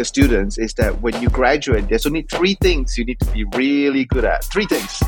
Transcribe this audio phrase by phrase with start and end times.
[0.00, 3.44] the students is that when you graduate, there's only three things you need to be
[3.44, 4.42] really good at.
[4.44, 5.02] Three things.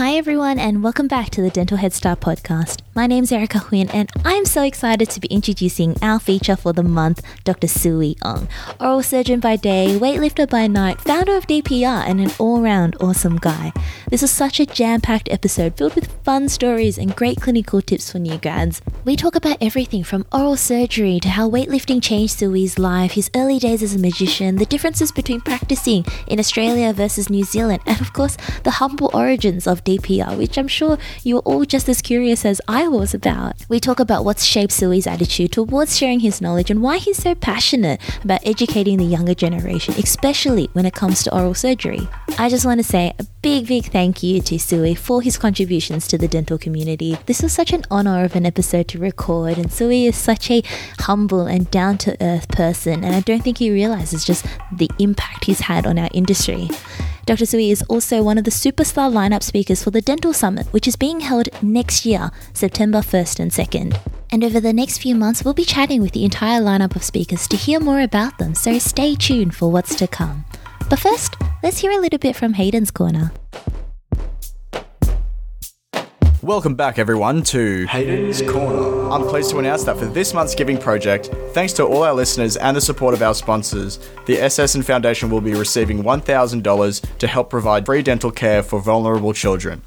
[0.00, 2.80] Hi, everyone, and welcome back to the Dental Head Start podcast.
[2.94, 6.72] My name is Erica Huynh, and I'm so excited to be introducing our feature for
[6.72, 7.68] the month, Dr.
[7.68, 8.48] Soo-Wee Ong,
[8.80, 13.36] oral surgeon by day, weightlifter by night, founder of DPR, and an all round awesome
[13.36, 13.74] guy.
[14.08, 18.10] This is such a jam packed episode filled with fun stories and great clinical tips
[18.10, 18.80] for new grads.
[19.04, 23.58] We talk about everything from oral surgery to how weightlifting changed Soo-Wee's life, his early
[23.58, 28.14] days as a magician, the differences between practicing in Australia versus New Zealand, and of
[28.14, 32.88] course, the humble origins of Which I'm sure you're all just as curious as I
[32.88, 33.56] was about.
[33.68, 37.34] We talk about what's shaped Soo-Wee's attitude towards sharing his knowledge and why he's so
[37.34, 42.08] passionate about educating the younger generation, especially when it comes to oral surgery.
[42.38, 46.06] I just want to say a big, big thank you to Soo-Wee for his contributions
[46.08, 47.18] to the dental community.
[47.26, 50.62] This was such an honor of an episode to record, and Soo-Wee is such a
[51.00, 55.44] humble and down to earth person, and I don't think he realizes just the impact
[55.46, 56.68] he's had on our industry.
[57.30, 57.46] Dr.
[57.46, 60.96] Soo-Wee is also one of the superstar lineup speakers for the Dental Summit, which is
[60.96, 63.96] being held next year, September 1st and 2nd.
[64.32, 67.46] And over the next few months, we'll be chatting with the entire lineup of speakers
[67.46, 70.44] to hear more about them, so stay tuned for what's to come.
[70.88, 73.30] But first, let's hear a little bit from Hayden's Corner.
[76.42, 79.10] Welcome back, everyone, to Hayden's Corner.
[79.10, 82.56] I'm pleased to announce that for this month's Giving Project, thanks to all our listeners
[82.56, 87.50] and the support of our sponsors, the SSN Foundation will be receiving $1,000 to help
[87.50, 89.82] provide free dental care for vulnerable children.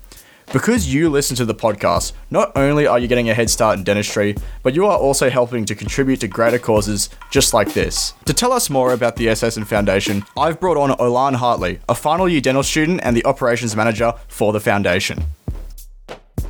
[0.52, 3.84] Because you listen to the podcast, not only are you getting a head start in
[3.84, 8.14] dentistry, but you are also helping to contribute to greater causes just like this.
[8.26, 12.30] To tell us more about the SSN Foundation, I've brought on Olan Hartley, a final
[12.30, 15.24] year dental student and the operations manager for the foundation.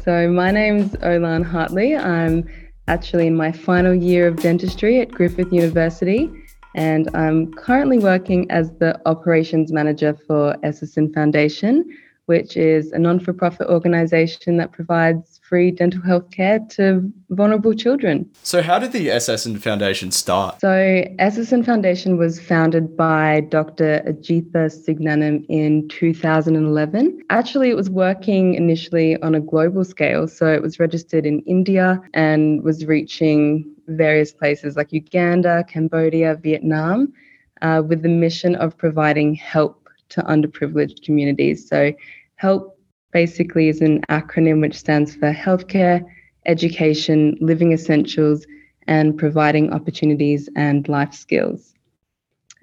[0.04, 1.96] So, my name's Olan Hartley.
[1.96, 2.46] I'm
[2.90, 6.30] actually in my final year of dentistry at Griffith University,
[6.76, 11.86] and I'm currently working as the operations manager for SSN Foundation,
[12.26, 17.76] which is a non for profit organization that provides free dental health care to vulnerable
[17.76, 18.28] children.
[18.42, 20.60] So, how did the SSN Foundation start?
[20.60, 20.74] So,
[21.20, 24.02] SSN Foundation was founded by Dr.
[24.08, 27.22] Ajitha Signanam in 2011.
[27.30, 30.28] Actually, it was working initially on a global scale.
[30.28, 37.14] So, it was registered in India and was reaching various places like Uganda, Cambodia, Vietnam,
[37.62, 41.70] uh, with the mission of providing help to underprivileged communities.
[41.70, 41.94] So,
[42.38, 42.73] HELP
[43.14, 46.04] basically is an acronym which stands for healthcare,
[46.46, 48.46] education, living essentials,
[48.88, 51.74] and providing opportunities and life skills.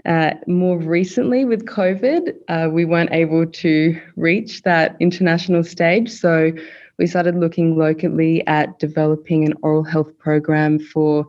[0.07, 6.11] Uh, more recently, with COVID, uh, we weren't able to reach that international stage.
[6.11, 6.53] So
[6.99, 11.27] we started looking locally at developing an oral health program for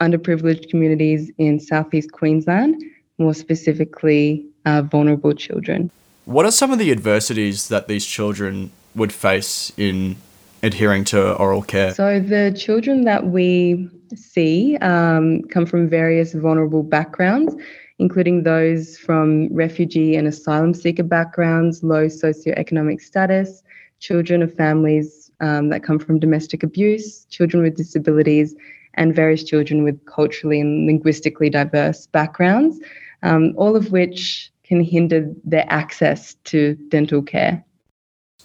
[0.00, 2.82] underprivileged communities in southeast Queensland,
[3.18, 5.90] more specifically, uh, vulnerable children.
[6.28, 10.16] What are some of the adversities that these children would face in
[10.62, 11.94] adhering to oral care?
[11.94, 17.54] So, the children that we see um, come from various vulnerable backgrounds,
[17.98, 23.62] including those from refugee and asylum seeker backgrounds, low socioeconomic status,
[23.98, 28.54] children of families um, that come from domestic abuse, children with disabilities,
[28.92, 32.80] and various children with culturally and linguistically diverse backgrounds,
[33.22, 37.64] um, all of which can hinder their access to dental care.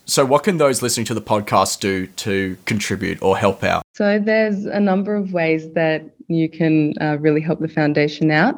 [0.06, 3.84] So, what can those listening to the podcast do to contribute or help out?
[3.94, 8.56] So, there's a number of ways that you can uh, really help the foundation out.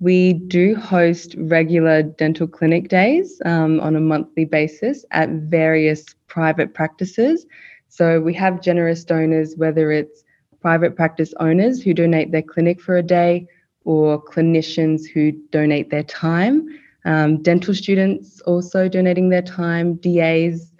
[0.00, 6.74] We do host regular dental clinic days um, on a monthly basis at various private
[6.74, 7.46] practices.
[7.88, 10.24] So, we have generous donors, whether it's
[10.60, 13.46] private practice owners who donate their clinic for a day
[13.84, 16.68] or clinicians who donate their time
[17.04, 20.72] um, dental students also donating their time, DAs,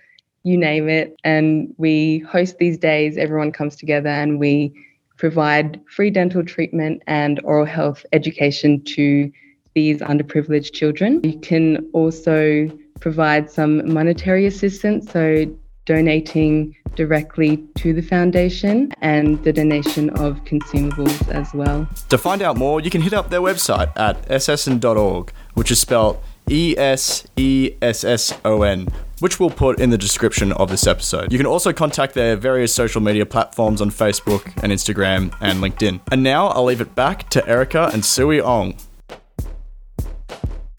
[0.44, 1.16] you name it.
[1.24, 4.74] And we host these days, everyone comes together and we
[5.16, 9.30] provide free dental treatment and oral health education to
[9.74, 11.20] these underprivileged children.
[11.22, 12.68] You can also
[13.00, 15.46] provide some monetary assistance, so
[15.84, 21.88] donating directly to the foundation and the donation of consumables as well.
[22.10, 26.22] To find out more, you can hit up their website at ssn.org which is spelled
[26.50, 28.88] E S E S S O N,
[29.20, 31.32] which we'll put in the description of this episode.
[31.32, 36.00] You can also contact their various social media platforms on Facebook and Instagram and LinkedIn.
[36.10, 38.74] And now I'll leave it back to Erica and Soo-Wee Ong.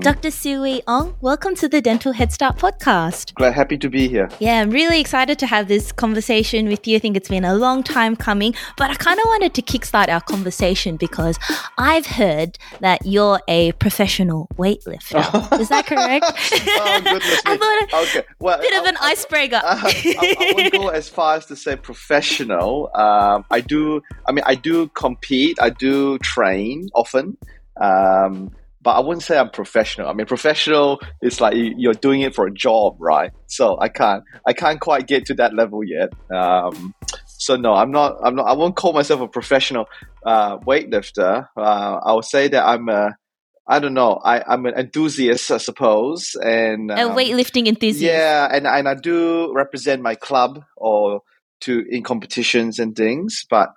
[0.04, 0.32] Dr.
[0.32, 3.34] Soo-Wee Ong, welcome to the Dental Head Start podcast.
[3.36, 4.28] Glad, happy to be here.
[4.38, 6.98] Yeah, I'm really excited to have this conversation with you.
[6.98, 10.10] I think it's been a long time coming, but I kind of wanted to kickstart
[10.10, 11.40] our conversation because
[11.78, 15.24] I've heard that you're a professional weightlifter.
[15.60, 16.26] Is that correct?
[16.26, 19.62] oh goodness I thought okay, well, a bit of an I- icebreaker.
[19.64, 22.92] I, I, I wouldn't go as far as to say professional.
[22.94, 24.02] Um, I do.
[24.28, 25.58] I mean, I do compete.
[25.62, 27.38] I do train often,
[27.80, 28.52] um,
[28.84, 30.08] but I wouldn't say I'm professional.
[30.10, 33.32] I mean, professional is like you- you're doing it for a job, right?
[33.48, 34.24] So I can't.
[34.48, 36.10] I can't quite get to that level yet.
[36.36, 36.94] Um,
[37.28, 38.18] so no, I'm not.
[38.24, 38.46] I'm not.
[38.46, 39.86] I won't call myself a professional
[40.26, 41.48] uh, weightlifter.
[41.58, 43.16] Uh, I would say that I'm a.
[43.66, 44.20] I don't know.
[44.24, 48.04] I, I'm an enthusiast, I suppose, and a um, weightlifting enthusiast.
[48.04, 51.22] yeah, and and I do represent my club or
[51.62, 53.70] to in competitions and things, but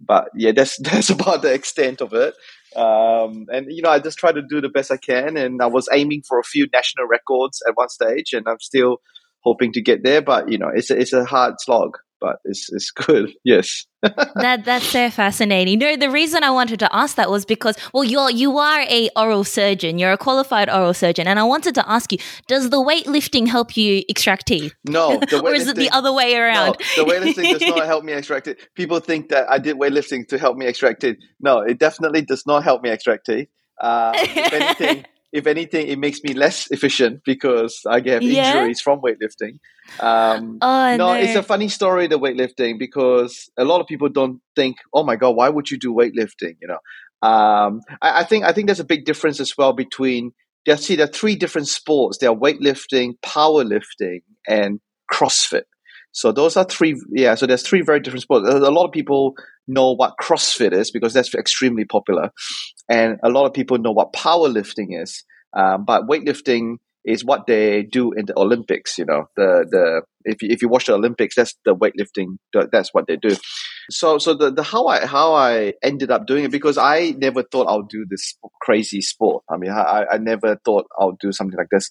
[0.00, 2.34] but yeah, that's that's about the extent of it.
[2.76, 5.66] Um, and you know, I just try to do the best I can, and I
[5.66, 8.98] was aiming for a few national records at one stage, and I'm still
[9.40, 10.22] hoping to get there.
[10.22, 13.32] But you know, it's a, it's a hard slog, but it's it's good.
[13.44, 13.86] Yes.
[14.36, 15.78] that that's so fascinating.
[15.78, 19.10] No, the reason I wanted to ask that was because well, you're you are a
[19.16, 19.98] oral surgeon.
[19.98, 22.18] You're a qualified oral surgeon, and I wanted to ask you:
[22.48, 26.36] Does the weightlifting help you extract teeth, No, the or is it the other way
[26.36, 26.76] around?
[26.96, 28.58] No, the weightlifting does not help me extract it.
[28.74, 31.18] People think that I did weightlifting to help me extract it.
[31.40, 33.48] No, it definitely does not help me extract teeth.
[33.80, 35.04] Uh, if anything,
[35.34, 38.48] if anything, it makes me less efficient because I get Yeah?
[38.48, 39.58] injuries from weightlifting.
[40.00, 44.08] Um, oh no, no, it's a funny story, the weightlifting, because a lot of people
[44.08, 48.24] don't think, "Oh my god, why would you do weightlifting?" You know, um, I, I
[48.24, 50.32] think I think there's a big difference as well between.
[50.66, 52.18] There, see, there are three different sports.
[52.18, 54.80] There are weightlifting, powerlifting, and
[55.12, 55.64] CrossFit.
[56.14, 57.00] So those are three.
[57.10, 58.48] Yeah, so there's three very different sports.
[58.48, 59.34] A lot of people
[59.66, 62.30] know what CrossFit is because that's extremely popular,
[62.88, 65.24] and a lot of people know what powerlifting is.
[65.56, 68.96] Um, but weightlifting is what they do in the Olympics.
[68.96, 72.38] You know, the the if you, if you watch the Olympics, that's the weightlifting.
[72.70, 73.36] That's what they do.
[73.90, 77.42] So so the, the how I how I ended up doing it because I never
[77.42, 79.42] thought I'll do this crazy sport.
[79.50, 81.90] I mean, I I never thought I'll do something like this,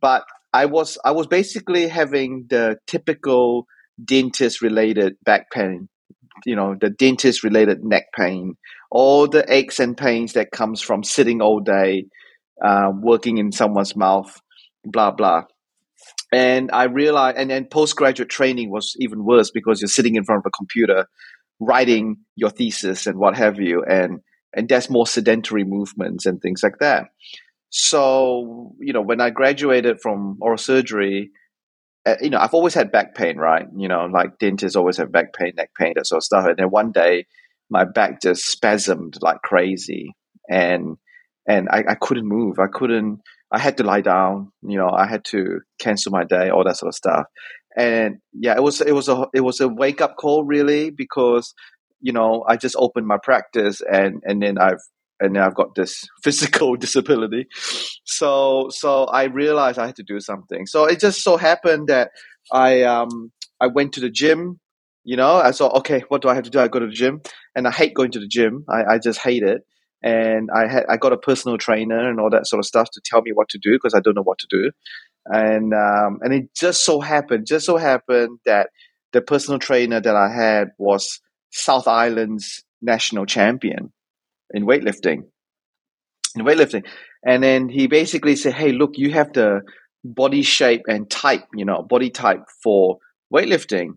[0.00, 3.66] but I was I was basically having the typical
[4.02, 5.88] dentist related back pain.
[6.46, 8.54] You know, the dentist related neck pain,
[8.90, 12.06] all the aches and pains that comes from sitting all day,
[12.64, 14.34] uh, working in someone's mouth,
[14.84, 15.44] blah blah.
[16.32, 20.40] And I realized, and then postgraduate training was even worse because you're sitting in front
[20.40, 21.06] of a computer,
[21.58, 24.20] writing your thesis and what have you, and
[24.54, 27.06] and that's more sedentary movements and things like that.
[27.70, 31.30] So you know, when I graduated from oral surgery,
[32.06, 33.66] uh, you know, I've always had back pain, right?
[33.76, 36.46] You know, like dentists always have back pain, neck pain, that sort of stuff.
[36.46, 37.26] And then one day,
[37.70, 40.14] my back just spasmed like crazy,
[40.48, 40.96] and
[41.46, 42.58] and I, I couldn't move.
[42.58, 43.20] I couldn't.
[43.52, 44.52] I had to lie down.
[44.62, 47.26] You know, I had to cancel my day, all that sort of stuff.
[47.76, 51.54] And yeah, it was it was a it was a wake up call really because
[52.00, 54.80] you know I just opened my practice and and then I've
[55.20, 57.46] and I've got this physical disability.
[58.04, 60.66] So so I realized I had to do something.
[60.66, 62.10] So it just so happened that
[62.52, 63.30] I um
[63.60, 64.58] I went to the gym.
[65.04, 66.60] You know, I thought, okay, what do I have to do?
[66.60, 67.22] I go to the gym,
[67.54, 68.64] and I hate going to the gym.
[68.68, 69.62] I, I just hate it.
[70.02, 73.00] And I had I got a personal trainer and all that sort of stuff to
[73.04, 74.70] tell me what to do because I don't know what to do.
[75.26, 78.70] And um, and it just so happened, just so happened that
[79.12, 83.92] the personal trainer that I had was South Island's national champion
[84.54, 85.24] in weightlifting.
[86.36, 86.84] In weightlifting,
[87.26, 89.62] and then he basically said, "Hey, look, you have the
[90.04, 92.98] body shape and type, you know, body type for
[93.34, 93.94] weightlifting."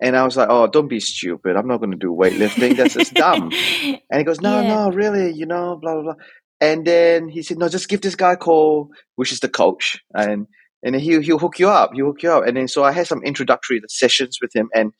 [0.00, 1.56] And I was like, "Oh, don't be stupid!
[1.56, 2.76] I'm not going to do weightlifting.
[2.76, 3.50] That's just dumb."
[4.10, 4.68] And he goes, "No, Yeah.
[4.68, 6.14] no, really, you know, blah blah blah."
[6.60, 9.98] And then he said, "No, just give this guy a call, which is the coach,
[10.14, 10.46] and
[10.84, 11.90] and he'll he'll hook you up.
[11.94, 14.92] He'll hook you up." And then so I had some introductory sessions with him, and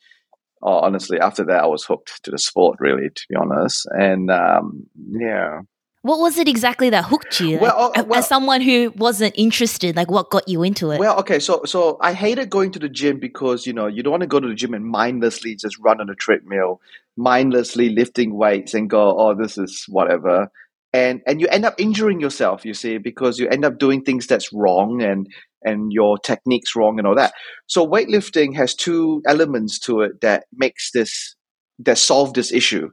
[0.63, 3.85] oh, honestly, after that, I was hooked to the sport, really, to be honest.
[3.91, 5.61] And um, yeah,
[6.01, 7.53] What was it exactly that hooked you?
[7.53, 10.99] Like, Well, uh, well- as someone who wasn't interested, like what got you into it?
[10.99, 14.11] Well, okay, so so I hated going to the gym because you know you don't
[14.11, 16.81] want to go to the gym and mindlessly just run on a treadmill,
[17.17, 20.51] mindlessly lifting weights and go, oh, this is whatever,
[20.93, 22.65] and and you end up injuring yourself.
[22.65, 25.27] You see, because you end up doing things that's wrong and
[25.63, 27.33] and your technique's wrong and all that.
[27.67, 31.35] So weightlifting has two elements to it that makes this
[31.79, 32.89] that solve this issue.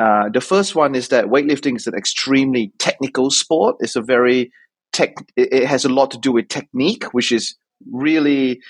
[0.00, 3.76] Uh, the first one is that weightlifting is an extremely technical sport.
[3.80, 4.50] It's a very
[4.92, 5.14] tech.
[5.36, 7.56] It, has a lot to do with technique, which is
[7.92, 8.60] really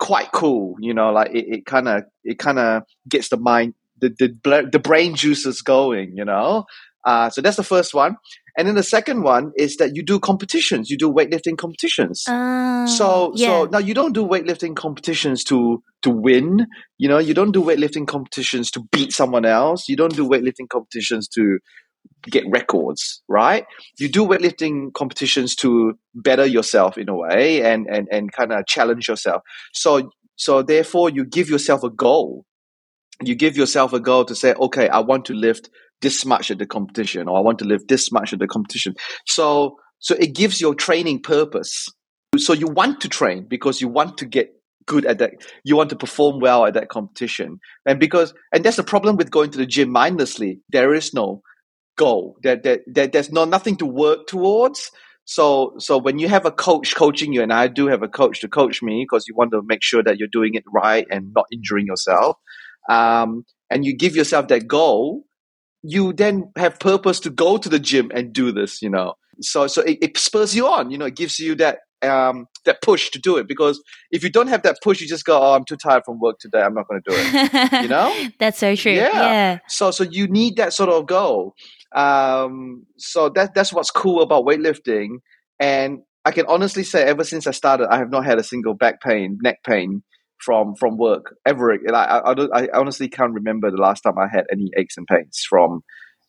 [0.00, 0.74] quite cool.
[0.80, 4.78] You know, like it kind of it kind of gets the mind, the the the
[4.78, 6.16] brain juices going.
[6.16, 6.64] You know,
[7.04, 8.16] uh, so that's the first one.
[8.56, 10.90] And then the second one is that you do competitions.
[10.90, 12.24] You do weightlifting competitions.
[12.28, 13.46] Uh, so yeah.
[13.46, 16.66] so now you don't do weightlifting competitions to to win.
[16.98, 19.88] You know, you don't do weightlifting competitions to beat someone else.
[19.88, 21.58] You don't do weightlifting competitions to
[22.30, 23.64] get records, right?
[23.98, 28.66] You do weightlifting competitions to better yourself in a way and and and kind of
[28.66, 29.42] challenge yourself.
[29.72, 32.44] So so therefore you give yourself a goal.
[33.22, 35.70] You give yourself a goal to say, okay, I want to lift
[36.02, 38.94] this much at the competition, or I want to lift this much at the competition.
[39.26, 41.88] So so it gives your training purpose.
[42.36, 44.50] So you want to train because you want to get
[44.86, 45.32] good at that.
[45.64, 47.58] You want to perform well at that competition.
[47.86, 50.60] And because and that's the problem with going to the gym mindlessly.
[50.70, 51.42] There is no
[51.96, 52.36] goal.
[52.42, 54.90] There, there, there there's no nothing to work towards.
[55.24, 58.40] So so when you have a coach coaching you, and I do have a coach
[58.40, 61.32] to coach me because you want to make sure that you're doing it right and
[61.34, 62.36] not injuring yourself.
[62.88, 65.22] Um, and you give yourself that goal,
[65.82, 69.14] you then have purpose to go to the gym and do this, you know.
[69.40, 72.82] So so it, it spurs you on, you know, it gives you that um that
[72.82, 75.54] push to do it because if you don't have that push, you just go, Oh,
[75.54, 77.82] I'm too tired from work today, I'm not gonna do it.
[77.82, 78.28] you know?
[78.38, 78.92] That's so true.
[78.92, 79.10] Yeah.
[79.12, 79.58] Yeah.
[79.68, 81.54] So so you need that sort of goal.
[81.94, 85.16] Um so that that's what's cool about weightlifting.
[85.58, 88.74] And I can honestly say ever since I started, I have not had a single
[88.74, 90.02] back pain, neck pain
[90.42, 91.76] from from work ever.
[91.86, 95.06] Like, I, I, I honestly can't remember the last time I had any aches and
[95.06, 95.80] pains from.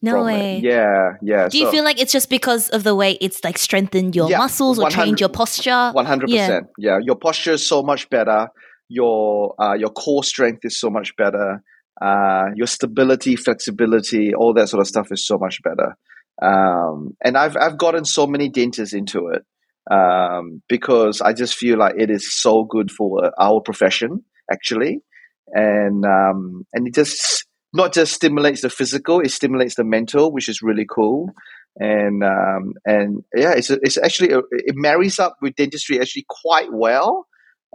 [0.02, 0.58] No from way.
[0.58, 0.66] It.
[0.66, 1.48] Yeah, yeah.
[1.48, 4.38] Do you feel like it's just because of the way it's like strengthened your Yeah,
[4.38, 5.92] muscles or changed your posture?
[5.94, 6.68] One hundred percent.
[6.78, 8.50] Yeah, your posture is so much better.
[8.90, 11.64] Your uh, your core strength is so much better.
[12.02, 15.96] Uh, your stability, flexibility, all that sort of stuff is so much better.
[16.42, 19.44] Um, and I've I've gotten so many dentists into it
[19.92, 25.02] um, because I just feel like it is so good for our profession actually,
[25.48, 30.48] and um, and it just not just stimulates the physical, it stimulates the mental, which
[30.48, 31.32] is really cool.
[31.76, 36.72] And um, and yeah, it's it's actually a, it marries up with dentistry actually quite
[36.72, 37.28] well.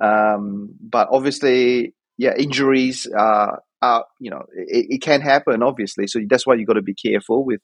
[0.03, 6.07] Um, but obviously, yeah, injuries are, are you know it, it can happen obviously.
[6.07, 7.61] So that's why you got to be careful with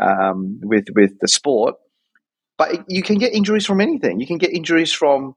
[0.00, 1.76] um, with with the sport.
[2.60, 4.20] But you can get injuries from anything.
[4.20, 5.34] You can get injuries from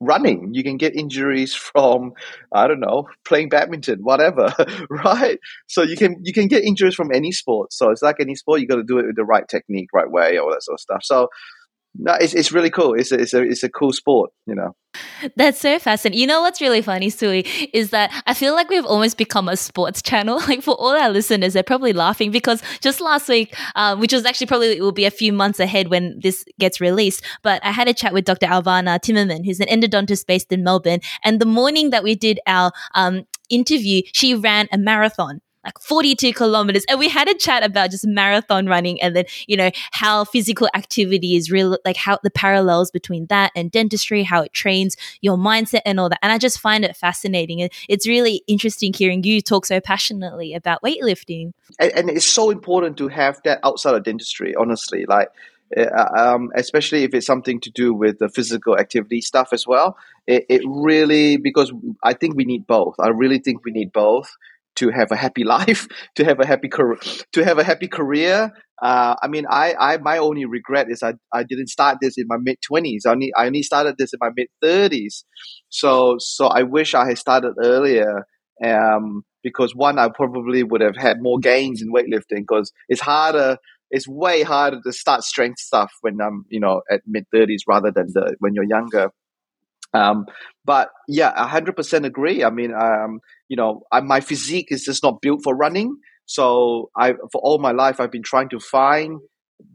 [0.00, 0.50] running.
[0.52, 2.12] You can get injuries from
[2.52, 4.52] I don't know playing badminton, whatever,
[4.90, 5.38] right?
[5.66, 7.72] So you can you can get injuries from any sport.
[7.72, 8.60] So it's like any sport.
[8.60, 10.80] You got to do it with the right technique, right way, all that sort of
[10.80, 11.00] stuff.
[11.04, 11.28] So
[11.94, 12.94] no, it's it's really cool.
[12.94, 14.74] It's a, it's a it's a cool sport, you know.
[15.36, 16.20] That's so fascinating.
[16.20, 19.56] You know what's really funny, Soo-Wee, is that I feel like we've almost become a
[19.56, 20.40] sports channel.
[20.48, 24.24] Like for all our listeners, they're probably laughing because just last week, uh, which was
[24.24, 27.70] actually probably it will be a few months ahead when this gets released, but I
[27.70, 28.46] had a chat with Dr.
[28.46, 32.72] Alvana Timmerman, who's an endodontist based in Melbourne, and the morning that we did our
[32.94, 36.84] um, interview, she ran a marathon like 42 kilometers.
[36.88, 40.68] And we had a chat about just marathon running and then, you know, how physical
[40.74, 45.36] activity is real, like how the parallels between that and dentistry, how it trains your
[45.36, 46.20] mindset and all that.
[46.22, 47.60] And I just find it fascinating.
[47.60, 51.52] And it's really interesting hearing you talk so passionately about weightlifting.
[51.78, 55.04] And, and it's so important to have that outside of dentistry, honestly.
[55.06, 55.28] Like,
[56.16, 59.98] um, especially if it's something to do with the physical activity stuff as well.
[60.26, 61.70] It, it really, because
[62.02, 62.94] I think we need both.
[62.98, 64.34] I really think we need both
[64.78, 66.98] to have a happy life, to have a happy career,
[67.32, 68.50] to have a happy career.
[68.80, 72.26] Uh, I mean, I, I, my only regret is I, I didn't start this in
[72.28, 73.04] my mid twenties.
[73.06, 75.24] I only, I only started this in my mid thirties.
[75.68, 78.24] So, so I wish I had started earlier.
[78.64, 83.58] Um, because one, I probably would have had more gains in weightlifting because it's harder.
[83.90, 87.90] It's way harder to start strength stuff when I'm, you know, at mid thirties rather
[87.90, 89.10] than the, when you're younger.
[89.94, 90.26] Um,
[90.64, 92.44] but yeah, I hundred percent agree.
[92.44, 95.96] I mean, um, you know, I, my physique is just not built for running.
[96.26, 99.20] So I, for all my life, I've been trying to find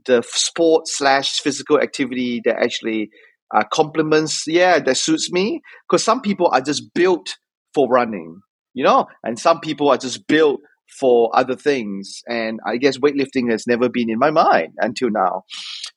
[0.05, 3.09] the sport slash physical activity that actually
[3.55, 5.61] uh, complements, yeah, that suits me.
[5.89, 7.35] Because some people are just built
[7.73, 8.39] for running,
[8.75, 10.61] you know, and some people are just built
[10.99, 12.21] for other things.
[12.27, 15.43] And I guess weightlifting has never been in my mind until now.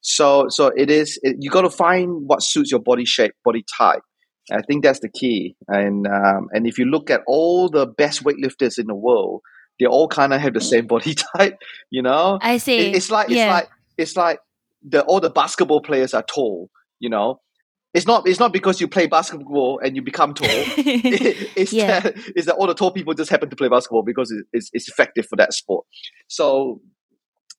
[0.00, 1.18] So, so it is.
[1.22, 4.02] It, you got to find what suits your body shape, body type.
[4.52, 5.56] I think that's the key.
[5.68, 9.40] And um, and if you look at all the best weightlifters in the world,
[9.80, 11.56] they all kind of have the same body type.
[11.90, 12.78] You know, I see.
[12.78, 13.52] It, it's like it's Yeah.
[13.52, 14.38] like it's like
[14.88, 16.70] the all the basketball players are tall.
[17.00, 17.40] You know,
[17.96, 20.46] it's not it's not because you play basketball and you become tall.
[20.50, 22.00] it's Yeah.
[22.00, 24.70] that it's that all the tall people just happen to play basketball because it, it's
[24.74, 25.86] it's effective for that sport.
[26.28, 26.82] So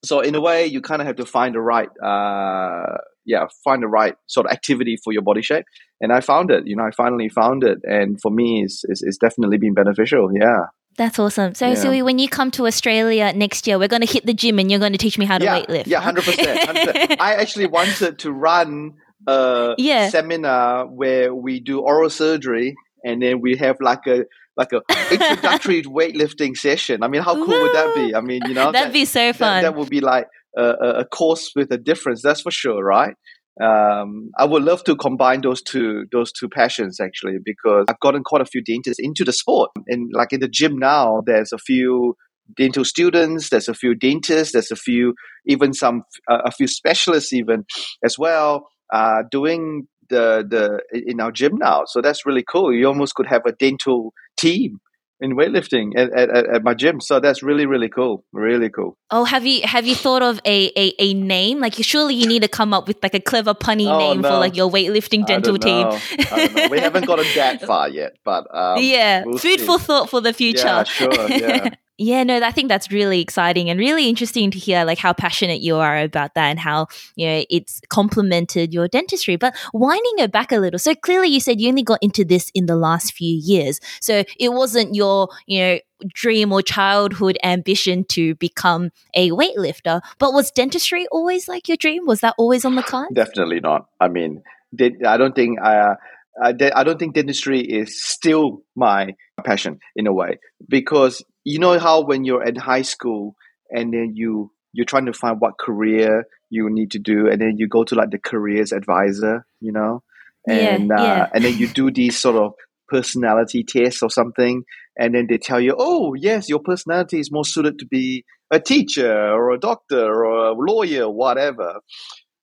[0.05, 3.81] so in a way, you kind of have to find the right uh yeah find
[3.81, 5.65] the right sort of activity for your body shape.
[5.99, 6.67] And I found it.
[6.67, 10.29] You know, I finally found it, and for me, it's it's, it's definitely been beneficial.
[10.31, 10.67] Yeah.
[10.97, 11.53] That's awesome.
[11.53, 11.75] So, Yeah.
[11.75, 14.71] Soo-Wee, when you come to Australia next year, we're going to hit the gym and
[14.71, 15.85] you're going to teach me how to yeah, weightlift.
[15.85, 17.21] Yeah, hundred percent.
[17.21, 18.95] I actually wanted to run
[19.27, 20.09] a Yeah.
[20.09, 24.81] seminar where we do oral surgery and then we have like a like a
[25.13, 27.03] introductory weightlifting session.
[27.03, 28.15] I mean, how cool would that be?
[28.15, 29.61] I mean, you know, That'd that, be so that, fun.
[29.63, 32.21] that would be like a, a a course with a difference.
[32.23, 33.13] That's for sure, right?
[33.61, 38.23] Um, I would love to combine those two those two passions actually because I've gotten
[38.23, 41.57] quite a few dentists into the sport and like in the gym now there's a
[41.57, 42.15] few
[42.55, 45.15] dental students there's a few dentists there's a few
[45.47, 47.65] even some uh, a few specialists even
[48.05, 52.87] as well uh, doing the the in our gym now so that's really cool you
[52.87, 54.79] almost could have a dental team
[55.19, 59.23] in weightlifting at, at, at my gym so that's really really cool really cool oh,
[59.23, 61.59] have you have you thought of a, a, a name?
[61.59, 64.37] Like, surely you need to come up with like a clever punny Oh, name for
[64.37, 65.87] like your weightlifting dental team.
[65.87, 65.99] know.
[66.19, 66.67] I don't know.
[66.69, 69.65] we haven't gotten that far yet but um, yeah, we'll food see.
[69.65, 70.65] for thought for the future.
[70.65, 71.69] Yeah, sure, yeah.
[71.97, 75.61] Yeah, no, I think that's really exciting and really interesting to hear like how passionate
[75.61, 79.35] you are about that and how, you know, it's complemented your dentistry.
[79.35, 80.77] But winding it back a little.
[80.77, 83.79] So clearly you said you only got into this in the last few years.
[83.99, 85.79] So it wasn't your, you know,
[86.13, 92.05] dream or childhood ambition to become a weightlifter, but was dentistry always like your dream?
[92.05, 93.09] Was that always on the card?
[93.15, 93.87] Definitely not.
[93.99, 94.43] I mean,
[94.79, 95.95] I don't think uh,
[96.41, 100.39] I, I don't think dentistry is still my passion in a way
[100.69, 103.33] because you know how when you're in high school
[103.71, 107.53] and then you you're trying to find what career you need to do and then
[107.57, 110.03] you go to like the careers advisor, you know,
[110.45, 111.29] Yeah, and uh, yeah.
[111.33, 112.51] and then you do these sort of
[112.89, 114.63] personality tests or something
[114.97, 118.59] and then they tell you, oh yes, your personality is more suited to be a
[118.59, 121.79] teacher or a doctor or a lawyer, whatever.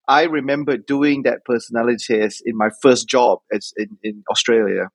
[0.09, 4.89] I remember doing that personality test in my first job as in, in Australia.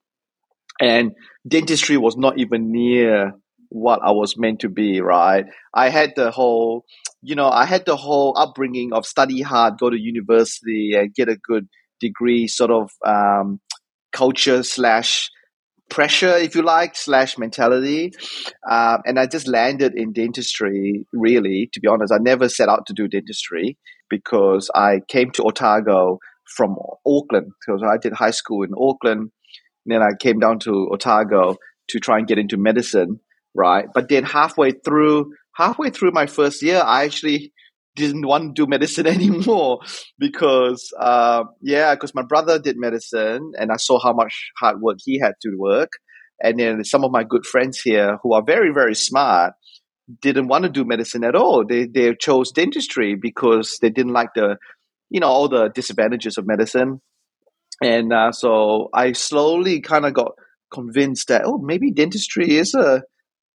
[0.82, 1.12] And
[1.48, 3.34] dentistry was not even near
[3.70, 5.46] what I was meant to be, right?
[5.74, 6.86] I had the whole,
[7.22, 11.30] you know, I had the whole upbringing of study hard, go to university and get
[11.30, 11.68] a good
[12.00, 13.60] degree sort of um,
[14.12, 15.30] culture slash
[15.90, 18.12] pressure, if you like, slash mentality.
[18.70, 22.14] Um, and I just landed in dentistry, really, to be honest.
[22.14, 23.78] I never set out to do dentistry
[24.10, 26.20] because I came to Otago
[26.56, 27.52] from Auckland.
[27.66, 29.32] Because I did high school in Auckland.
[29.86, 31.58] And then I came down to Otago
[31.90, 33.20] to try and get into medicine,
[33.56, 33.88] right?
[33.94, 37.54] But then halfway through, halfway through my first year, I actually
[37.96, 39.80] didn't want to do medicine anymore
[40.18, 44.98] because, uh, yeah, because my brother did medicine and I saw how much hard work
[45.04, 45.92] he had to work.
[46.42, 49.54] And then some of my good friends here who are very, very smart
[50.22, 51.66] didn't want to do medicine at all.
[51.68, 54.58] They, they chose dentistry because they didn't like the,
[55.10, 57.02] you know, all the disadvantages of medicine.
[57.82, 60.32] And uh, so I slowly kind of got
[60.72, 63.04] convinced that, oh, maybe dentistry is a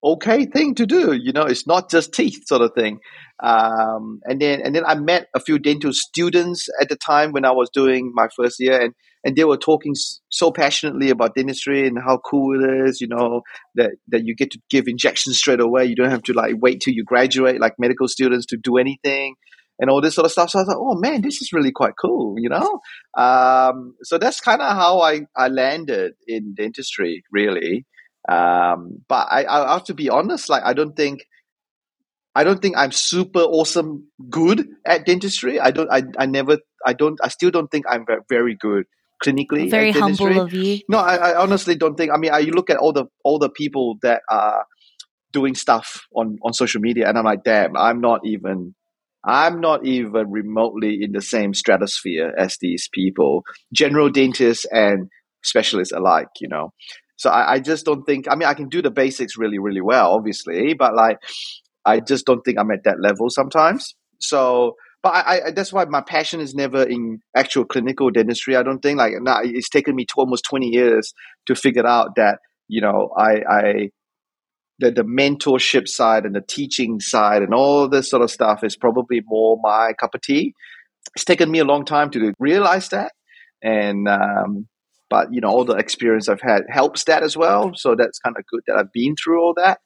[0.03, 1.13] okay thing to do.
[1.13, 2.99] You know, it's not just teeth sort of thing.
[3.43, 7.45] Um, and then and then I met a few dental students at the time when
[7.45, 9.93] I was doing my first year, and and they were talking
[10.29, 13.01] so passionately about dentistry and how cool it is.
[13.01, 13.41] You know
[13.75, 15.85] that that you get to give injections straight away.
[15.85, 19.35] You don't have to like wait till you graduate like medical students to do anything.
[19.77, 20.51] And all this sort of stuff.
[20.51, 22.79] So I thought, oh man, this is really quite cool, you know?
[23.13, 27.85] Um, so that's kind of how I, I landed in dentistry, really.
[28.27, 31.25] Um, but I, I have to be honest, like I don't think
[32.33, 35.59] I don't think I'm super awesome good at dentistry.
[35.59, 38.85] I don't I, I never I don't I still don't think I'm very good
[39.23, 39.69] clinically.
[39.69, 40.33] Very at dentistry.
[40.33, 40.79] humble of you.
[40.89, 42.11] No, I, I honestly don't think.
[42.11, 44.65] I mean, I you look at all the all the people that are
[45.31, 48.75] doing stuff on on social media, and I'm like, damn, I'm not even.
[49.27, 53.41] I'm not even remotely in the same stratosphere as these people,
[53.73, 55.09] general dentists and
[55.43, 56.27] specialists alike.
[56.39, 56.73] You know,
[57.17, 58.25] so I, I just don't think.
[58.29, 61.19] I mean, I can do the basics really, really well, obviously, but like,
[61.85, 63.95] I just don't think I'm at that level sometimes.
[64.19, 68.55] So, but I, I that's why my passion is never in actual clinical dentistry.
[68.55, 71.13] I don't think like nah, it's taken me to almost twenty years
[71.45, 73.89] to figure out that you know I I
[74.79, 78.75] the the mentorship side and the teaching side and all this sort of stuff is
[78.75, 80.53] probably more my cup of tea.
[81.15, 83.13] It's taken me a long time to realize that,
[83.61, 84.67] and um,
[85.09, 87.73] but you know all the experience I've had helps that as well.
[87.75, 89.79] So that's kind of good that I've been through all that.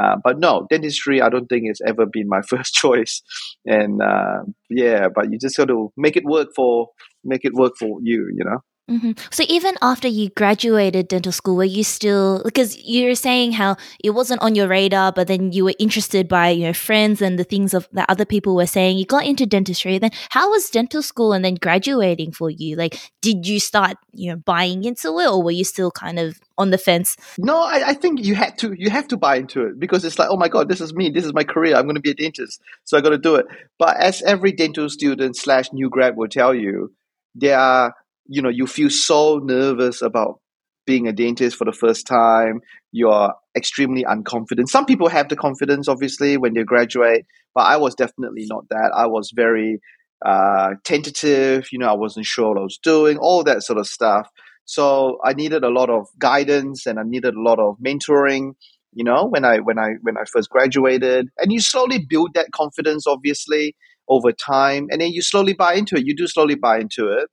[0.00, 3.22] Uh, but no, dentistry, I don't think it's ever been my first choice.
[3.66, 6.88] And uh, yeah, but you just got to make it work for
[7.24, 8.58] make it work for you, you know.
[8.90, 9.12] Mm-hmm.
[9.30, 13.76] So even after you graduated dental school, were you still because you were saying how
[14.02, 17.44] it wasn't on your radar, but then you were interested by your friends and the
[17.44, 18.98] things of that other people were saying.
[18.98, 19.98] You got into dentistry.
[19.98, 22.74] Then how was dental school and then graduating for you?
[22.74, 26.40] Like, did you start you know buying into it, or were you still kind of
[26.58, 27.16] on the fence?
[27.38, 28.74] No, I, I think you had to.
[28.76, 31.10] You have to buy into it because it's like, oh my god, this is me.
[31.10, 31.76] This is my career.
[31.76, 33.46] I'm going to be a dentist, so I got to do it.
[33.78, 36.92] But as every dental student slash new grad will tell you,
[37.36, 37.94] there are
[38.30, 40.40] you know you feel so nervous about
[40.86, 42.60] being a dentist for the first time.
[42.92, 44.68] You're extremely unconfident.
[44.68, 48.92] Some people have the confidence obviously when they graduate but i was definitely not that.
[48.96, 49.80] I was very
[50.24, 53.86] uh, tentative you know i wasn't sure what i was doing all that sort of
[53.86, 54.28] stuff.
[54.64, 58.52] So i needed a lot of guidance and i needed a lot of mentoring
[58.92, 61.28] you know when i when i when i first graduated.
[61.38, 63.74] And you slowly build that confidence obviously
[64.08, 66.04] over time and then you slowly buy into it.
[66.06, 67.28] You do slowly buy into it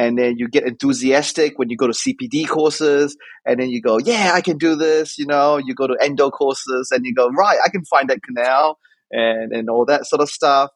[0.00, 3.98] and then you get enthusiastic when you go to CPD courses, and then you go,
[3.98, 7.28] "Yeah, I can do this." You know, you go to endo courses, and you go,
[7.28, 8.78] "Right, I can find that canal,"
[9.10, 10.70] and and all that sort of stuff.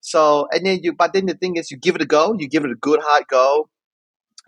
[0.00, 2.48] So, and then you, but then the thing is, you give it a go, you
[2.48, 3.68] give it a good hard go,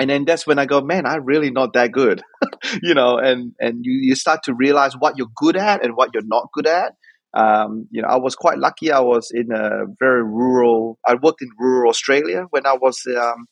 [0.00, 2.20] and then that's when I go, "Man, I'm really not that good,"
[2.82, 6.10] you know, and and you you start to realize what you're good at and what
[6.12, 6.94] you're not good at.
[7.32, 8.90] Um, you know, I was quite lucky.
[8.90, 10.98] I was in a very rural.
[11.06, 13.46] I worked in rural Australia when I was um,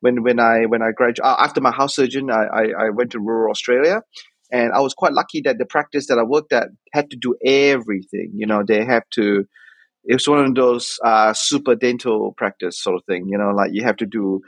[0.00, 3.12] when when I when I graduated uh, after my house surgeon, I, I, I went
[3.12, 4.02] to rural Australia,
[4.50, 7.36] and I was quite lucky that the practice that I worked at had to do
[7.44, 8.32] everything.
[8.34, 9.44] You know, they have to.
[10.04, 13.26] It was one of those uh, super dental practice sort of thing.
[13.28, 14.40] You know, like you have to do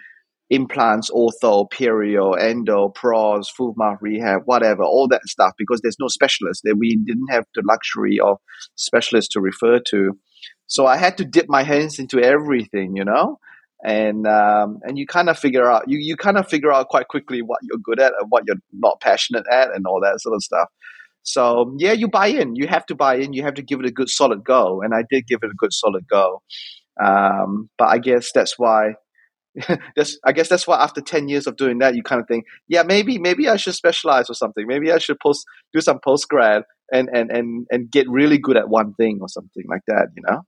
[0.48, 6.08] implants, ortho, perio, endo, pros, full mouth rehab, whatever, all that stuff, because there's no
[6.08, 6.62] specialist.
[6.64, 8.38] That we didn't have the luxury of
[8.76, 10.18] specialists to refer to.
[10.66, 13.38] So I had to dip my hands into everything, you know
[13.84, 17.08] and um, and you kind of figure out you, you kind of figure out quite
[17.08, 20.34] quickly what you're good at and what you're not passionate at and all that sort
[20.34, 20.68] of stuff.
[21.24, 22.56] So yeah you buy in.
[22.56, 23.32] You have to buy in.
[23.32, 24.82] You have to give it a good solid go.
[24.82, 26.42] And i did give it a good solid go.
[27.02, 28.94] Um, but i guess that's why
[29.96, 32.44] that's i guess that's why after 10 years of doing that you kind of think
[32.68, 34.66] yeah maybe maybe i should specialize or something.
[34.66, 38.56] Maybe i should post do some post grad and and and and get really good
[38.56, 40.42] at one thing or something like that you know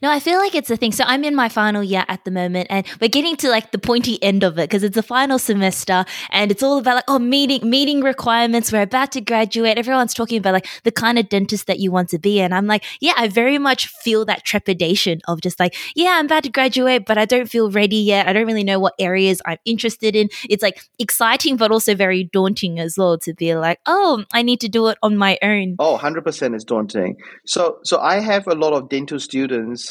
[0.00, 0.92] no, I feel like it's a thing.
[0.92, 3.78] So I'm in my final year at the moment, and we're getting to like the
[3.78, 7.18] pointy end of it because it's the final semester, and it's all about like oh
[7.18, 8.70] meeting meeting requirements.
[8.70, 9.76] We're about to graduate.
[9.76, 12.66] Everyone's talking about like the kind of dentist that you want to be, and I'm
[12.66, 16.50] like, yeah, I very much feel that trepidation of just like, yeah, I'm about to
[16.50, 18.28] graduate, but I don't feel ready yet.
[18.28, 20.28] I don't really know what areas I'm interested in.
[20.48, 24.60] It's like exciting, but also very daunting as well to be like, oh, I need
[24.60, 25.74] to do it on my own.
[25.80, 27.16] Oh, 100% is daunting.
[27.46, 29.87] So so I have a lot of dental students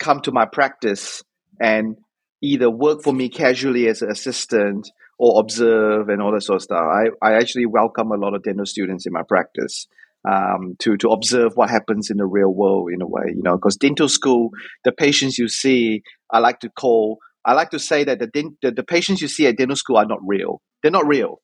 [0.00, 1.22] come to my practice
[1.60, 1.96] and
[2.42, 6.62] either work for me casually as an assistant or observe and all that sort of
[6.62, 6.82] stuff.
[6.82, 9.86] I, I actually welcome a lot of dental students in my practice
[10.28, 13.56] um, to to observe what happens in the real world in a way, you know,
[13.56, 14.50] because dental school,
[14.84, 18.70] the patients you see, I like to call, I like to say that the, the,
[18.72, 20.60] the patients you see at dental school are not real.
[20.82, 21.40] They're not real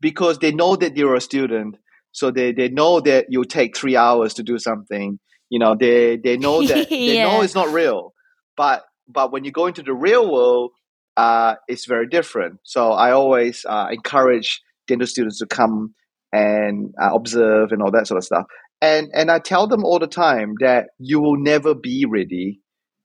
[0.00, 1.76] because they know that you're a student.
[2.12, 6.16] So they, they know that you take three hours to do something you know, they
[6.16, 7.24] they know that they yeah.
[7.24, 8.14] know it's not real,
[8.56, 10.70] but but when you go into the real world,
[11.16, 12.60] uh, it's very different.
[12.62, 15.94] So I always uh, encourage dental students to come
[16.32, 18.46] and uh, observe and all that sort of stuff.
[18.80, 22.60] And and I tell them all the time that you will never be ready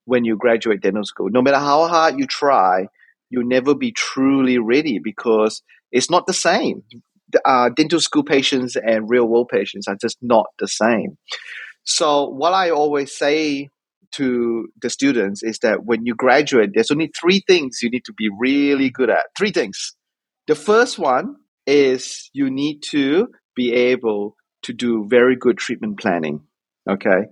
[0.06, 1.30] when you graduate dental school.
[1.30, 2.88] No matter how hard you try,
[3.30, 6.84] you'll never be truly ready because it's not the same.
[7.44, 11.18] Uh, dental school patients and real world patients are just not the same.
[11.86, 13.70] So what I always say
[14.14, 18.14] to the students is that when you graduate, there's only three things you need to
[18.14, 19.26] be really good at.
[19.38, 19.96] Three things.
[20.48, 21.36] The first one
[21.68, 26.42] is you need to be able to do very good treatment planning.
[26.90, 27.28] Okay.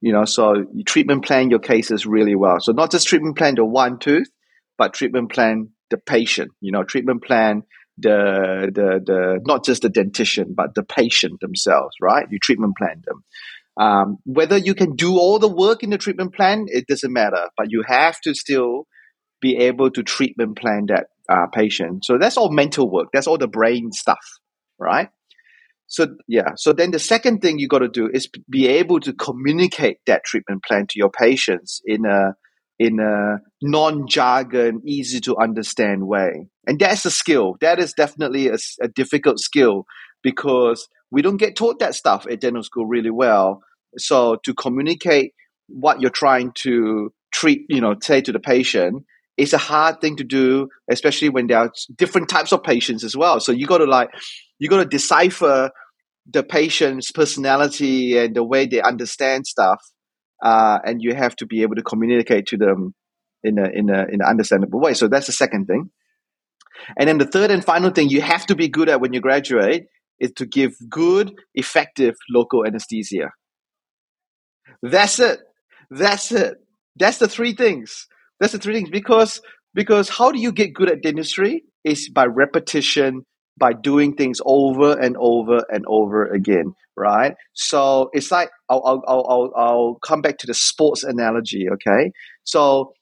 [0.00, 2.56] You know, so you treatment plan your cases really well.
[2.60, 4.28] So not just treatment plan the one tooth,
[4.76, 7.62] but treatment plan the patient, you know, treatment plan
[7.96, 12.26] the the the not just the dentition, but the patient themselves, right?
[12.30, 13.24] You treatment plan them.
[13.78, 17.48] Um, whether you can do all the work in the treatment plan, it doesn't matter,
[17.56, 18.86] but you have to still
[19.40, 22.04] be able to treatment plan that uh, patient.
[22.04, 23.08] So that's all mental work.
[23.12, 24.24] That's all the brain stuff,
[24.78, 25.10] right?
[25.86, 26.50] So yeah.
[26.56, 30.24] So then the second thing you got to do is be able to communicate that
[30.24, 32.34] treatment plan to your patients in a
[32.78, 36.46] in a non-jargon, easy to understand way.
[36.66, 37.56] And that's a skill.
[37.60, 39.84] That is definitely a, a difficult skill
[40.22, 43.62] because we don't get taught that stuff at dental school really well.
[44.00, 45.32] So to communicate
[45.68, 49.04] what you're trying to treat, you know, say to the patient
[49.38, 53.16] it's a hard thing to do, especially when there are different types of patients as
[53.16, 53.38] well.
[53.38, 54.10] So you got to like,
[54.58, 55.70] you got to decipher
[56.30, 59.80] the patient's personality and the way they understand stuff,
[60.42, 62.94] uh, and you have to be able to communicate to them
[63.44, 64.92] in a in a in an understandable way.
[64.92, 65.90] So that's the second thing.
[66.98, 69.20] And then the third and final thing you have to be good at when you
[69.20, 69.84] graduate
[70.20, 73.30] is to give good, effective local anesthesia.
[74.82, 75.40] That's it.
[75.90, 76.54] That's it.
[76.96, 78.06] That's the three things.
[78.40, 79.40] That's the three things because
[79.74, 81.64] because how do you get good at dentistry?
[81.84, 83.24] Is by repetition,
[83.58, 87.34] by doing things over and over and over again, right?
[87.54, 92.12] So it's like I'll I'll I'll, I'll come back to the sports analogy, okay?
[92.44, 92.92] So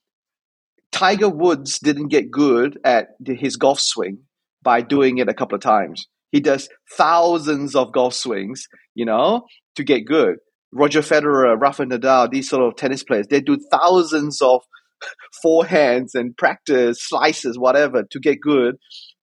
[0.93, 4.19] Tiger Woods didn't get good at his golf swing
[4.63, 6.07] by doing it a couple of times.
[6.33, 10.37] He does thousands of golf swings, you know, to get good.
[10.77, 14.63] Roger Federer, Rafa Nadal, these sort of tennis players, they do thousands of
[15.45, 18.77] forehands and practice slices, whatever, to get good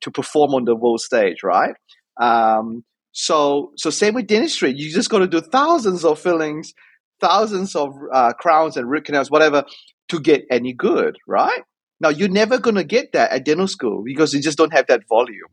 [0.02, 1.74] to perform on the world stage, right?
[2.20, 4.74] Um, so, so same with dentistry.
[4.76, 6.74] You just got to do thousands of fillings,
[7.20, 9.64] thousands of uh, crowns and root canals, whatever,
[10.10, 11.62] to get any good, right?
[12.00, 14.88] Now you're never going to get that at dental school because you just don't have
[14.88, 15.50] that volume.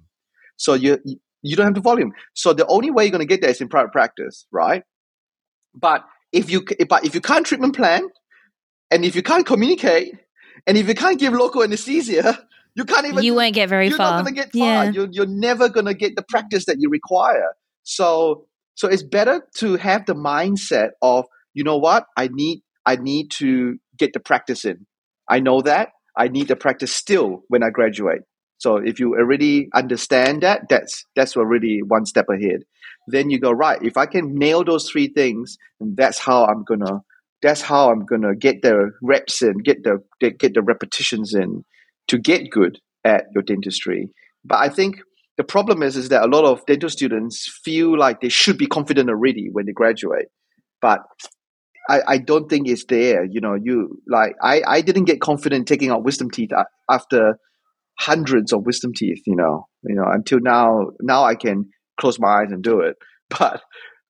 [0.57, 0.99] So you
[1.43, 2.13] you don't have the volume.
[2.35, 4.83] So the only way you're going to get that is in private practice, right?
[5.79, 8.09] But if you but if you can't treatment plan,
[8.91, 10.15] and if you can't communicate,
[10.67, 12.39] and if you can't give local anesthesia,
[12.75, 13.23] you can't even.
[13.23, 14.07] You won't get very you're far.
[14.07, 14.85] You're not going to get far.
[14.85, 14.91] Yeah.
[14.91, 17.55] You're, you're never going to get the practice that you require.
[17.83, 22.97] So so it's better to have the mindset of you know what I need I
[22.97, 24.87] need to get the practice in.
[25.29, 25.91] I know that.
[26.17, 28.23] I need the practice still when I graduate.
[28.59, 32.65] So if you already understand that, that's that's already one step ahead.
[33.07, 33.79] Then you go right.
[33.83, 37.01] If I can nail those three things, that's how I'm gonna.
[37.41, 41.65] That's how I'm gonna get the reps in, get the get the repetitions in,
[42.09, 44.11] to get good at your dentistry.
[44.45, 44.97] But I think
[45.37, 48.67] the problem is is that a lot of dental students feel like they should be
[48.67, 50.27] confident already when they graduate,
[50.83, 51.01] but
[51.89, 53.25] I, I don't think it's there.
[53.25, 56.51] You know, you like I, I didn't get confident taking out wisdom teeth
[56.91, 57.39] after
[57.99, 59.23] hundreds of wisdom teeth.
[59.27, 60.87] You know, you know until now.
[61.01, 62.97] Now I can close my eyes and do it,
[63.39, 63.63] but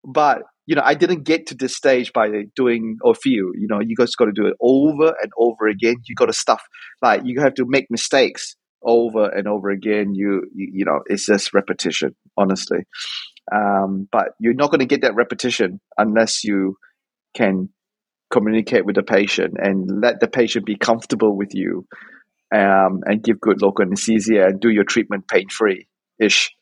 [0.04, 3.52] but you know I didn't get to this stage by doing a few.
[3.56, 5.96] You know, you guys got to do it over and over again.
[6.06, 6.62] You got to stuff
[7.02, 10.14] like you have to make mistakes over and over again.
[10.14, 12.80] You you, you know it's just repetition, honestly.
[13.50, 16.76] Um, but you're not going to get that repetition unless you
[17.34, 17.70] can
[18.30, 21.86] communicate with the patient and let the patient be comfortable with you
[22.54, 26.54] um, and give good local anesthesia and do your treatment pain free ish.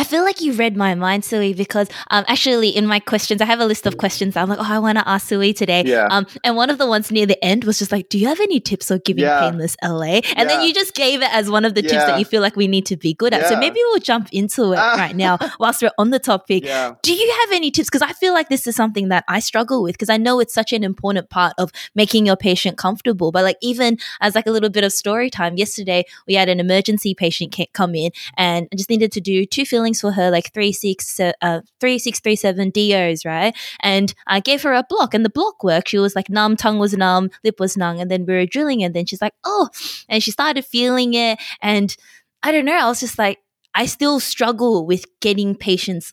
[0.00, 3.44] I feel like you read my mind, Soo-Wee, because um, actually in my questions, I
[3.44, 4.34] have a list of questions.
[4.34, 5.82] I'm like, oh, I want to ask Soo-Wee today.
[5.84, 6.08] Yeah.
[6.10, 8.40] Um, and one of the ones near the end was just like, do you have
[8.40, 9.38] any tips on giving Yeah.
[9.40, 10.04] painless LA?
[10.04, 10.44] And Yeah.
[10.46, 12.66] then you just gave it as one of the tips that you feel like we
[12.66, 13.46] need to be good at.
[13.46, 14.94] So maybe we'll jump into it Ah.
[14.96, 16.62] right now whilst we're on the topic.
[17.02, 17.90] Do you have any tips?
[17.90, 20.54] Because I feel like this is something that I struggle with because I know it's
[20.54, 23.32] such an important part of making your patient comfortable.
[23.32, 26.58] But like even as like a little bit of story time, yesterday we had an
[26.58, 29.66] emergency patient come in and I just needed to do two
[29.98, 33.56] for her, like three six uh three six three seven DOs, right?
[33.80, 35.88] And I gave her a block, and the block worked.
[35.88, 38.84] She was like numb, tongue was numb, lip was numb, and then we were drilling,
[38.84, 39.70] and then she's like, oh,
[40.06, 41.96] and she started feeling it, and
[42.42, 42.76] I don't know.
[42.76, 43.38] I was just like,
[43.74, 46.12] I still struggle with getting patients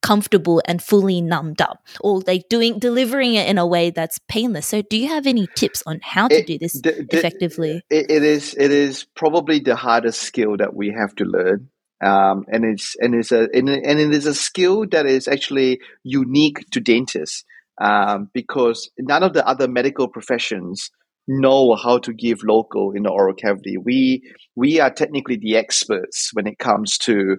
[0.00, 4.64] comfortable and fully numbed up or like doing delivering it in a way that's painless
[4.64, 7.82] so do you have any tips on how to It- do this the- the- effectively
[7.90, 11.68] It, it is it is probably the hardest skill that we have to learn.
[12.04, 15.80] Um, and it's and it's a and, and it is a skill that is actually
[16.04, 17.44] unique to dentists
[17.80, 20.90] um, because none of the other medical professions
[21.26, 23.76] know how to give local in the oral cavity.
[23.76, 24.22] We
[24.56, 27.36] we are technically the experts when it comes to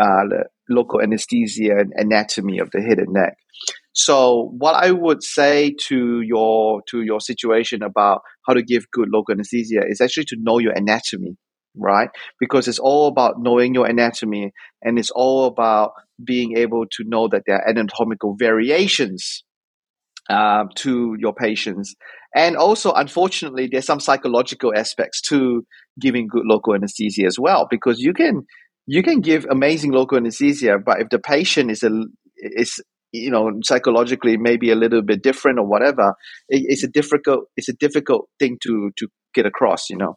[0.00, 0.22] uh,
[0.68, 3.36] local anesthesia and anatomy of the head and neck.
[3.92, 9.08] So what I would say to your to your situation about how to give good
[9.12, 11.36] local anesthesia is actually to know your anatomy,
[11.76, 12.08] right?
[12.40, 17.28] Because it's all about knowing your anatomy and it's all about being able to know
[17.28, 19.44] that there are anatomical variations
[20.28, 21.94] um, to your patients.
[22.34, 25.64] And also, unfortunately, there's some psychological aspects to
[26.00, 28.44] giving good local anesthesia as well, because you can
[28.86, 31.90] you can give amazing local anesthesia, but if the patient is a
[32.36, 32.80] is
[33.12, 36.14] you know psychologically maybe a little bit different or whatever,
[36.48, 39.88] it, it's a difficult it's a difficult thing to to get across.
[39.90, 40.16] You know,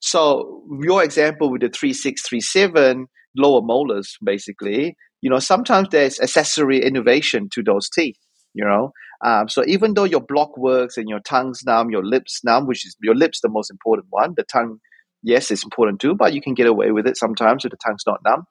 [0.00, 3.06] so your example with the three six three seven
[3.36, 8.18] lower molars, basically, you know, sometimes there's accessory innervation to those teeth.
[8.54, 8.92] You know,
[9.24, 12.86] Um, so even though your block works and your tongue's numb, your lips numb, which
[12.86, 14.78] is your lips the most important one, the tongue,
[15.22, 18.04] yes, it's important too, but you can get away with it sometimes if the tongue's
[18.06, 18.44] not numb.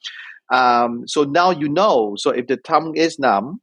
[0.51, 2.13] Um, so now you know.
[2.17, 3.59] So if the tongue is numb,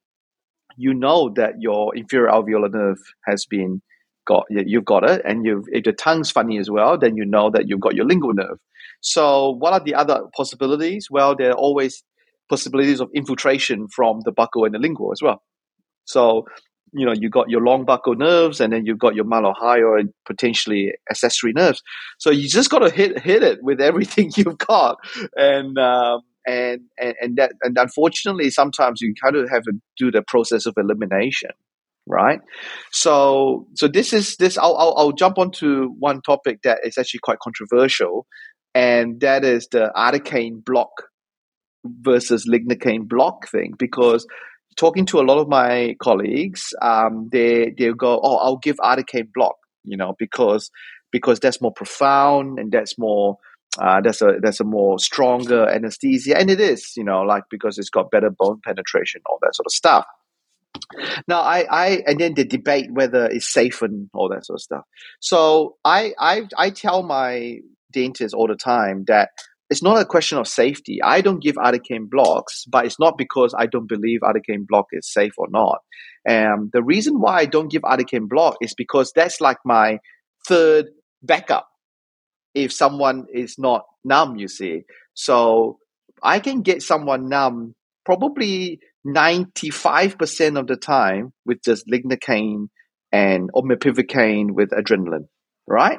[0.77, 3.81] you know that your inferior alveolar nerve has been
[4.25, 7.51] got you've got it and you if the tongue's funny as well then you know
[7.51, 8.59] that you've got your lingual nerve.
[9.01, 11.09] So what are the other possibilities?
[11.11, 12.03] Well there are always
[12.49, 15.43] possibilities of infiltration from the buccal and the lingual as well.
[16.05, 16.45] So
[16.93, 20.11] you know you got your long buccal nerves and then you've got your mylohyoid and
[20.27, 21.83] potentially accessory nerves.
[22.19, 24.99] So you just got to hit hit it with everything you've got.
[25.37, 30.11] And um, and, and and that and unfortunately sometimes you kind of have to do
[30.11, 31.51] the process of elimination
[32.07, 32.41] right?
[32.93, 37.21] So so this is this I'll, I'll, I'll jump onto one topic that is actually
[37.23, 38.27] quite controversial
[38.75, 40.91] and that is the articaine block
[41.85, 44.27] versus lignocaine block thing because
[44.77, 49.29] talking to a lot of my colleagues um, they they'll go oh i'll give articaine
[49.33, 50.71] block you know because
[51.13, 53.37] because that's more profound and that's more
[53.79, 57.79] uh, that's a that's a more stronger anesthesia and it is you know like because
[57.79, 60.07] it's got better bone penetration all that sort of stuff
[61.29, 64.63] now, I, I, and then the debate whether it's safe and all that sort of
[64.63, 64.85] stuff.
[65.21, 67.59] So I, I, I tell my
[67.93, 69.31] dentists all the time that
[69.71, 71.01] it's not a question of safety.
[71.03, 75.11] I don't give articaine blocks, but it's not because I don't believe articaine block is
[75.11, 75.79] safe or not.
[76.27, 79.99] And the reason why I don't give articaine block is because that's like my
[80.47, 80.87] third
[81.23, 81.69] backup.
[82.55, 84.83] If someone is not numb, you see,
[85.15, 85.79] so
[86.23, 87.75] I can get someone numb
[88.05, 92.67] probably 95% of the time with just lignocaine
[93.13, 95.29] and or mepivacaine with adrenaline,
[95.67, 95.99] right?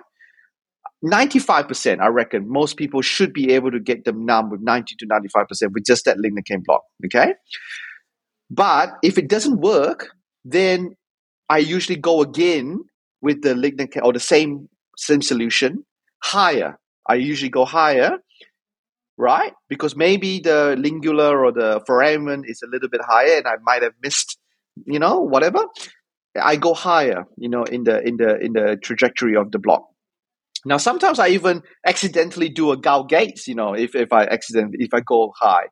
[1.04, 5.08] 95%, I reckon most people should be able to get them numb with 90 to
[5.08, 7.34] 95% with just that lignocaine block, okay?
[8.50, 10.10] But if it doesn't work,
[10.44, 10.96] then
[11.50, 12.80] I usually go again
[13.22, 15.84] with the lignocaine or the same same solution
[16.24, 16.78] higher.
[17.08, 18.18] I usually go higher
[19.17, 19.54] right?
[19.69, 23.84] Because maybe the lingula or the foramen is a little bit higher, and I might
[23.84, 24.38] have missed,
[24.86, 25.65] you know, whatever.
[26.41, 29.88] I go higher, you know, in the in the in the trajectory of the block.
[30.65, 34.93] Now, sometimes I even accidentally do a Gow-Gates, you know, if if I accident if
[34.93, 35.67] I go high,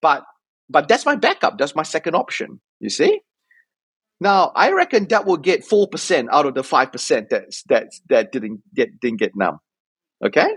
[0.00, 0.22] but
[0.70, 1.58] but that's my backup.
[1.58, 2.60] That's my second option.
[2.80, 3.20] You see.
[4.18, 7.88] Now, I reckon that will get four percent out of the five percent that that
[8.08, 9.58] that didn't get didn't get numb.
[10.24, 10.48] Okay,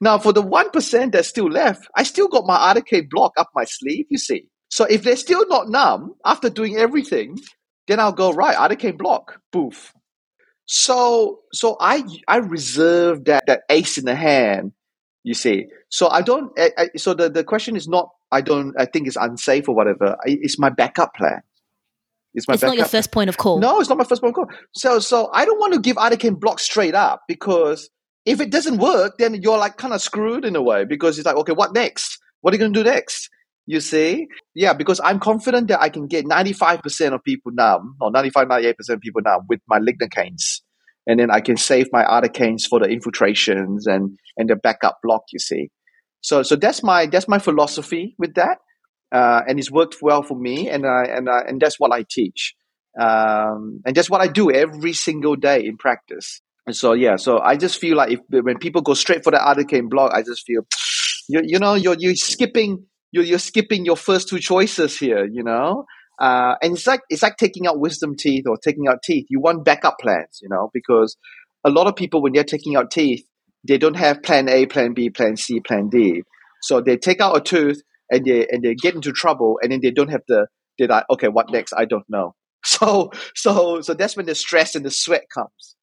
[0.00, 3.64] now, for the 1% that's still left, I still got my articaine block up my
[3.64, 4.48] sleeve, you see.
[4.68, 7.38] So if they're still not numb after doing everything,
[7.88, 9.92] then I'll go, right, articaine block, poof.
[10.66, 14.72] So, so I, I reserve that, that ace in the hand,
[15.24, 15.66] you see.
[15.88, 19.06] So I don't, I, I, so the, the question is not, I don't, I think
[19.06, 20.16] it's unsafe or whatever.
[20.26, 21.40] It's my backup plan.
[22.34, 23.58] It's, my it's not your first point of call.
[23.58, 24.56] No, it's not my first point of call.
[24.74, 27.88] So, so I don't want to give articaine block straight up because
[28.28, 31.24] if it doesn't work, then you're like kind of screwed in a way because it's
[31.24, 32.18] like, okay, what next?
[32.42, 33.30] What are you going to do next?
[33.64, 34.28] You see?
[34.54, 38.74] Yeah, because I'm confident that I can get 95% of people numb, or 95, 98%
[38.90, 40.60] of people numb with my lignocaines.
[41.06, 44.98] And then I can save my other canes for the infiltrations and, and the backup
[45.02, 45.70] block, you see.
[46.20, 48.58] So, so that's my, that's my philosophy with that.
[49.10, 50.68] Uh, and it's worked well for me.
[50.68, 52.54] And I, and I, and that's what I teach.
[53.00, 56.42] Um, and that's what I do every single day in practice
[56.76, 59.88] so yeah, so I just feel like if when people go straight for the articaine
[59.88, 60.62] block, I just feel
[61.28, 65.42] you you know you're you're skipping you're you're skipping your first two choices here, you
[65.42, 65.84] know.
[66.20, 69.26] Uh, and it's like it's like taking out wisdom teeth or taking out teeth.
[69.30, 71.16] You want backup plans, you know, because
[71.64, 73.24] a lot of people when they're taking out teeth,
[73.66, 76.22] they don't have plan A, plan B, plan C, plan D.
[76.62, 79.80] So they take out a tooth and they and they get into trouble, and then
[79.82, 80.46] they don't have the
[80.78, 81.72] they're like, okay, what next?
[81.76, 82.34] I don't know.
[82.64, 85.76] So so so that's when the stress and the sweat comes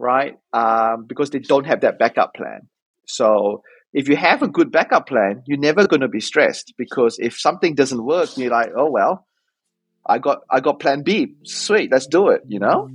[0.00, 0.38] right?
[0.52, 2.68] Um, because they don't have that backup plan.
[3.06, 7.18] So if you have a good backup plan, you're never going to be stressed because
[7.18, 9.26] if something doesn't work, you're like, oh well,
[10.06, 11.34] I got I got plan B.
[11.44, 12.88] Sweet, let's do it, you know?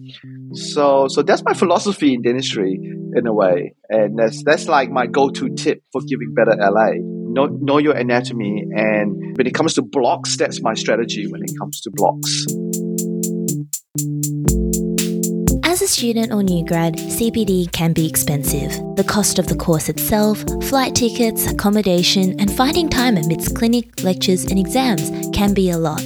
[0.53, 3.75] So so that's my philosophy in dentistry in a way.
[3.87, 6.93] And that's that's like my go-to tip for giving better LA.
[6.97, 11.51] Know, know your anatomy and when it comes to blocks, that's my strategy when it
[11.59, 12.45] comes to blocks.
[15.85, 18.71] A student or new grad, CPD can be expensive.
[18.95, 24.45] The cost of the course itself, flight tickets, accommodation, and finding time amidst clinic, lectures,
[24.45, 26.01] and exams can be a lot.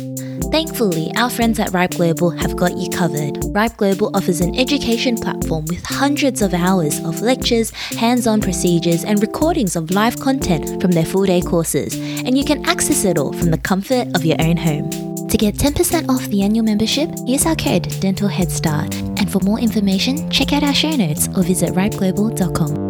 [0.51, 3.37] Thankfully, our friends at Ripe Global have got you covered.
[3.55, 9.05] Ripe Global offers an education platform with hundreds of hours of lectures, hands on procedures,
[9.05, 11.95] and recordings of live content from their full day courses,
[12.25, 14.89] and you can access it all from the comfort of your own home.
[15.29, 18.93] To get 10% off the annual membership, use our code Dental Head Start.
[19.29, 22.89] And for more information, check out our show notes or visit ripeglobal.com.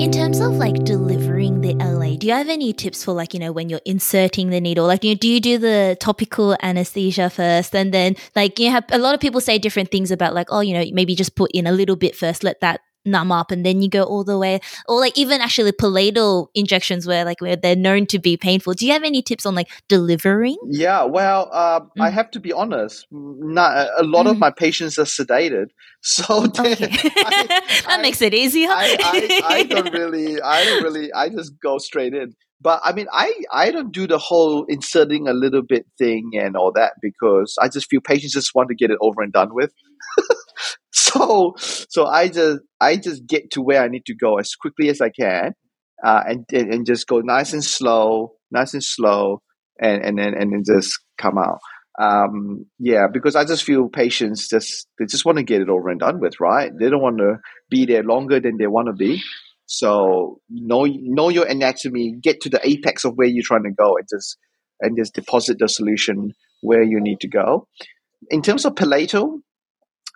[0.00, 3.40] In terms of like delivering the LA, do you have any tips for like, you
[3.40, 4.86] know, when you're inserting the needle?
[4.86, 8.84] Like, you know, do you do the topical anesthesia first and then like you have
[8.92, 11.50] a lot of people say different things about like, oh, you know, maybe just put
[11.50, 14.38] in a little bit first, let that numb up and then you go all the
[14.38, 18.72] way or like even actually palatal injections where like where they're known to be painful
[18.74, 21.86] do you have any tips on like delivering yeah well uh, mm.
[22.00, 24.30] i have to be honest not, a lot mm.
[24.30, 25.66] of my patients are sedated
[26.02, 26.72] so okay.
[26.72, 26.76] I,
[27.48, 31.78] that I, makes it easier I, I, don't really i don't really i just go
[31.78, 35.86] straight in but I mean, I, I don't do the whole inserting a little bit
[35.96, 39.22] thing and all that because I just feel patients just want to get it over
[39.22, 39.72] and done with.
[40.92, 44.88] So so I just I just get to where I need to go as quickly
[44.88, 45.52] as I can,
[46.04, 49.42] uh, and, and, and just go nice and slow, nice and slow,
[49.80, 51.58] and and then and then just come out.
[52.00, 55.88] Um, yeah, because I just feel patients just they just want to get it over
[55.88, 56.70] and done with, right?
[56.78, 57.38] They don't want to
[57.70, 59.20] be there longer than they want to be.
[59.66, 63.96] So know know your anatomy, get to the apex of where you're trying to go,
[63.96, 64.38] and just
[64.80, 67.66] and just deposit the solution where you need to go.
[68.30, 69.40] In terms of palatal,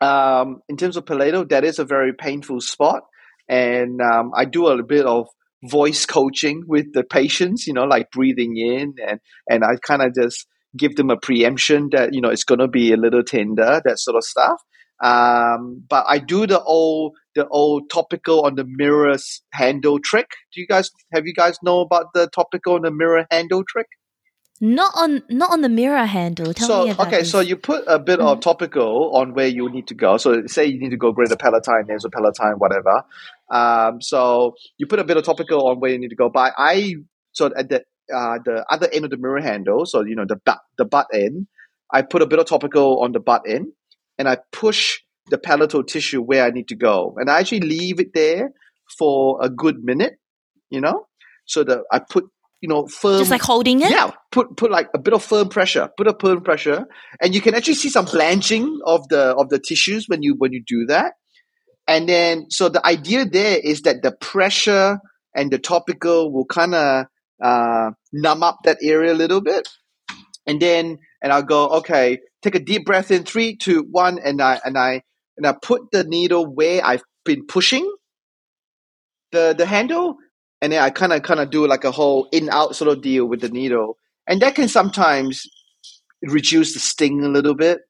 [0.03, 3.03] um, in terms of palatal, that is a very painful spot.
[3.48, 5.28] And um, I do a bit of
[5.64, 10.14] voice coaching with the patients, you know, like breathing in and, and I kind of
[10.14, 10.46] just
[10.76, 13.98] give them a preemption that, you know, it's going to be a little tender, that
[13.98, 14.61] sort of stuff.
[15.05, 19.16] Um, but I do the old, the old topical on the mirror
[19.53, 20.30] handle trick.
[20.53, 23.86] Do you guys, have you guys know about the topical on the mirror handle trick?
[24.64, 26.54] Not on not on the mirror handle.
[26.54, 27.32] Tell so, me about okay, this.
[27.32, 30.18] so you put a bit of topical on where you need to go.
[30.18, 33.02] So say you need to go greater palatine, nasal palatine, whatever.
[33.50, 36.30] Um, so you put a bit of topical on where you need to go.
[36.30, 36.94] But I
[37.32, 37.82] so at the
[38.14, 41.08] uh, the other end of the mirror handle, so you know the butt the butt
[41.12, 41.48] end,
[41.92, 43.72] I put a bit of topical on the butt end,
[44.16, 47.98] and I push the palatal tissue where I need to go, and I actually leave
[47.98, 48.52] it there
[48.96, 50.20] for a good minute.
[50.70, 51.08] You know,
[51.46, 52.26] so that I put
[52.62, 53.18] you know, firm.
[53.18, 53.90] Just like holding it?
[53.90, 54.12] Yeah.
[54.30, 56.86] Put, put like a bit of firm pressure, put a firm pressure.
[57.20, 60.52] And you can actually see some blanching of the, of the tissues when you, when
[60.52, 61.14] you do that.
[61.88, 65.00] And then, so the idea there is that the pressure
[65.34, 67.06] and the topical will kind of,
[67.42, 69.68] uh, numb up that area a little bit.
[70.46, 74.40] And then, and I'll go, okay, take a deep breath in, three, two, one, and
[74.40, 75.02] I, and I,
[75.36, 77.92] and I put the needle where I've been pushing
[79.32, 80.16] the, the handle
[80.62, 83.02] and then I kind of kind of do like a whole in out sort of
[83.02, 85.42] deal with the needle, and that can sometimes
[86.22, 87.80] reduce the sting a little bit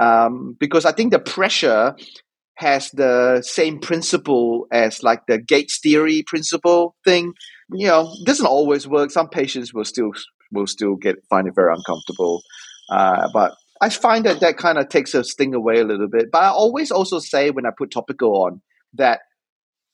[0.00, 1.94] um, because I think the pressure
[2.56, 7.34] has the same principle as like the Gates theory principle thing.
[7.70, 9.10] You know, doesn't always work.
[9.10, 10.12] Some patients will still
[10.50, 12.42] will still get find it very uncomfortable,
[12.90, 13.52] uh, but
[13.82, 16.30] I find that that kind of takes a sting away a little bit.
[16.32, 18.62] But I always also say when I put topical on
[18.94, 19.20] that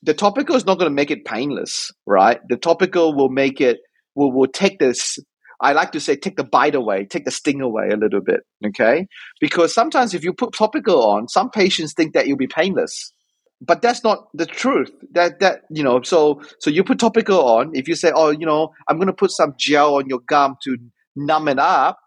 [0.03, 2.41] the topical is not going to make it painless, right?
[2.49, 3.79] The topical will make it
[4.15, 5.19] will will take this.
[5.61, 8.41] I like to say take the bite away, take the sting away a little bit,
[8.67, 9.07] okay?
[9.41, 13.13] Because sometimes if you put topical on, some patients think that you'll be painless,
[13.61, 14.91] but that's not the truth.
[15.13, 17.73] That that you know, so so you put topical on.
[17.75, 20.57] If you say, oh, you know, I'm going to put some gel on your gum
[20.65, 20.79] to
[21.15, 21.99] numb it up,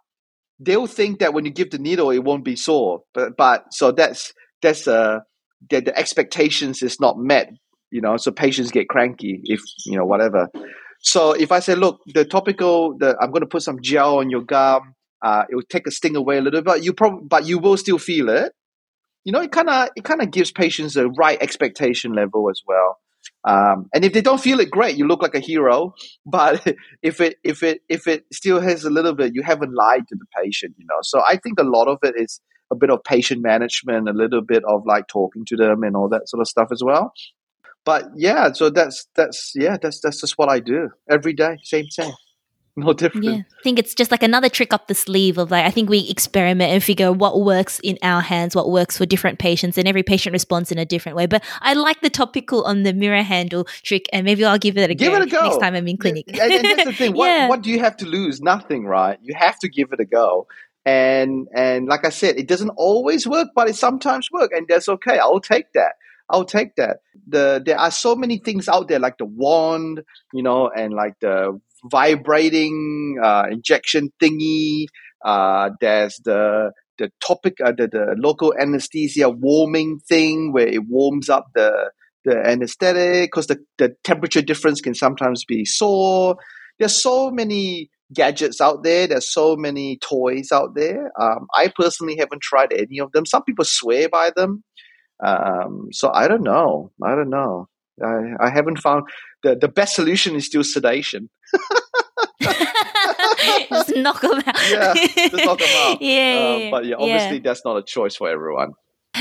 [0.59, 3.01] they'll think that when you give the needle, it won't be sore.
[3.13, 4.33] But but so that's
[4.63, 5.19] that's uh
[5.69, 7.51] that the expectations is not met
[7.93, 10.49] you know so patients get cranky if you know whatever.
[10.99, 14.29] So if i say look the topical the i'm going to put some gel on
[14.29, 17.25] your gum uh, it will take a sting away a little bit but you probably
[17.25, 18.51] but you will still feel it.
[19.23, 22.61] You know it kind of it kind of gives patients the right expectation level as
[22.67, 22.97] well.
[23.45, 25.93] Um, and if they don't feel it great you look like a hero.
[26.25, 26.65] But
[27.01, 30.15] if it if it if it still has a little bit you haven't lied to
[30.15, 30.99] the patient you know.
[31.03, 32.41] So i think a lot of it is
[32.71, 36.09] a bit of patient management a little bit of like talking to them and all
[36.09, 37.13] that sort of stuff as well
[37.85, 41.87] but yeah, so that's that's yeah, that's that's just what I do every day, same
[41.87, 42.13] thing.
[42.75, 43.23] No different.
[43.23, 45.91] Yeah, I think it's just like another trick up the sleeve of like I think
[45.91, 49.87] we experiment and figure what works in our hands, what works for different patients, and
[49.87, 51.27] every patient responds in a different way.
[51.27, 54.89] But I like the topical on the mirror handle trick, and maybe I'll give it
[54.89, 56.25] a give go, it a go next time I'm in clinic.
[56.29, 57.13] and, and that's the thing.
[57.15, 57.47] What, yeah.
[57.47, 58.41] what do you have to lose?
[58.41, 59.19] Nothing, right?
[59.21, 60.47] You have to give it a go.
[60.83, 64.89] And and like I said, it doesn't always work, but it sometimes work, and that's
[64.89, 65.19] okay.
[65.19, 65.93] I'll take that.
[66.29, 66.97] I'll take that.
[67.27, 70.01] The there are so many things out there like the wand,
[70.33, 74.85] you know, and like the vibrating uh, injection thingy.
[75.23, 81.29] Uh, there's the the topic, uh, the the local anesthesia warming thing where it warms
[81.29, 81.91] up the
[82.25, 86.37] the anesthetic because the, the temperature difference can sometimes be sore.
[86.79, 89.07] There's so many gadgets out there.
[89.07, 91.11] There's so many toys out there.
[91.19, 93.25] Um, I personally haven't tried any of them.
[93.25, 94.63] Some people swear by them.
[95.23, 96.91] Um, so I don't know.
[97.03, 97.67] I don't know.
[98.03, 99.03] I, I haven't found
[99.43, 101.29] the, the best solution is still sedation.
[102.41, 104.71] just knock them out.
[104.71, 105.97] yeah, just knock them out.
[106.01, 108.73] Yeah, Um, but yeah, obviously that's not a choice for everyone.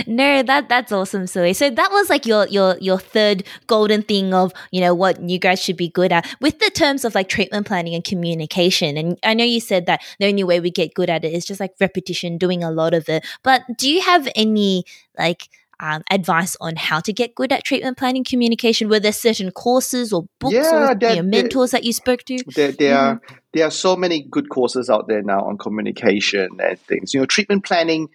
[0.06, 1.52] No, that that's awesome, Soo-Wee.
[1.52, 5.38] So that was like your your your third golden thing of you know what you
[5.38, 8.96] guys should be good at with the terms of like treatment planning and communication.
[8.96, 11.44] And I know you said that the only way we get good at it is
[11.44, 13.26] just like repetition, doing a lot of it.
[13.42, 14.84] But do you have any
[15.18, 15.48] like
[15.82, 18.88] um, advice on how to get good at treatment planning communication?
[18.88, 22.22] Were there certain courses or books Yeah, or there- you know, mentors that you spoke
[22.24, 22.38] to?
[22.54, 23.34] There, there are Mm-hmm.
[23.52, 27.12] there are so many good courses out there now on communication and things.
[27.12, 28.08] You know, treatment planning.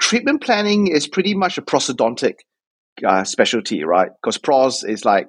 [0.00, 2.36] Treatment planning is pretty much a prosthodontic
[3.06, 4.10] uh, specialty, right?
[4.20, 5.26] Because pros is like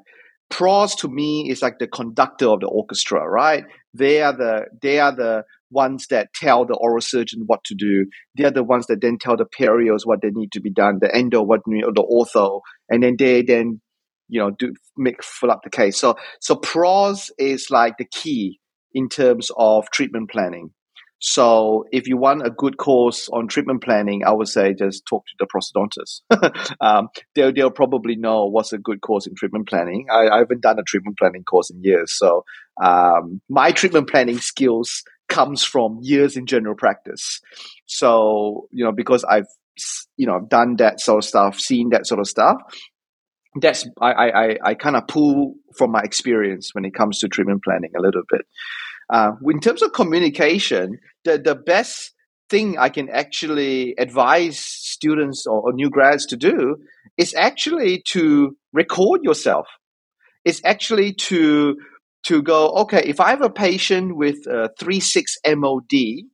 [0.50, 3.66] pros to me is like the conductor of the orchestra, right?
[3.94, 8.06] They are the they are the ones that tell the oral surgeon what to do.
[8.38, 11.00] They are the ones that then tell the perios what they need to be done,
[11.02, 13.82] the endo what the ortho, and then they then
[14.28, 15.98] you know do make fill up the case.
[15.98, 18.60] So so pros is like the key
[18.94, 20.72] in terms of treatment planning.
[21.24, 25.24] So if you want a good course on treatment planning, I would say just talk
[25.28, 26.76] to the prosthodontist.
[26.82, 30.08] um, they'll, they'll probably know what's a good course in treatment planning.
[30.12, 32.18] I, I haven't done a treatment planning course in years.
[32.18, 32.44] So
[32.84, 37.42] um, my treatment planning skills comes from years in general practice.
[37.88, 39.48] So, you know, because I've,
[40.18, 42.58] you know, done that sort of stuff, seen that sort of stuff,
[43.60, 47.28] that's, I, I, I, I kind of pull from my experience when it comes to
[47.28, 48.42] treatment planning a little bit.
[49.10, 52.14] Uh, in terms of communication, the, the best
[52.50, 56.78] thing I can actually advise students or, or new grads to do
[57.18, 59.68] is actually to record yourself.
[60.44, 61.78] It's actually to
[62.24, 65.24] to go, okay, if I have a patient with a 3-6
[65.58, 66.26] MOD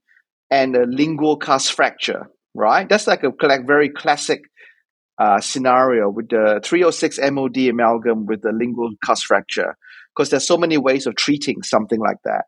[0.52, 2.88] and a lingual cusp fracture, right?
[2.88, 3.32] That's like a
[3.66, 4.42] very classic
[5.20, 9.76] uh, scenario with the 306 MOD amalgam with the lingual cusp fracture
[10.16, 12.46] because there's so many ways of treating something like that.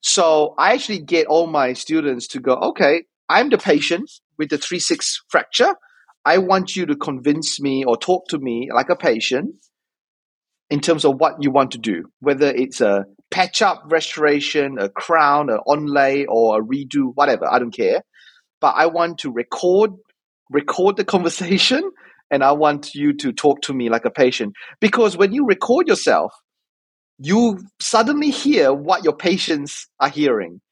[0.00, 4.58] So I actually get all my students to go, okay, I'm the patient with the
[4.58, 5.74] 3-6 fracture.
[6.24, 9.54] I want you to convince me or talk to me like a patient
[10.72, 14.88] in terms of what you want to do, whether it's a patch up restoration, a
[14.88, 17.46] crown, an onlay, or a redo, whatever.
[17.46, 18.00] I don't care.
[18.58, 19.90] But I want to record
[20.48, 21.90] record the conversation
[22.30, 24.54] and I want you to talk to me like a patient.
[24.80, 26.32] Because when you record yourself,
[27.18, 30.62] you suddenly hear what your patients are hearing.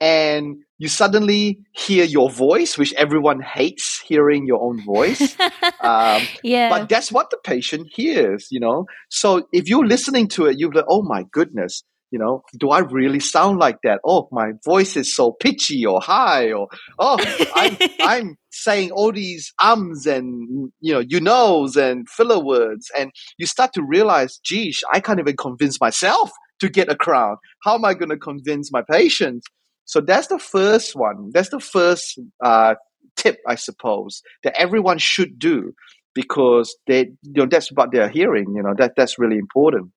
[0.00, 5.36] And you suddenly hear your voice, which everyone hates hearing your own voice.
[5.80, 6.68] um, yeah.
[6.70, 8.86] but that's what the patient hears, you know.
[9.10, 12.78] So if you're listening to it, you're like, oh my goodness, you know, do I
[12.78, 14.00] really sound like that?
[14.04, 16.68] Oh, my voice is so pitchy or high, or
[16.98, 17.18] oh,
[17.54, 23.10] I'm, I'm saying all these ums and you know, you knows and filler words, and
[23.36, 27.36] you start to realize, geez, I can't even convince myself to get a crown.
[27.64, 29.42] How am I going to convince my patient?
[29.88, 31.30] So that's the first one.
[31.32, 32.74] That's the first uh,
[33.16, 35.72] tip, I suppose, that everyone should do
[36.14, 38.52] because they, you know, that's what they're hearing.
[38.54, 39.90] You know, that that's really important.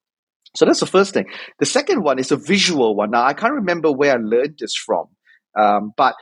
[0.56, 1.26] So that's the first thing.
[1.58, 3.10] The second one is a visual one.
[3.10, 5.08] Now I can't remember where I learned this from,
[5.58, 6.14] um, but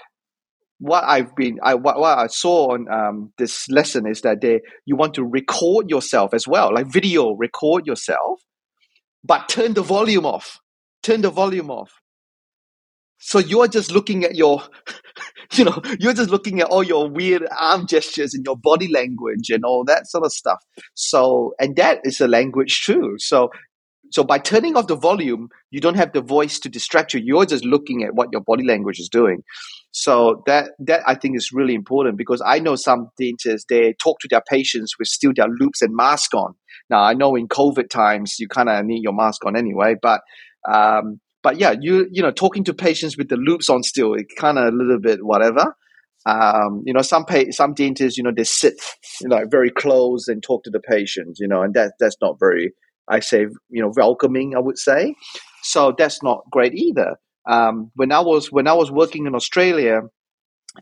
[0.81, 4.63] what I've been, I, what, what I saw on um, this lesson is that they,
[4.85, 8.41] you want to record yourself as well, like video record yourself,
[9.23, 10.59] but turn the volume off.
[11.03, 12.00] Turn the volume off.
[13.21, 14.63] So you're just looking at your,
[15.53, 19.51] you know, you're just looking at all your weird arm gestures and your body language
[19.51, 20.59] and all that sort of stuff.
[20.95, 23.17] So, and that is a language too.
[23.19, 23.51] So,
[24.11, 27.21] so by turning off the volume, you don't have the voice to distract you.
[27.23, 29.43] You're just looking at what your body language is doing.
[29.93, 34.19] So that that I think is really important because I know some dentists they talk
[34.21, 36.55] to their patients with still their loupes and mask on.
[36.89, 40.23] Now I know in COVID times you kind of need your mask on anyway, but
[40.69, 44.27] um, but yeah, you you know talking to patients with the loupes on still, it
[44.37, 45.75] kind of a little bit whatever.
[46.27, 48.75] Um, you know, some pa- some dentists, you know, they sit
[49.21, 52.39] you know very close and talk to the patient, you know, and that that's not
[52.39, 52.73] very,
[53.09, 54.55] I say, you know, welcoming.
[54.55, 55.15] I would say,
[55.63, 57.17] so that's not great either.
[57.49, 60.03] Um, when I was when I was working in Australia,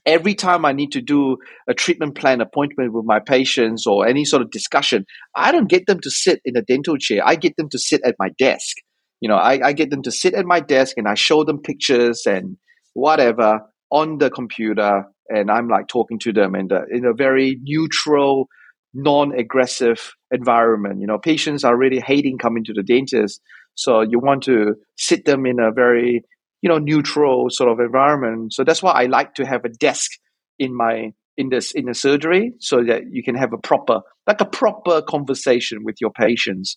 [0.06, 1.38] every time I need to do
[1.68, 5.04] a treatment plan appointment with my patients or any sort of discussion,
[5.36, 7.22] I don't get them to sit in a dental chair.
[7.24, 8.76] I get them to sit at my desk.
[9.20, 11.60] You know, I, I get them to sit at my desk and I show them
[11.60, 12.56] pictures and
[12.94, 13.60] whatever
[13.90, 17.58] on the computer, and I'm like talking to them in the uh, in a very
[17.62, 18.48] neutral,
[18.94, 21.00] non-aggressive environment.
[21.00, 23.40] You know, patients are really hating coming to the dentist,
[23.74, 26.24] so you want to sit them in a very
[26.62, 28.52] you know neutral sort of environment.
[28.52, 30.10] So that's why I like to have a desk
[30.58, 34.40] in my in this in the surgery so that you can have a proper like
[34.40, 36.76] a proper conversation with your patients.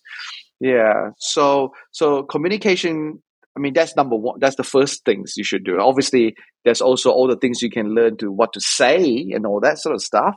[0.62, 1.10] Yeah.
[1.18, 3.20] So so communication
[3.54, 4.38] I mean, that's number one.
[4.40, 5.78] That's the first things you should do.
[5.78, 6.34] Obviously,
[6.64, 9.78] there's also all the things you can learn to what to say and all that
[9.78, 10.36] sort of stuff.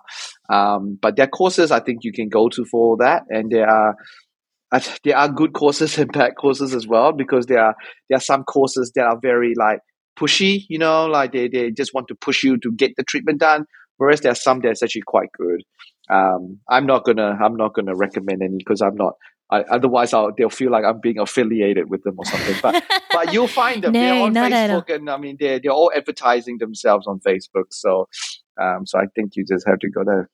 [0.49, 3.69] Um, but there are courses I think you can go to for that, and there
[3.69, 3.95] are
[5.05, 7.75] there are good courses and bad courses as well because there are
[8.09, 9.79] there are some courses that are very like
[10.19, 13.39] pushy, you know, like they, they just want to push you to get the treatment
[13.39, 13.65] done.
[13.97, 15.61] Whereas there are some that's actually quite good.
[16.09, 19.13] Um, I'm not gonna I'm not gonna recommend any because I'm not
[19.51, 22.55] I, otherwise, I'll, they'll feel like I'm being affiliated with them or something.
[22.61, 23.93] But but you'll find them.
[23.93, 27.65] no, they're on Facebook, and I mean they're they're all advertising themselves on Facebook.
[27.71, 28.07] So
[28.61, 30.29] um, so I think you just have to go there.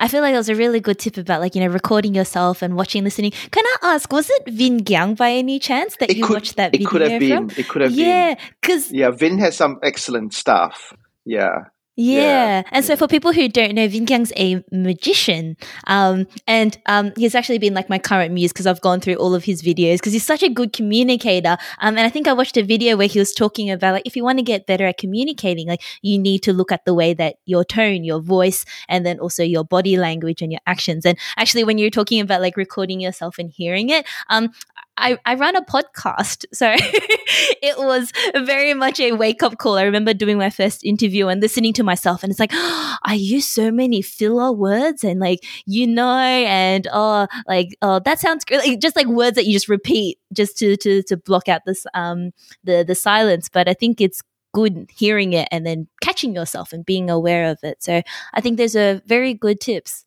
[0.00, 2.62] I feel like that was a really good tip about like you know recording yourself
[2.62, 3.32] and watching, listening.
[3.50, 6.56] Can I ask, was it Vinh Giang by any chance that it you could, watched
[6.56, 6.88] that video?
[6.88, 7.48] it video could have been.
[7.48, 7.60] from?
[7.60, 8.36] It could have yeah, been.
[8.38, 10.92] Yeah, because Yeah, Vinh has some excellent stuff.
[11.24, 11.64] Yeah.
[12.00, 12.20] Yeah.
[12.20, 12.62] Yeah.
[12.70, 15.56] And so for people who don't know, Vinh Giang's a magician.
[15.88, 19.34] Um, and um, he's actually been like my current muse because I've gone through all
[19.34, 21.56] of his videos because he's such a good communicator.
[21.80, 24.14] Um, and I think I watched a video where he was talking about like if
[24.14, 27.14] you want to get better at communicating, like you need to look at the way
[27.14, 31.04] that your tone, your voice, and then also your body language and your actions.
[31.04, 34.50] And actually when you're talking about like recording yourself and hearing it, um,
[34.98, 36.44] I, I ran a podcast.
[36.52, 39.78] So it was very much a wake up call.
[39.78, 43.14] I remember doing my first interview and listening to myself, and it's like, oh, I
[43.14, 48.44] use so many filler words and like, you know, and oh, like, oh, that sounds
[48.44, 48.58] great.
[48.58, 51.86] Like, just like words that you just repeat just to, to, to block out this,
[51.94, 52.32] um,
[52.64, 53.48] the, the silence.
[53.48, 54.22] But I think it's
[54.52, 57.82] good hearing it and then catching yourself and being aware of it.
[57.82, 58.02] So
[58.34, 60.04] I think there's a very good tips.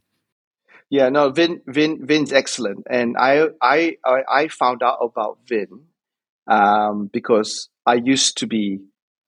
[0.91, 5.85] Yeah, no, Vinh, Vinh, Vinh's excellent, and I, I, I, found out about Vinh
[6.47, 8.79] um, because I used to be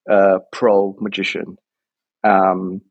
[0.09, 1.55] a pro magician
[2.22, 2.82] um,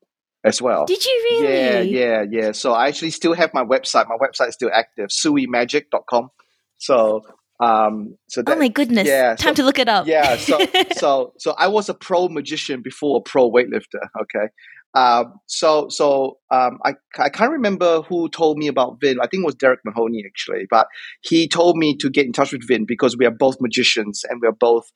[0.42, 0.86] as well.
[0.86, 1.54] Did you really?
[1.54, 2.52] Yeah, yeah, yeah.
[2.52, 4.08] So I actually still have my website.
[4.08, 6.30] My website is still active, suimagic.com.
[6.78, 7.20] So,
[7.60, 9.06] um, so that, oh my goodness.
[9.06, 10.06] yeah, Time so- to look it up.
[10.06, 10.58] yeah so
[10.96, 14.48] so so i was a pro magician before a pro weightlifter okay
[14.94, 19.16] um so so um i i can't remember who told me about Vinh.
[19.22, 20.66] I think it was derek mahoney actually.
[20.70, 20.86] But
[21.22, 24.40] he told me to get in touch with Vinh because we are both magicians and
[24.40, 24.90] we are both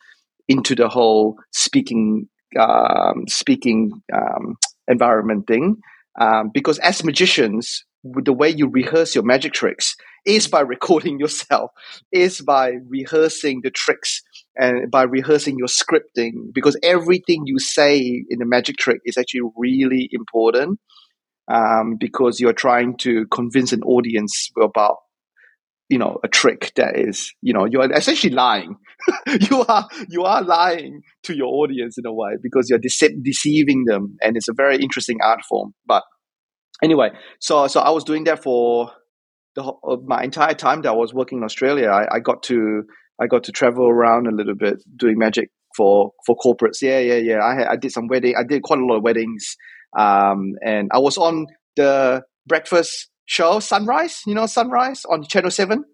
[0.49, 2.29] into the whole speaking
[2.59, 4.57] um speaking um
[4.89, 5.77] environment thing.
[6.21, 7.85] Um because as magicians
[8.15, 11.71] the way you rehearse your magic tricks is by recording yourself
[12.13, 14.23] is by rehearsing the tricks
[14.57, 19.43] and by rehearsing your scripting because everything you say in the magic trick is actually
[19.57, 20.79] really important
[21.53, 24.97] um, because you're trying to convince an audience about
[25.89, 28.77] you know a trick that is you know you're essentially lying.
[29.51, 33.85] You are you are lying to your audience in a way because you're dece- deceiving
[33.85, 35.75] them and it's a very interesting art form.
[35.87, 36.03] But
[36.83, 37.09] anyway
[37.41, 38.91] so so i was doing that for
[39.57, 42.85] the my entire time that I was working in Australia, I, I got to
[43.21, 46.83] I got to travel around a little bit doing magic for for corporates.
[46.83, 47.45] Yeah, yeah, yeah.
[47.45, 48.35] I had, I did some wedding.
[48.39, 49.57] I did quite a lot of weddings,
[49.99, 51.47] um, and I was on
[51.77, 54.23] the breakfast show Sunrise.
[54.27, 55.85] You know Sunrise on Channel Seven.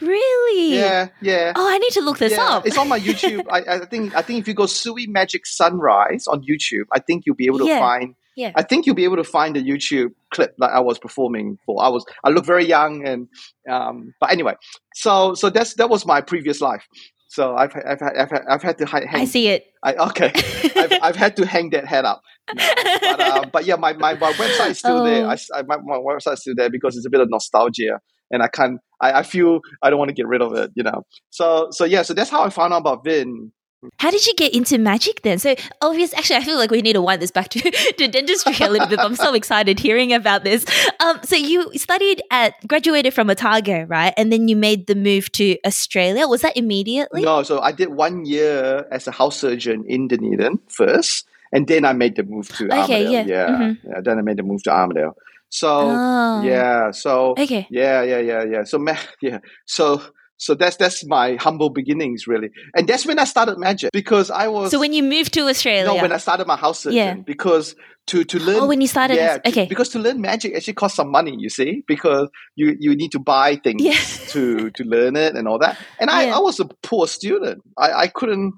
[0.00, 0.76] Really?
[0.76, 1.52] Yeah, yeah.
[1.56, 2.66] Oh, I need to look this yeah, up.
[2.66, 3.44] it's on my YouTube.
[3.50, 7.24] I, I think I think if you go Sui Magic Sunrise on YouTube, I think
[7.26, 7.80] you'll be able to Yeah.
[7.80, 8.14] find.
[8.38, 8.52] Yeah.
[8.54, 11.82] I think you'll be able to find the YouTube clip that I was performing for.
[11.82, 13.26] I was I look very young and
[13.68, 14.54] um, but anyway,
[14.94, 16.84] so so that's that was my previous life.
[17.30, 19.06] So I've I've had I've had, I've had to hang.
[19.12, 19.64] I see it.
[19.82, 20.30] I, okay,
[20.82, 22.20] I've, I've had to hang that head up.
[22.56, 25.24] But, uh, but yeah, my, my, my website is still there.
[25.26, 25.28] Oh.
[25.28, 28.00] I, s- I- my, my website is still there because it's a bit of nostalgia,
[28.30, 28.78] and I can't.
[29.00, 30.70] I, I feel I don't want to get rid of it.
[30.74, 31.02] You know.
[31.30, 32.02] So so yeah.
[32.02, 33.50] So that's how I found out about Vinh.
[33.98, 35.38] How did you get into magic then?
[35.38, 36.12] So obvious.
[36.12, 37.60] Actually, I feel like we need to wind this back to,
[37.98, 38.98] to dentistry a little bit.
[38.98, 40.64] I'm so excited hearing about this.
[40.98, 44.12] Um, so you studied at, graduated from Otago, right?
[44.16, 46.26] And then you made the move to Australia.
[46.26, 47.22] Was that immediately?
[47.22, 51.84] No, so I did one year as a house surgeon in Dunedin first, and then
[51.84, 53.12] I made the move to Okay, Armidale.
[53.12, 53.78] yeah, Yeah, mhm.
[53.84, 54.00] yeah.
[54.00, 55.14] Then I made the move to Armidale.
[55.50, 56.42] So Oh.
[56.44, 57.66] yeah, so Okay.
[57.70, 58.64] Yeah, yeah, yeah, yeah.
[58.64, 58.84] So
[59.22, 60.02] yeah, so
[60.38, 64.48] so that's that's my humble beginnings really, and that's when I started magic because I
[64.48, 67.14] was So when you moved to Australia, no when I started my house surgeon Yeah.
[67.26, 67.74] because
[68.06, 70.74] to to learn oh, when you started, yeah to- okay, because to learn magic actually
[70.74, 73.98] costs some money you see because you you need to buy things Yeah.
[74.32, 75.76] to to learn it and all that.
[76.00, 76.36] And I Yeah.
[76.36, 77.60] I was a poor student.
[77.76, 78.54] I I couldn't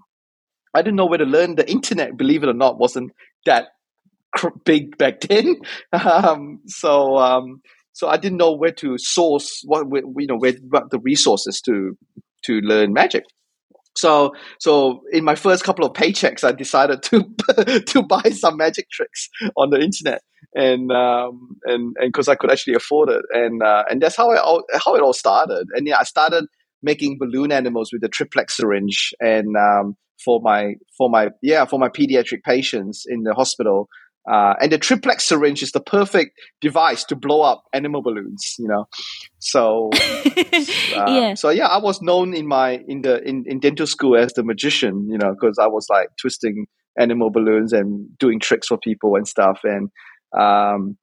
[0.72, 1.56] I didn't know where to learn.
[1.56, 3.10] The internet believe it or not wasn't
[3.46, 3.68] that
[4.64, 5.56] big back then.
[5.92, 7.60] Um so um
[7.92, 11.96] so I didn't know where to source what you know where what the resources to
[12.44, 13.24] to learn magic.
[13.96, 17.24] So, so in my first couple of paychecks, I decided to
[17.86, 20.22] to buy some magic tricks on the internet,
[20.54, 24.30] and um, and and because I could actually afford it, and uh, and that's how
[24.30, 24.36] I
[24.84, 25.66] how it all started.
[25.74, 26.44] And yeah, I started
[26.82, 31.78] making balloon animals with a triplex syringe, and um, for my for my yeah for
[31.78, 33.88] my pediatric patients in the hospital.
[34.30, 38.68] Uh, and the triplex syringe is the perfect device to blow up animal balloons, you
[38.68, 38.86] know.
[39.38, 41.34] So, uh, yeah.
[41.34, 44.42] So yeah, I was known in my in the in, in dental school as the
[44.42, 46.66] magician, you know, because I was like twisting
[46.98, 49.60] animal balloons and doing tricks for people and stuff.
[49.64, 49.90] And
[50.38, 50.96] um,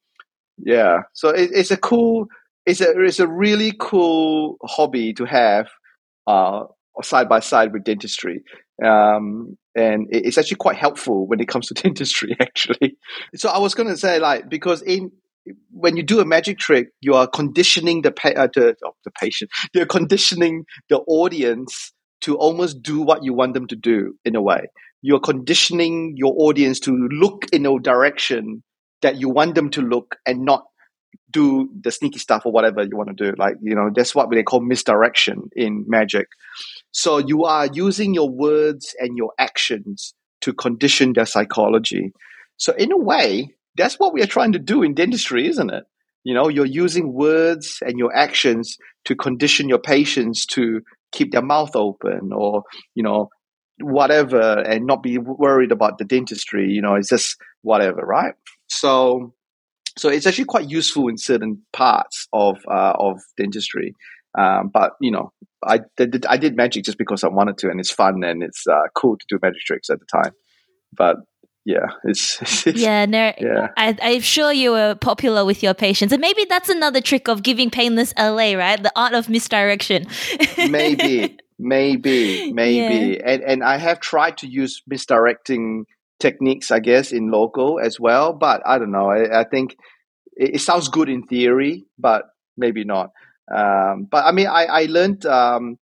[0.57, 2.28] yeah, so it, it's a cool,
[2.65, 5.68] it's a it's a really cool hobby to have
[6.28, 6.63] uh,
[7.01, 8.43] side by side with dentistry.
[8.84, 12.97] Um, and it's actually quite helpful when it comes to dentistry actually.
[13.36, 15.11] So i was going to say like because in
[15.71, 19.11] when you do a magic trick you are conditioning the, pa- uh, the, oh, the
[19.11, 19.49] patient.
[19.73, 24.41] You're conditioning the audience to almost do what you want them to do in a
[24.41, 24.67] way.
[25.01, 28.63] You're conditioning your audience to look in a direction
[29.03, 30.65] that you want them to look and not
[31.32, 33.36] do the sneaky stuff or whatever you want to do.
[33.38, 36.28] Like you know that's what they call misdirection in magic
[36.91, 42.13] so you are using your words and your actions to condition their psychology.
[42.57, 45.83] So in a way, that's what we are trying to do in dentistry, isn't it?
[46.23, 50.81] You know, you're using words and your actions to condition your patients to
[51.11, 52.63] keep their mouth open or,
[52.95, 53.29] you know,
[53.79, 58.33] whatever and not be worried about the dentistry, you know, it's just whatever, right?
[58.67, 59.33] So
[59.97, 63.95] so it's actually quite useful in certain parts of uh, of dentistry.
[64.38, 65.31] Um, but you know,
[65.65, 68.65] I did I did magic just because I wanted to, and it's fun and it's
[68.67, 70.33] uh, cool to do magic tricks at the time.
[70.95, 71.17] But
[71.65, 73.69] yeah, it's, it's yeah, no, yeah.
[73.75, 77.43] I, I'm sure you were popular with your patients, and maybe that's another trick of
[77.43, 78.81] giving painless LA, right?
[78.81, 80.05] The art of misdirection.
[80.57, 83.21] maybe, maybe, maybe, yeah.
[83.25, 85.85] and and I have tried to use misdirecting
[86.19, 88.33] techniques, I guess, in local as well.
[88.33, 89.09] But I don't know.
[89.09, 89.75] I, I think
[90.38, 92.23] it, it sounds good in theory, but
[92.55, 93.11] maybe not.
[93.53, 95.77] Um, but I mean, I, I learned um,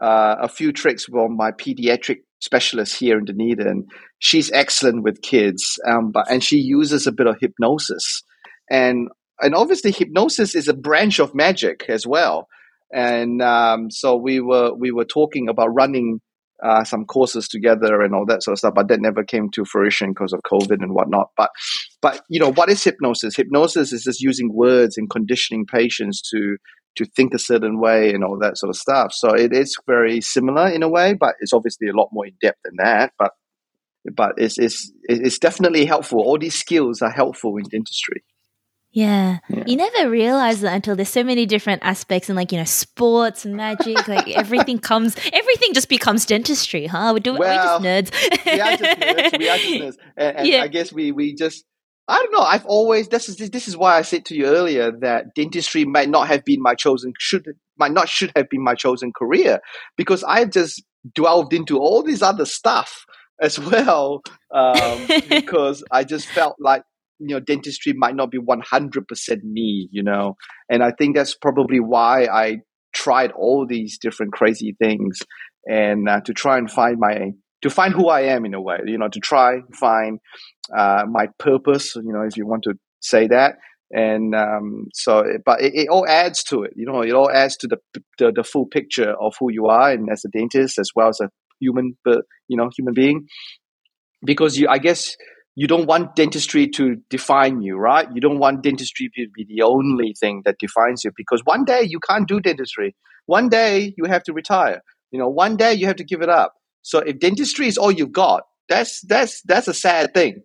[0.00, 3.86] uh, a few tricks from my pediatric specialist here in Dunedin.
[4.18, 8.22] She's excellent with kids, um, but and she uses a bit of hypnosis,
[8.70, 9.08] and
[9.40, 12.48] and obviously hypnosis is a branch of magic as well.
[12.92, 16.20] And um, so we were we were talking about running
[16.62, 19.64] uh, some courses together and all that sort of stuff, but that never came to
[19.64, 21.30] fruition because of COVID and whatnot.
[21.36, 21.50] But
[22.00, 23.36] but you know what is hypnosis?
[23.36, 26.56] Hypnosis is just using words and conditioning patients to
[26.96, 29.12] to think a certain way and all that sort of stuff.
[29.12, 32.34] So it is very similar in a way, but it's obviously a lot more in
[32.40, 33.12] depth than that.
[33.18, 33.32] But
[34.14, 36.20] but it's it's it's definitely helpful.
[36.20, 38.22] All these skills are helpful in dentistry.
[38.94, 39.38] Yeah.
[39.48, 39.64] yeah.
[39.66, 43.44] You never realize that until there's so many different aspects and like, you know, sports,
[43.44, 47.10] magic, like everything comes, everything just becomes dentistry, huh?
[47.12, 48.46] We're doing, well, we're just nerds.
[48.46, 49.38] we are just nerds.
[49.38, 49.96] We are just nerds.
[50.16, 50.62] And, and yeah.
[50.62, 51.64] I guess we, we just,
[52.06, 52.40] I don't know.
[52.40, 56.10] I've always this is this is why I said to you earlier that dentistry might
[56.10, 57.46] not have been my chosen should
[57.78, 59.60] might not should have been my chosen career
[59.96, 60.82] because I just
[61.14, 63.06] delved into all this other stuff
[63.40, 66.82] as well um, because I just felt like
[67.18, 70.36] you know dentistry might not be one hundred percent me, you know,
[70.68, 72.58] and I think that's probably why I
[72.92, 75.18] tried all these different crazy things
[75.66, 77.32] and uh, to try and find my
[77.64, 80.20] to find who I am in a way, you know, to try find
[80.76, 83.56] uh, my purpose, you know, if you want to say that.
[83.90, 87.56] And um, so, but it, it, all adds to it, you know, it all adds
[87.58, 87.78] to the,
[88.18, 91.20] the, the full picture of who you are, and as a dentist as well as
[91.22, 93.28] a human, you know, human being.
[94.22, 95.16] Because you, I guess,
[95.54, 98.08] you don't want dentistry to define you, right?
[98.12, 101.82] You don't want dentistry to be the only thing that defines you because one day
[101.82, 102.94] you can't do dentistry.
[103.24, 104.82] One day you have to retire.
[105.12, 106.52] You know, one day you have to give it up.
[106.84, 110.42] So if dentistry is all you've got, that's that's that's a sad thing.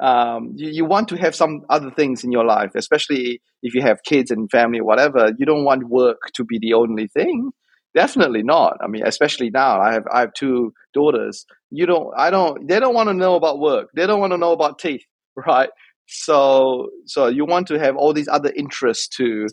[0.00, 3.82] Um, you, you want to have some other things in your life, especially if you
[3.82, 5.32] have kids and family or whatever.
[5.38, 7.50] You don't want work to be the only thing.
[7.94, 8.78] Definitely not.
[8.82, 11.44] I mean, especially now, I have I have two daughters.
[11.70, 12.12] You don't.
[12.16, 12.68] I don't.
[12.68, 13.88] They don't want to know about work.
[13.94, 15.04] They don't want to know about teeth,
[15.36, 15.68] right?
[16.06, 19.48] So so you want to have all these other interests to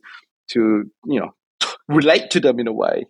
[0.51, 1.31] to you know
[1.87, 3.05] relate to them in a way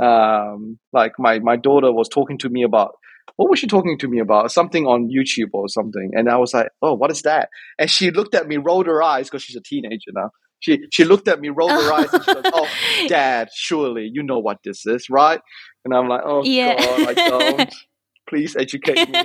[0.00, 2.92] um, like my my daughter was talking to me about
[3.36, 4.52] what was she talking to me about?
[4.52, 8.10] Something on YouTube or something, and I was like, "Oh, what is that?" And she
[8.10, 10.30] looked at me, rolled her eyes because she's a teenager now.
[10.60, 12.68] She she looked at me, rolled her eyes, and she goes, "Oh,
[13.08, 15.40] Dad, surely you know what this is, right?"
[15.84, 16.76] And I'm like, "Oh yeah.
[16.78, 17.74] God, I don't."
[18.26, 19.22] Please educate me,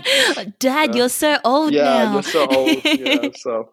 [0.59, 0.93] Dad.
[0.93, 2.13] You're so old yeah, now.
[2.13, 2.81] you're so old.
[2.83, 3.69] Yeah, so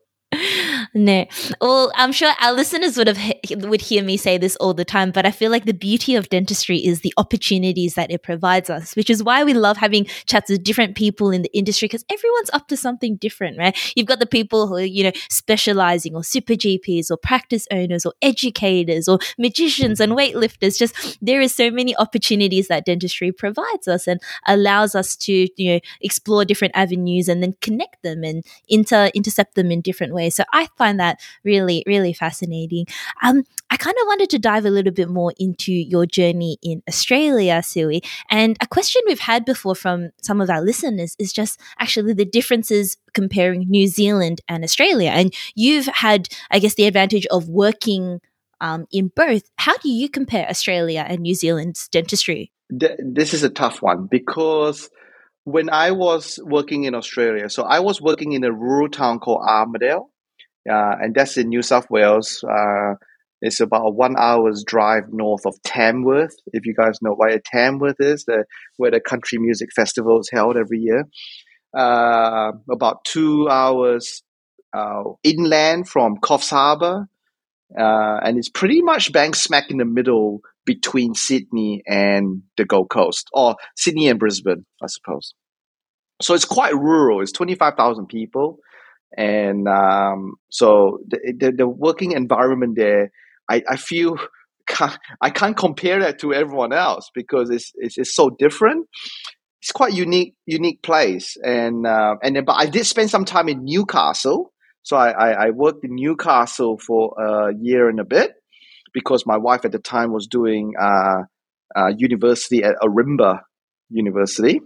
[0.95, 1.27] no.
[1.61, 3.19] Well, I'm sure our listeners would have
[3.63, 6.29] would hear me say this all the time, but I feel like the beauty of
[6.29, 10.51] dentistry is the opportunities that it provides us, which is why we love having chats
[10.51, 13.77] with different people in the industry because everyone's up to something different, right?
[13.97, 18.05] You've got the people who are, you know, specializing or super GPs or practice owners
[18.07, 20.79] or educators or magicians and weightlifters.
[20.79, 25.75] Just there is so many opportunities that dentistry provides us and allows us to, you
[25.75, 30.35] know, explore different avenues and then connect them and inter intercept them in different ways.
[30.35, 32.87] So I find that really, really fascinating.
[33.23, 36.83] Um, I kind of wanted to dive a little bit more into your journey in
[36.89, 38.03] Australia, Soo-Wee.
[38.31, 42.25] And a question we've had before from some of our listeners is just actually the
[42.25, 45.11] differences comparing New Zealand and Australia.
[45.11, 48.21] And you've had, I guess, the advantage of working
[48.61, 49.43] um, in both.
[49.57, 52.53] How do you compare Australia and New Zealand's dentistry?
[52.71, 54.91] This is a tough one because
[55.45, 59.43] when I was working in Australia, so I was working in a rural town called
[59.47, 60.07] Armidale,
[60.71, 62.45] uh, and that's in New South Wales.
[62.45, 62.95] Uh,
[63.43, 66.35] it's about a one hour's drive north of Tamworth.
[66.53, 68.45] If you guys know where Tamworth is, the,
[68.77, 71.05] where the country music festival is held every year.
[71.77, 74.23] Uh, about two hours
[74.73, 77.07] uh, inland from Coffs Harbour,
[77.79, 82.89] uh, and it's pretty much bang smack in the middle between Sydney and the Gold
[82.89, 85.35] Coast, or Sydney and Brisbane, I suppose.
[86.23, 87.21] So it's quite rural.
[87.21, 88.59] It's twenty five thousand people
[89.17, 93.11] and um, so the, the, the working environment there,
[93.51, 94.19] I, I feel
[94.67, 98.87] can't, I can't compare that to everyone else because it's, it's, it's so different.
[99.63, 103.49] It's quite unique unique place, and uh, and then, but I did spend some time
[103.49, 104.53] in Newcastle.
[104.83, 108.35] So I, I, I worked in Newcastle for a year and a bit
[108.93, 111.23] because my wife at the time was doing uh,
[111.75, 113.41] uh, university at Ourimbah
[113.91, 114.61] University.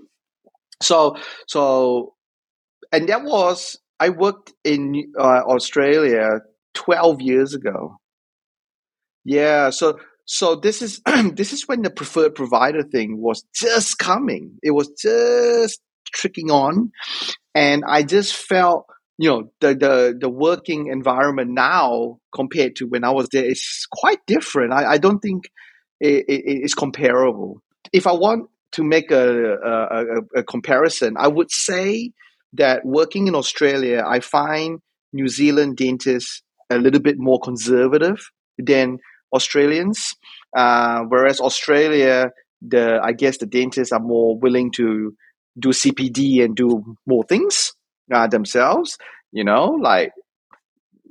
[0.83, 1.17] So
[1.47, 2.15] so
[2.93, 6.41] and that was I worked in uh, Australia
[6.75, 7.99] 12 years ago.
[9.25, 11.03] Yeah, so so this is
[11.35, 14.59] this is when the preferred provider thing was just coming.
[14.63, 15.81] It was just
[16.15, 16.93] tricking on,
[17.55, 18.87] and I just felt
[19.19, 23.87] you know the the the working environment now compared to when I was there is
[23.93, 24.73] quite different.
[24.73, 25.45] I, I don't think
[26.01, 27.61] it, it, it's comparable.
[27.93, 32.13] If I want to make a, a, a comparison, I would say
[32.55, 34.81] that working in Australia, I find
[35.13, 38.99] New Zealand dentists a little bit more conservative than
[39.33, 40.15] Australians.
[40.57, 42.31] Uh, whereas Australia,
[42.63, 45.15] the I guess the dentists are more willing to
[45.59, 47.73] do CPD and do more things
[48.13, 48.99] uh, themselves.
[49.33, 50.13] You know, like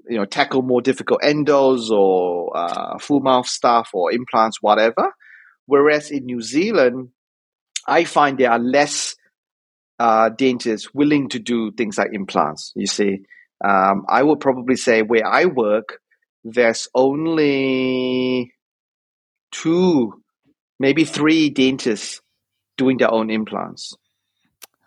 [0.09, 5.13] you know, tackle more difficult endos or uh, full mouth stuff or implants, whatever.
[5.67, 7.09] Whereas in New Zealand,
[7.87, 9.15] I find there are less
[9.99, 12.71] uh, dentists willing to do things like implants.
[12.75, 13.19] You see,
[13.63, 15.99] um, I would probably say where I work,
[16.43, 18.53] there's only
[19.51, 20.23] two,
[20.79, 22.21] maybe three dentists
[22.77, 23.93] doing their own implants.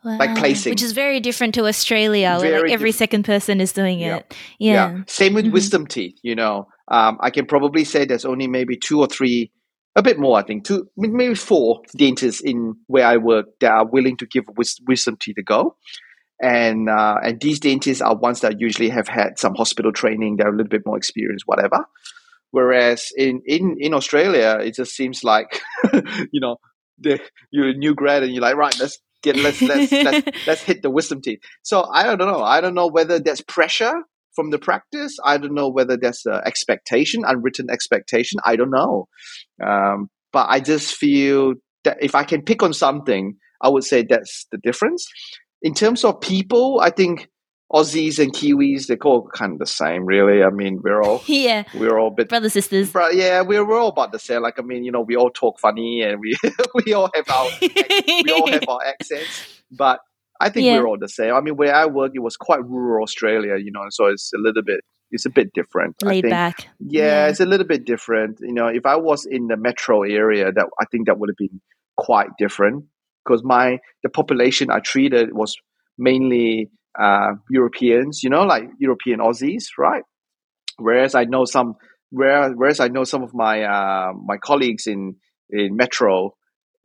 [0.05, 0.19] Wow.
[0.19, 3.73] Like placing, which is very different to Australia, very where like every second person is
[3.73, 4.17] doing yeah.
[4.17, 4.35] it.
[4.59, 4.73] Yeah.
[4.73, 5.03] yeah.
[5.07, 5.55] Same with mm-hmm.
[5.55, 6.19] wisdom teeth.
[6.23, 9.53] You know, um, I can probably say there's only maybe two or three
[9.95, 13.87] a bit more, I think, two maybe four dentists in where I work that are
[13.87, 15.77] willing to give wisdom teeth a go.
[16.41, 20.49] And uh, and these dentists are ones that usually have had some hospital training, they're
[20.49, 21.87] a little bit more experienced, whatever.
[22.51, 25.61] Whereas in, in, in Australia, it just seems like,
[26.33, 26.57] you know,
[26.99, 27.19] the,
[27.51, 30.83] you're a new grad and you're like, right, let's get let's let's let's, let's hit
[30.83, 31.41] the wisdom teeth.
[31.63, 32.43] So I don't know.
[32.43, 34.03] I don't know whether there's pressure
[34.35, 35.17] from the practice.
[35.25, 38.41] I don't know whether there's an expectation, unwritten expectation.
[38.45, 39.09] I don't know.
[39.65, 41.55] Um, but I just feel
[41.85, 45.07] that if I can pick on something, I would say that's the difference.
[45.61, 47.29] In terms of people, I think
[47.73, 50.43] Aussies and Kiwis, they're all kind of the same, really.
[50.43, 52.91] I mean, we're all yeah, we're all bit brothers sisters.
[52.91, 54.43] Bro, yeah, we're, we're all about the same.
[54.43, 56.37] Like, I mean, you know, we all talk funny and we
[56.85, 60.01] we all have our we all have our accents, but
[60.43, 60.79] I think yeah.
[60.79, 61.35] we're all the same.
[61.35, 64.39] I mean, where I work, it was quite rural Australia, you know, so it's a
[64.39, 64.81] little bit,
[65.13, 66.03] it's a bit different.
[66.03, 66.67] Laid back.
[66.81, 68.39] Yeah, yeah, it's a little bit different.
[68.41, 71.37] You know, if I was in the metro area, that I think that would have
[71.37, 71.61] been
[71.97, 72.87] quite different
[73.25, 75.57] because my the population I treated was
[75.97, 80.03] mainly uh, Europeans, you know, like European Aussies, right?
[80.79, 81.75] Whereas I know some,
[82.11, 85.17] whereas I know some of my uh, my colleagues in
[85.51, 86.35] in metro,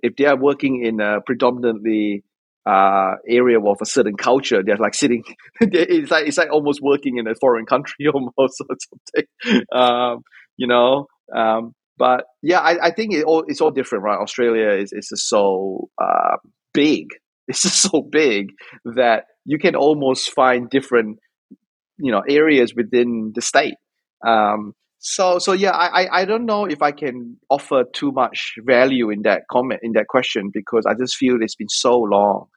[0.03, 2.23] if they are working in a predominantly
[2.68, 4.61] uh, area of a certain culture.
[4.61, 5.24] They're like sitting.
[5.61, 9.63] it's like it's like almost working in a foreign country almost or something.
[9.72, 10.24] Um,
[10.57, 11.07] you know.
[11.34, 14.20] Um, but yeah, I, I think it all, it's all different, right?
[14.20, 16.38] Australia is is just so uh,
[16.74, 17.07] big.
[17.49, 18.49] It's just so big
[18.84, 21.20] that you can almost find different
[21.97, 23.76] you know areas within the state.
[24.28, 29.09] Um, so so yeah, I, I don't know if I can offer too much value
[29.11, 32.47] in that comment in that question because I just feel it's been so long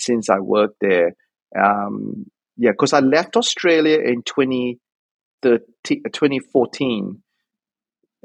[0.00, 1.14] since I worked there.
[1.58, 2.26] Um,
[2.56, 7.22] yeah, because I left Australia in 2014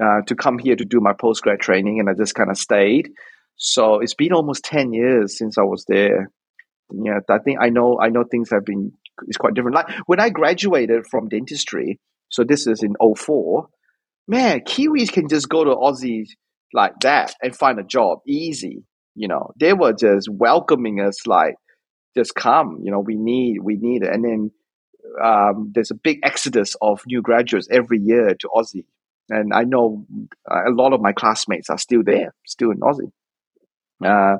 [0.03, 3.09] uh, to come here to do my postgrad training, and I just kind of stayed.
[3.55, 6.29] So it's been almost 10 years since I was there.
[6.91, 8.91] Yeah, I think I know I know things have been
[9.27, 9.75] it's quite different.
[9.75, 11.99] Like when I graduated from dentistry,
[12.29, 13.67] so this is in 04,
[14.27, 16.27] man, Kiwis can just go to Aussie
[16.73, 18.83] like that and find a job easy.
[19.15, 21.55] You know, they were just welcoming us like,
[22.15, 22.79] just come.
[22.83, 24.09] You know, we need we need it.
[24.13, 24.51] And then
[25.23, 28.85] um, there's a big exodus of new graduates every year to Aussie,
[29.29, 30.05] and I know
[30.49, 33.11] a lot of my classmates are still there, still in Aussie.
[34.03, 34.37] Uh,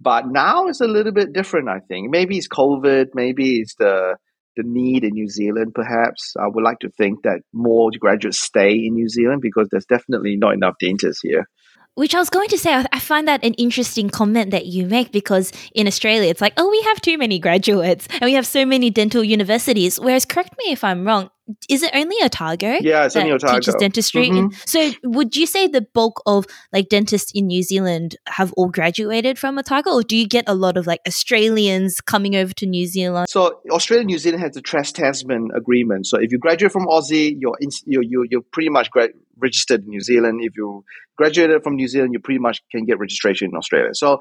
[0.00, 2.10] but now it's a little bit different, I think.
[2.10, 4.16] Maybe it's COVID, maybe it's the
[4.56, 6.34] the need in New Zealand, perhaps.
[6.38, 10.36] I would like to think that more graduates stay in New Zealand because there's definitely
[10.36, 11.48] not enough dentists here.
[11.94, 15.12] Which I was going to say, I find that an interesting comment that you make
[15.12, 18.66] because in Australia, it's like, oh, we have too many graduates and we have so
[18.66, 20.00] many dental universities.
[20.00, 21.30] Whereas, correct me if I'm wrong,
[21.68, 22.78] is it only Otago?
[22.80, 23.54] Yeah, it's only Otago.
[23.54, 24.30] Teaches dentistry.
[24.30, 24.56] Mm-hmm.
[24.66, 29.38] So, would you say the bulk of like dentists in New Zealand have all graduated
[29.38, 32.86] from Otago, or do you get a lot of like Australians coming over to New
[32.86, 33.28] Zealand?
[33.28, 36.06] So, Australia and New Zealand has the Trans Tasman agreement.
[36.06, 39.82] So, if you graduate from Aussie, you're in, you're, you're, you're pretty much gra- registered
[39.82, 40.40] in New Zealand.
[40.42, 40.84] If you
[41.16, 43.90] graduated from New Zealand, you pretty much can get registration in Australia.
[43.92, 44.18] So,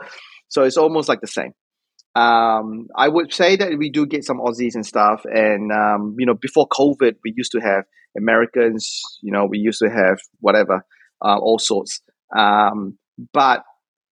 [0.48, 1.54] so it's almost like the same.
[2.16, 5.24] Um, I would say that we do get some Aussies and stuff.
[5.26, 7.86] And, um, you know, before COVID, we used to have
[8.16, 10.86] Americans, you know, we used to have whatever,
[11.24, 12.02] uh, all sorts.
[12.36, 12.98] Um,
[13.32, 13.64] but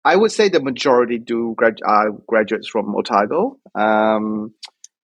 [0.03, 3.57] I would say the majority do grad- are graduates from Otago.
[3.75, 4.53] Um,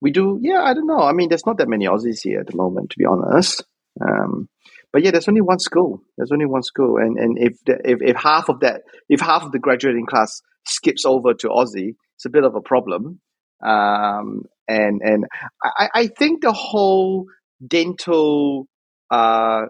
[0.02, 1.02] we do, yeah, I don't know.
[1.02, 3.64] I mean, there's not that many Aussies here at the moment, to be honest.
[4.02, 4.50] Um,
[4.94, 6.02] but yeah, there's only one school.
[6.18, 9.44] There's only one school, and and if the, if if half of that, if half
[9.44, 13.20] of the graduating class skips over to Aussie, it's a bit of a problem.
[13.66, 15.26] Um, and and
[15.64, 17.26] I, I think the whole
[17.66, 18.68] dental
[19.12, 19.64] uh,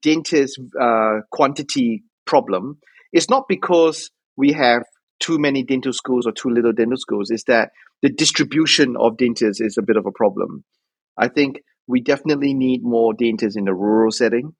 [0.00, 2.78] dentist uh, quantity problem
[3.12, 4.82] is not because we have
[5.20, 7.30] too many dental schools or too little dental schools.
[7.30, 7.70] Is that
[8.02, 10.64] the distribution of dentists is a bit of a problem.
[11.18, 14.54] I think we definitely need more dentists in the rural setting.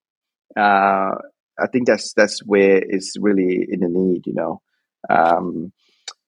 [0.57, 1.15] Uh,
[1.59, 4.61] I think that's that's where it's really in the need, you know.
[5.09, 5.73] Um,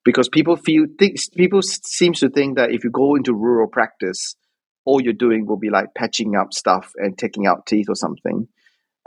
[0.04, 4.36] because people feel things people seems to think that if you go into rural practice
[4.84, 8.48] all you're doing will be like patching up stuff and taking out teeth or something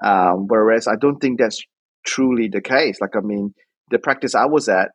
[0.03, 1.61] um, whereas i don't think that's
[2.05, 3.53] truly the case like i mean
[3.89, 4.91] the practice i was at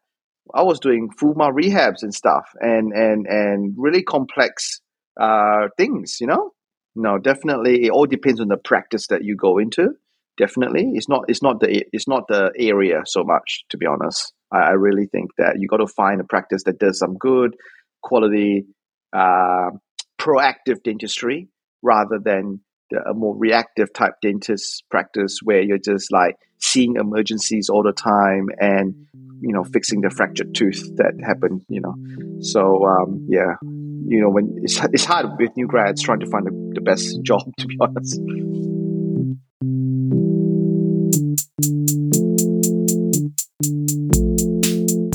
[0.54, 4.80] i was doing full mouth rehabs and stuff and and and really complex
[5.20, 6.52] uh, things you know
[7.00, 9.90] no definitely it all depends on the practice that you go into.
[10.38, 10.92] Definitely.
[10.94, 14.32] It's not it's not the it's not the area so much to be honest.
[14.52, 17.56] I, I really think that you got to find a practice that does some good
[18.02, 18.64] quality,
[19.12, 19.70] uh,
[20.18, 21.48] proactive dentistry
[21.82, 27.68] rather than the, a more reactive type dentist practice where you're just like seeing emergencies
[27.68, 28.94] all the time and
[29.40, 31.94] you know fixing the fractured tooth that happened you know
[32.40, 36.46] so um, yeah you know when it's, it's hard with new grads trying to find
[36.46, 38.20] the, the best job to be honest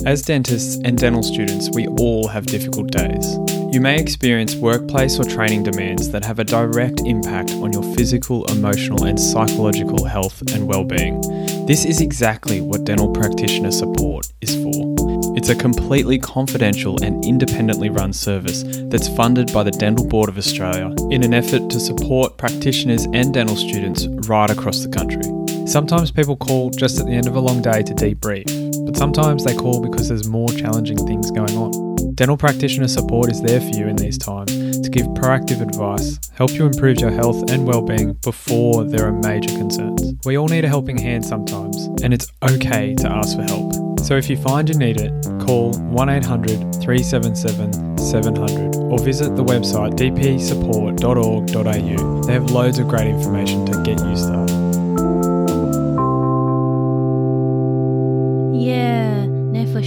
[0.06, 3.40] As dentists and dental students, we all have difficult days.
[3.72, 8.46] You may experience workplace or training demands that have a direct impact on your physical,
[8.46, 11.22] emotional, and psychological health and well-being.
[11.66, 14.96] This is exactly what dental practitioner support is for.
[15.36, 20.38] It's a completely confidential and independently run service that's funded by the Dental Board of
[20.38, 25.24] Australia in an effort to support practitioners and dental students right across the country.
[25.68, 29.44] Sometimes people call just at the end of a long day to debrief but sometimes
[29.44, 31.95] they call because there's more challenging things going on.
[32.16, 36.52] Dental practitioner support is there for you in these times to give proactive advice, help
[36.52, 40.14] you improve your health and well-being before there are major concerns.
[40.24, 43.74] We all need a helping hand sometimes, and it's okay to ask for help.
[44.00, 45.12] So if you find you need it,
[45.46, 52.22] call 1-800 377 700 or visit the website dpsupport.org.au.
[52.22, 54.65] They have loads of great information to get you started.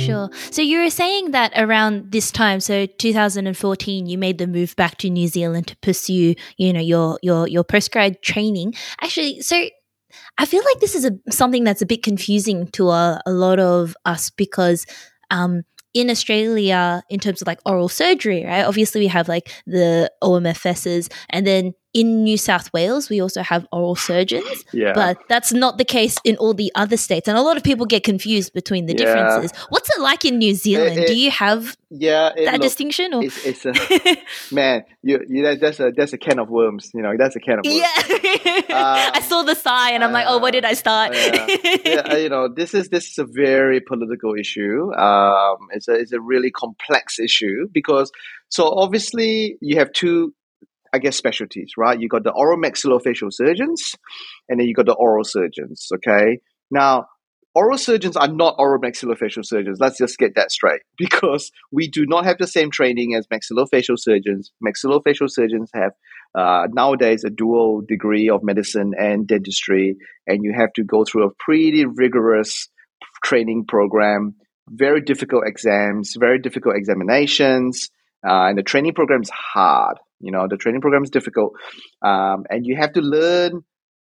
[0.08, 0.30] Sure.
[0.50, 4.98] So you were saying that around this time, so 2014, you made the move back
[4.98, 8.74] to New Zealand to pursue, you know, your your your postgrad training.
[9.00, 9.68] Actually, so
[10.38, 13.58] I feel like this is a, something that's a bit confusing to a, a lot
[13.58, 14.86] of us because
[15.30, 15.62] um,
[15.94, 18.64] in Australia, in terms of like oral surgery, right?
[18.64, 23.62] Obviously, we have like the OMFSs, and then in New South Wales, we also have
[23.72, 24.92] oral surgeons, Yeah.
[24.94, 27.26] but that's not the case in all the other states.
[27.28, 29.04] And a lot of people get confused between the Yeah.
[29.04, 29.50] differences.
[29.70, 30.98] What's it like in New Zealand?
[30.98, 33.14] it- Do you have yeah, it that look- distinction?
[33.14, 33.24] Or?
[33.24, 33.72] it's, it's a
[34.54, 34.84] man.
[35.02, 36.90] You, you that, that's a that's a can of worms.
[36.94, 37.78] You know, that's a can of worms.
[37.78, 38.60] yeah.
[38.70, 41.14] Uh, I saw the sigh and I'm like, oh, where did I start?
[41.14, 41.46] yeah.
[41.84, 44.92] yeah, you know, this is this is a very political issue.
[44.94, 48.10] Um, it's a it's a really complex issue because
[48.50, 50.32] so obviously you have two,
[50.92, 52.00] I guess, specialties, right?
[52.00, 53.94] You got the oral maxillofacial surgeons,
[54.48, 55.88] and then you got the oral surgeons.
[55.94, 57.06] Okay, now
[57.54, 59.78] oral surgeons are not oral maxillofacial surgeons.
[59.80, 63.98] Let's just get that straight because we do not have the same training as maxillofacial
[63.98, 64.52] surgeons.
[64.64, 65.92] Maxillofacial surgeons have
[66.34, 71.26] uh, nowadays a dual degree of medicine and dentistry, and you have to go through
[71.26, 72.68] a pretty rigorous
[73.24, 74.34] training program,
[74.68, 77.90] very difficult exams, very difficult examinations,
[78.26, 79.98] uh, and the training program is hard.
[80.20, 81.52] You know, the training program is difficult,
[82.02, 83.62] um, and you have to learn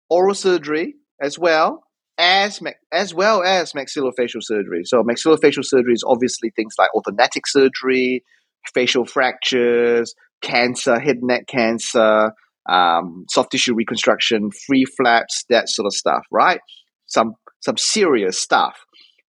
[0.10, 1.84] oral surgery as well
[2.18, 2.60] as
[2.92, 4.82] as well as maxillofacial surgery.
[4.86, 8.24] So maxillofacial surgery is obviously things like orthognathic surgery,
[8.74, 12.32] facial fractures, cancer, head and neck cancer,
[12.70, 16.60] um, soft tissue reconstruction, free flaps, that sort of stuff, right?
[17.06, 18.78] Some some serious stuff.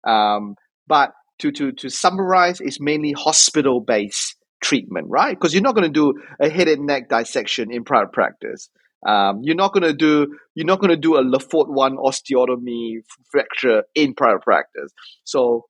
[0.06, 0.56] Um,
[0.88, 5.38] but to to to summarize, it's mainly hospital based treatment, right?
[5.38, 8.70] Because you're not going to do a head and neck dissection in private practice.
[9.06, 11.96] Um, you're not going to do you're not going to do a Le Fort one
[11.96, 12.98] osteotomy
[13.32, 14.92] fracture in private practice.
[15.24, 15.68] So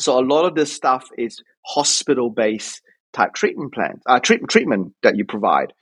[0.00, 2.80] so a lot of this stuff is hospital based
[3.12, 5.72] type treatment plans, uh, treatment treatment that you provide.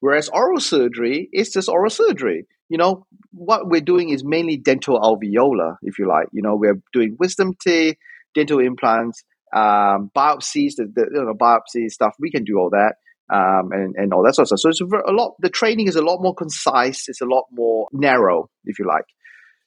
[0.00, 2.46] Whereas oral surgery is just oral surgery.
[2.68, 6.26] You know what we're doing is mainly dental alveolar, if you like.
[6.32, 7.96] You know we're doing wisdom teeth,
[8.34, 9.22] dental implants,
[9.52, 12.14] um, biopsies, the, the you know biopsy stuff.
[12.18, 12.94] We can do all that
[13.32, 14.60] um, and and all that sort of stuff.
[14.60, 15.34] So it's a, lot.
[15.40, 17.08] The training is a lot more concise.
[17.08, 19.04] It's a lot more narrow, if you like.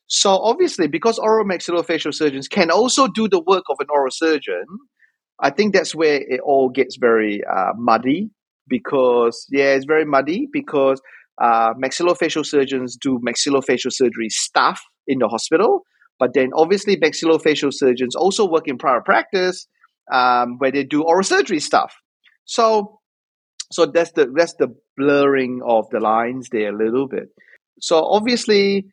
[0.08, 4.66] So obviously, because oral maxillofacial surgeons can also do the work of an oral surgeon,
[5.40, 8.30] I think that's where it all gets very uh, muddy.
[8.68, 11.00] Because yeah, it's very muddy because
[11.42, 15.82] uh, maxillofacial surgeons do maxillofacial surgery stuff in the hospital,
[16.20, 19.68] but then obviously maxillofacial surgeons also work in private practice
[20.12, 21.96] um, where they do oral surgery stuff.
[22.46, 23.00] So
[23.72, 27.30] so that's the that's the blurring of the lines there a little bit.
[27.80, 28.86] So obviously,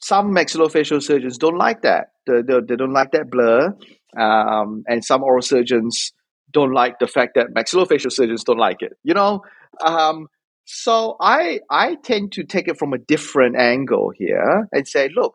[0.00, 2.08] some maxillofacial surgeons don't like that.
[2.26, 3.74] They, they, they don't like that blur,
[4.16, 6.12] um, and some oral surgeons
[6.52, 8.92] don't like the fact that maxillofacial surgeons don't like it.
[9.02, 9.42] You know,
[9.84, 10.28] um,
[10.64, 15.34] so I I tend to take it from a different angle here and say, look,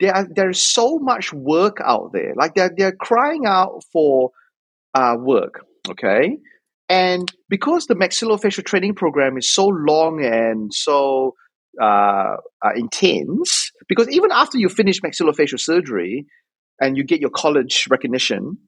[0.00, 2.34] there are, there is so much work out there.
[2.36, 4.30] Like they're they're crying out for
[4.94, 5.64] uh, work.
[5.90, 6.38] Okay,
[6.88, 11.34] and because the maxillofacial training program is so long and so
[11.80, 16.26] uh, uh, intense, because even after you finish maxillofacial surgery
[16.80, 18.58] and you get your college recognition,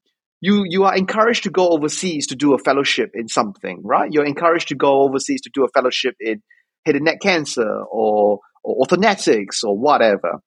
[0.40, 4.10] you you are encouraged to go overseas to do a fellowship in something, right?
[4.12, 6.42] You're encouraged to go overseas to do a fellowship in
[6.86, 10.40] head and neck cancer or, or orthodontics or whatever,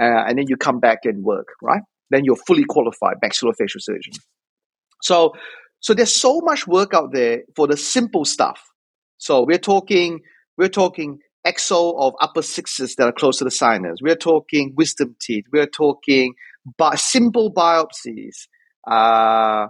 [0.00, 1.82] uh, and then you come back and work, right?
[2.10, 4.12] Then you're fully qualified maxillofacial surgeon.
[5.02, 5.32] So
[5.80, 8.60] so there's so much work out there for the simple stuff.
[9.18, 10.20] So we're talking
[10.56, 13.98] we're talking exo of upper sixes that are close to the sinus.
[14.02, 15.44] We're talking wisdom teeth.
[15.52, 16.34] We're talking
[16.76, 18.48] bi- simple biopsies,
[18.90, 19.68] uh,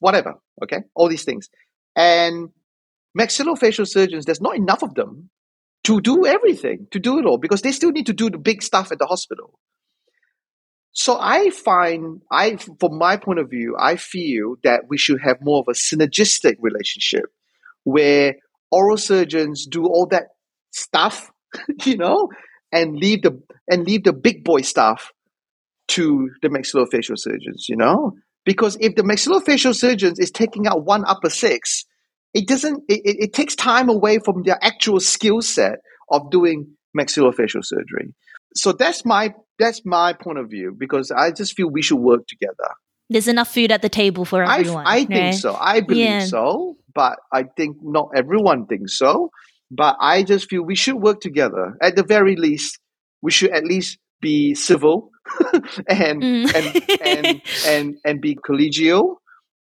[0.00, 0.34] whatever.
[0.62, 1.48] Okay, all these things.
[1.94, 2.48] And
[3.18, 5.30] maxillofacial surgeons, there's not enough of them
[5.86, 8.60] to do everything, to do it all, because they still need to do the big
[8.60, 9.56] stuff at the hospital.
[10.90, 15.36] So I find, I, from my point of view, I feel that we should have
[15.40, 17.26] more of a synergistic relationship
[17.84, 18.34] where
[18.72, 20.24] oral surgeons do all that
[20.72, 21.30] stuff,
[21.84, 22.30] you know,
[22.72, 25.12] and leave the and leave the big boy stuff
[25.88, 28.12] to the maxillofacial surgeons, you know,
[28.44, 31.84] because if the maxillofacial surgeons is taking out one upper six,
[32.36, 32.82] it doesn't.
[32.88, 35.78] It, it, takes time away from their actual skill set
[36.10, 38.14] of doing maxillofacial surgery.
[38.54, 42.26] So that's my that's my point of view because I just feel we should work
[42.28, 42.70] together.
[43.08, 44.84] There's enough food at the table for I, everyone.
[44.86, 45.34] I think right?
[45.34, 45.54] so.
[45.58, 46.24] I believe Yeah.
[46.26, 49.30] so, but I think not everyone thinks so.
[49.70, 51.76] But I just feel we should work together.
[51.82, 52.78] At the very least,
[53.22, 55.10] we should at least be civil
[55.88, 56.54] and, Mm.
[56.54, 56.66] and
[57.02, 59.16] and and and be collegial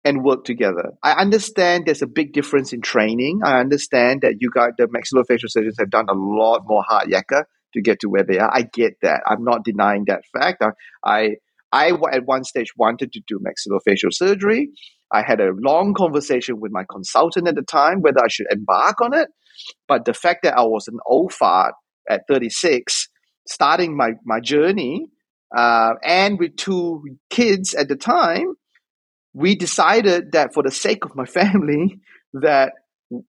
[0.09, 0.93] and work together.
[1.03, 3.41] I understand there's a big difference in training.
[3.45, 7.45] I understand that you got the maxillofacial surgeons have done a lot more hard yakka
[7.75, 8.51] to get to where they are.
[8.53, 9.21] I get that.
[9.27, 10.63] I'm not denying that fact.
[10.63, 10.71] I,
[11.05, 11.37] I
[11.71, 14.71] I at one stage wanted to do maxillofacial surgery.
[15.13, 19.01] I had a long conversation with my consultant at the time whether I should embark
[19.03, 19.29] on it.
[19.87, 21.75] But the fact that I was an old fart
[22.09, 23.09] at 36,
[23.47, 25.07] starting my, my journey,
[25.55, 28.55] uh, and with two kids at the time,
[29.39, 32.01] we decided that for the sake of my family,
[32.35, 32.73] that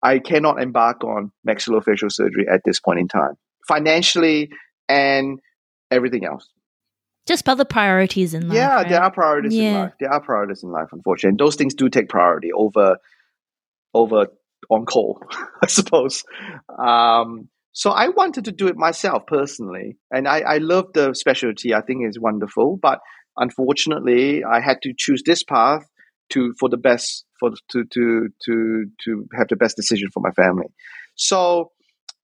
[0.02, 3.34] I cannot embark on maxillofacial surgery at this point in time,
[3.68, 4.50] financially
[4.88, 5.40] and
[5.92, 6.50] everything else.
[7.28, 8.56] Just other priorities in life.
[8.56, 8.90] Yeah, right?
[8.90, 9.62] there are priorities Yeah.
[9.70, 9.94] in life.
[10.00, 11.32] There are priorities in life, unfortunately.
[11.32, 12.98] And those things do take priority over
[13.94, 14.28] over
[14.70, 15.22] on call,
[15.64, 16.24] I suppose.
[16.78, 21.74] Um, so I wanted to do it myself personally, and I, I love the specialty.
[21.74, 23.00] I think it's wonderful, but
[23.38, 25.86] unfortunately, I had to choose this path
[26.30, 30.32] to for the best for to to to to have the best decision for my
[30.32, 30.68] family.
[31.16, 31.72] So,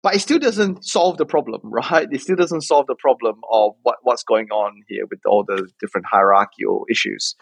[0.02, 2.08] but it still doesn't solve the problem, right?
[2.10, 5.68] It still doesn't solve the problem of what what's going on here with all the
[5.80, 7.34] different hierarchical issues.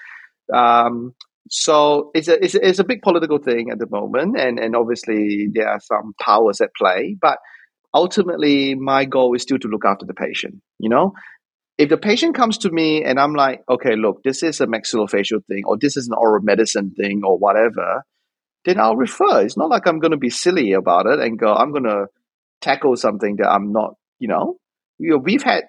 [0.53, 1.15] Um,
[1.49, 4.74] so it's a, it's a it's a big political thing at the moment, and and
[4.74, 7.39] obviously there are some powers at play, but
[7.95, 10.57] ultimately my goal is still to look after the patient.
[10.78, 11.12] You know,
[11.78, 15.44] if the patient comes to me and I'm like, okay, look, this is a maxillofacial
[15.47, 18.03] thing, or this is an oral medicine thing, or whatever,
[18.65, 19.43] then I'll refer.
[19.43, 22.07] It's not like I'm going to be silly about it and go, I'm going to
[22.61, 23.94] tackle something that I'm not.
[24.19, 24.59] You know,
[24.98, 25.65] we've had,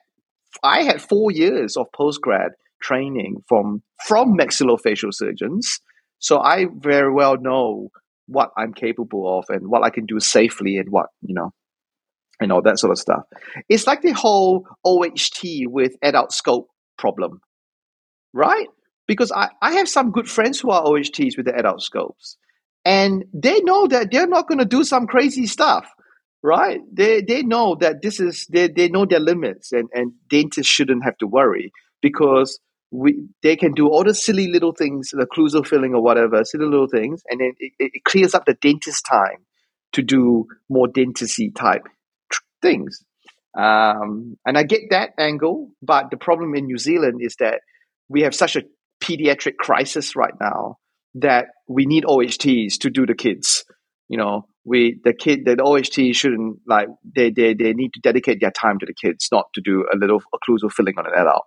[0.63, 2.51] I had four years of post grad
[2.81, 5.79] training from from maxillofacial surgeons,
[6.19, 7.89] so I very well know
[8.27, 11.51] what I'm capable of and what I can do safely and what you know
[12.39, 13.23] and all that sort of stuff.
[13.69, 17.41] It's like the whole OHT with adult scope problem,
[18.34, 18.68] right?
[19.07, 22.38] Because I, I have some good friends who are OHTs with the adult scopes,
[22.85, 25.89] and they know that they're not going to do some crazy stuff,
[26.43, 26.80] right?
[26.91, 31.03] They they know that this is they, they know their limits, and and dentists shouldn't
[31.03, 32.59] have to worry because
[32.91, 36.65] we they can do all the silly little things, the occlusal filling or whatever, silly
[36.65, 39.45] little things, and then it, it clears up the dentist time
[39.93, 41.88] to do more dentisty type
[42.61, 43.03] things.
[43.57, 47.61] Um, and I get that angle, but the problem in New Zealand is that
[48.07, 48.63] we have such a
[49.03, 50.77] pediatric crisis right now
[51.15, 53.65] that we need OHTs to do the kids.
[54.09, 58.39] You know, we the kid the OHT shouldn't like they, they they need to dedicate
[58.39, 61.45] their time to the kids, not to do a little occlusal filling on an adult.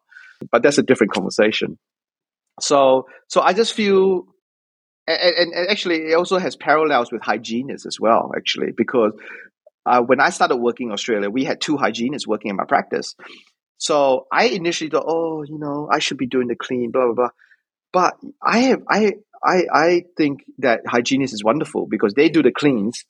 [0.51, 1.79] But that's a different conversation.
[2.61, 4.25] So so I just feel
[5.07, 9.13] and, and, and actually it also has parallels with hygienists as well, actually, because
[9.87, 13.15] uh, when I started working in Australia, we had two hygienists working in my practice.
[13.79, 17.15] So I initially thought, oh, you know, I should be doing the clean, blah blah
[17.15, 17.29] blah.
[17.93, 19.13] But I have I
[19.43, 23.05] I I think that hygienist is wonderful because they do the cleans,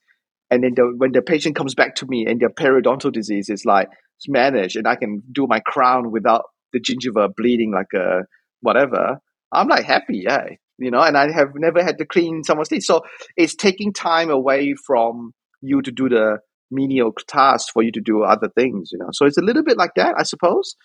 [0.51, 3.64] and then the, when the patient comes back to me and their periodontal disease is
[3.64, 3.88] like
[4.18, 8.26] it's managed, and I can do my crown without the gingiva bleeding like a
[8.60, 9.20] whatever.
[9.52, 11.01] I'm like happy, yeah, you know.
[11.01, 13.02] And I have never had to clean someone's teeth, so
[13.36, 16.38] it's taking time away from you to do the
[16.70, 19.09] menial tasks for you to do other things, you know.
[19.12, 20.76] So it's a little bit like that, I suppose.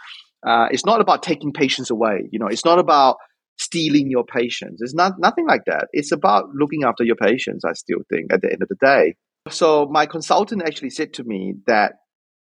[0.46, 2.48] Uh, it's not about taking patients away, you know.
[2.48, 3.18] It's not about
[3.58, 4.82] stealing your patients.
[4.82, 5.88] It's not nothing like that.
[5.94, 7.64] It's about looking after your patients.
[7.66, 9.16] I still think at the end of the day.
[9.50, 11.94] So my consultant actually said to me that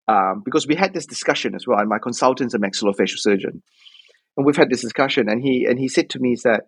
[0.07, 3.63] um, because we had this discussion as well, and my consultant's a maxillofacial surgeon,
[4.38, 6.63] and we've had this discussion, and he and he said to me is that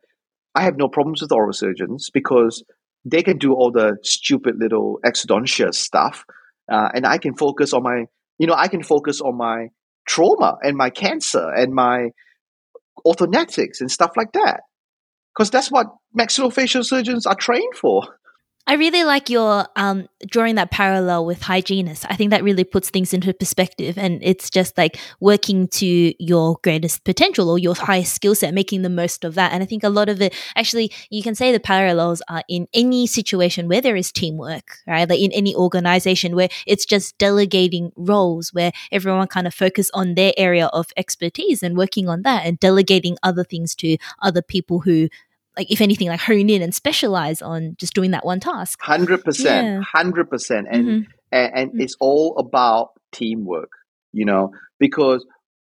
[0.56, 2.64] I have no problems with oral surgeons because
[3.06, 6.26] they can do all the stupid little exodontia stuff,
[6.72, 8.06] uh, and I can focus on my,
[8.38, 9.68] you know, I can focus on my
[10.08, 12.10] trauma and my cancer and my
[13.06, 14.62] orthodontics and stuff like that,
[15.34, 15.88] because that's what
[16.18, 18.04] maxillofacial surgeons are trained for.
[18.70, 22.04] I really like your um, drawing that parallel with hygienists.
[22.10, 26.58] I think that really puts things into perspective, and it's just like working to your
[26.64, 29.54] greatest potential or your highest skill set, making the most of that.
[29.54, 32.68] And I think a lot of it, actually, you can say the parallels are in
[32.74, 35.08] any situation where there is teamwork, right?
[35.08, 40.16] Like in any organization where it's just delegating roles, where everyone kind of focus on
[40.16, 44.80] their area of expertise and working on that, and delegating other things to other people
[44.82, 45.08] who
[45.58, 49.20] like if anything like hone in and specialize on just doing that one task Hundred
[49.20, 49.24] Yeah.
[49.24, 51.06] percent, hundred percent, and Mhm.
[51.32, 51.82] and, and Mm.
[51.82, 53.72] it's all about teamwork,
[54.14, 55.26] you know, because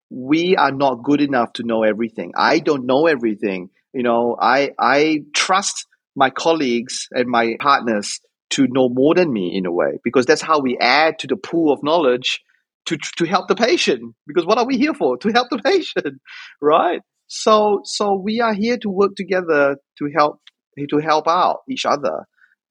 [0.09, 2.31] we are not good enough to know everything.
[2.35, 4.35] I don't know everything, you know.
[4.39, 8.19] I I trust my colleagues and my partners
[8.51, 11.37] to know more than me in a way, because that's how we add to the
[11.37, 12.41] pool of knowledge
[12.87, 14.15] to to help the patient.
[14.27, 15.17] Because what are we here for?
[15.17, 16.19] To help the patient,
[16.61, 17.01] right?
[17.33, 20.41] So so we are here to work together to help
[20.77, 22.25] to help out each other.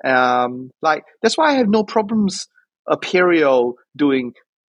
[0.04, 2.46] Um, like that's why I have no problems
[2.86, 4.34] a perio doing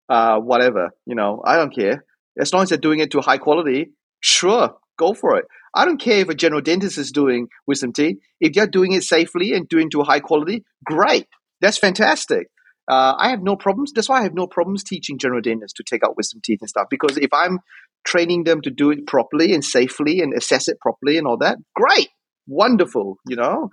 [0.09, 0.89] uh, whatever.
[1.05, 2.03] You know, I don't care
[2.39, 3.91] as long as they're doing it to high quality.
[4.21, 5.45] Sure, go for it.
[5.75, 8.17] I don't care if a general dentist is doing wisdom teeth.
[8.39, 11.27] If they're doing it safely and doing to high quality, great.
[11.61, 12.47] That's fantastic.
[12.87, 13.91] Uh, I have no problems.
[13.93, 16.69] That's why I have no problems teaching general dentists to take out wisdom teeth and
[16.69, 16.87] stuff.
[16.89, 17.59] Because if I'm
[18.05, 21.57] training them to do it properly and safely and assess it properly and all that,
[21.75, 22.09] great,
[22.47, 23.17] wonderful.
[23.27, 23.69] You know,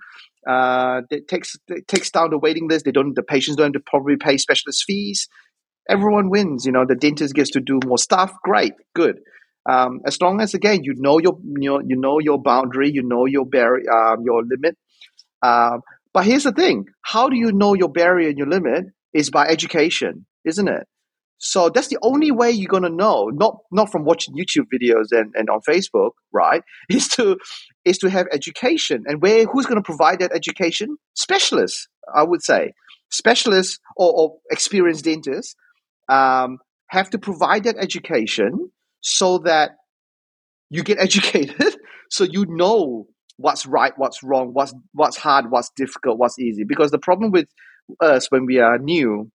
[0.47, 2.85] uh, it takes it takes down the waiting list.
[2.85, 3.15] They don't.
[3.15, 5.27] The patients don't have to probably pay specialist fees.
[5.89, 6.65] Everyone wins.
[6.65, 8.33] You know, the dentist gets to do more stuff.
[8.43, 9.19] Great, good.
[9.69, 13.03] Um, as long as again you know your you know, you know your boundary, you
[13.03, 14.77] know your barrier, um, your limit.
[15.41, 15.81] Um,
[16.13, 18.85] but here's the thing: how do you know your barrier and your limit?
[19.13, 20.87] Is by education, isn't it?
[21.37, 25.33] So that's the only way you're gonna know, not not from watching YouTube videos and,
[25.35, 26.63] and on Facebook, right?
[26.89, 27.37] Is to
[27.85, 29.03] is to have education.
[29.07, 30.97] And where who's gonna provide that education?
[31.15, 32.73] Specialists, I would say.
[33.11, 35.55] Specialists or, or experienced dentists
[36.09, 39.71] um, have to provide that education so that
[40.69, 41.75] you get educated
[42.13, 43.07] so you know
[43.37, 46.63] what's right, what's wrong, what's what's hard, what's difficult, what's easy.
[46.63, 47.49] Because the problem with
[47.99, 49.31] us when we are new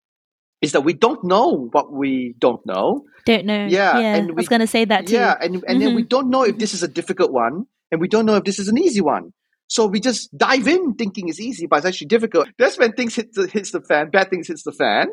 [0.61, 3.05] is that we don't know what we don't know.
[3.25, 3.67] Don't know.
[3.67, 4.15] Yeah, yeah.
[4.17, 5.15] and I was going to say that too.
[5.15, 6.09] Yeah, and and then we Mhm.
[6.09, 8.69] don't know if this is a difficult one, and we don't know if this is
[8.69, 9.33] an easy one.
[9.69, 12.49] So we just dive in thinking it's easy, but it's actually difficult.
[12.59, 14.11] That's when things hit the, hits the fan.
[14.11, 15.09] Bad things hits the fan,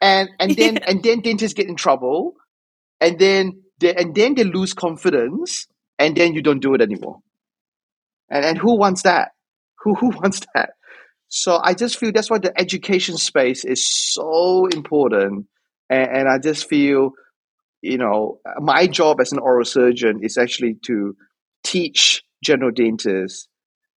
[0.00, 0.84] and and then Yeah.
[0.88, 2.34] and then dentists get in trouble,
[3.00, 7.20] and then they, and then they lose confidence, and then you don't do it anymore.
[8.28, 9.30] And and who wants that?
[9.84, 10.70] Who who wants that?
[11.34, 15.46] So I just feel that's why the education space is so important,
[15.88, 17.12] and, and I just feel,
[17.80, 21.16] you know, my job as an oral surgeon is actually to
[21.64, 23.48] teach general dentists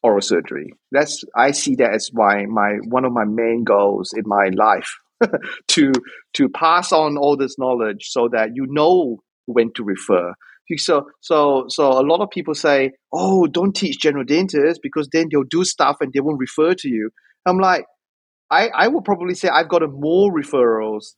[0.01, 0.75] oral surgery.
[0.93, 4.95] That's I see that as my my one of my main goals in my life
[5.67, 5.91] to
[6.35, 10.33] to pass on all this knowledge so that you know when to refer.
[10.77, 15.27] So so so a lot of people say, "Oh, don't teach general dentists because then
[15.29, 17.09] they'll do stuff and they won't refer to you."
[17.45, 17.85] I'm like,
[18.49, 21.15] I I would probably say I've gotten more referrals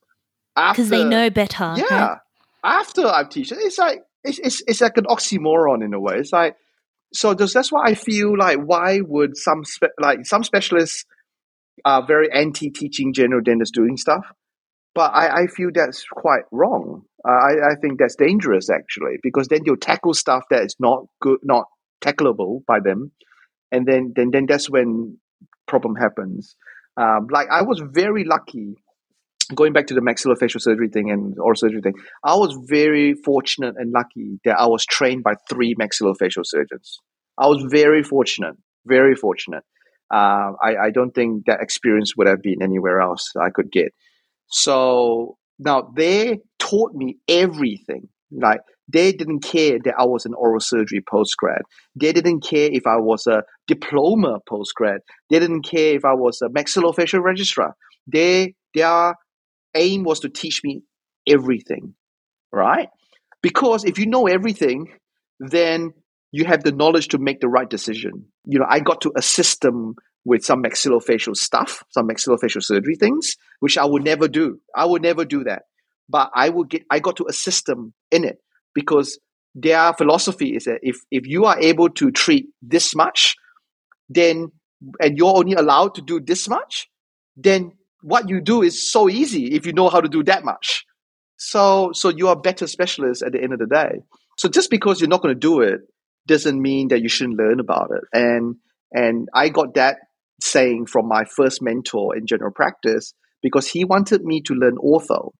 [0.55, 1.73] after Because they know better.
[1.77, 2.07] yeah.
[2.07, 2.17] right?
[2.63, 6.15] After I've teach, it's like it's, it's it's like an oxymoron in a way.
[6.17, 6.55] It's like
[7.13, 7.33] so.
[7.33, 11.05] Just, that's why I feel like why would some spe- like some specialists
[11.85, 14.25] are very anti teaching general dentists doing stuff,
[14.95, 17.03] but I, I feel that's quite wrong.
[17.25, 21.05] Uh, I I think that's dangerous actually because then you'll tackle stuff that is not
[21.21, 21.65] good, not
[22.03, 23.11] tackleable by them,
[23.71, 25.19] and then then then that's when
[25.67, 26.55] problem happens.
[26.95, 28.75] Um, like I was very lucky
[29.55, 33.75] going back to the maxillofacial surgery thing and oral surgery thing, I was very fortunate
[33.77, 36.99] and lucky that I was trained by three maxillofacial surgeons.
[37.37, 39.63] I was very fortunate, very fortunate.
[40.13, 43.93] Uh, I, I don't think that experience would have been anywhere else I could get.
[44.47, 48.07] So now they taught me everything.
[48.31, 51.61] Like they didn't care that I was an oral surgery postgrad.
[51.95, 54.99] They didn't care if I was a diploma postgrad.
[55.29, 57.75] They didn't care if I was a maxillofacial registrar.
[58.07, 59.15] They their
[59.75, 60.83] aim was to teach me
[61.27, 61.95] everything,
[62.51, 62.87] right?
[63.41, 64.93] Because if you know everything,
[65.39, 65.91] then
[66.31, 68.25] you have the knowledge to make the right decision.
[68.45, 69.95] You know, I got to assist them
[70.25, 74.59] with some maxillofacial stuff, some maxillofacial surgery things, which I would never do.
[74.75, 75.63] I would never do that.
[76.09, 78.37] But I would get I got to assist them in it
[78.77, 79.19] because
[79.55, 83.35] their philosophy is that if if you are able to treat this much,
[84.07, 84.51] then
[84.99, 86.87] and you're only allowed to do this much,
[87.35, 87.71] then
[88.03, 90.85] what you do is so easy if you know how to do that much.
[91.37, 94.03] So so you are better specialist at the end of the day.
[94.37, 95.81] So just because you're not going to do it
[96.27, 98.03] doesn't mean that you shouldn't learn about it.
[98.13, 98.57] And
[98.91, 99.97] and I got that
[100.39, 105.31] saying from my first mentor in general practice because he wanted me to learn ortho,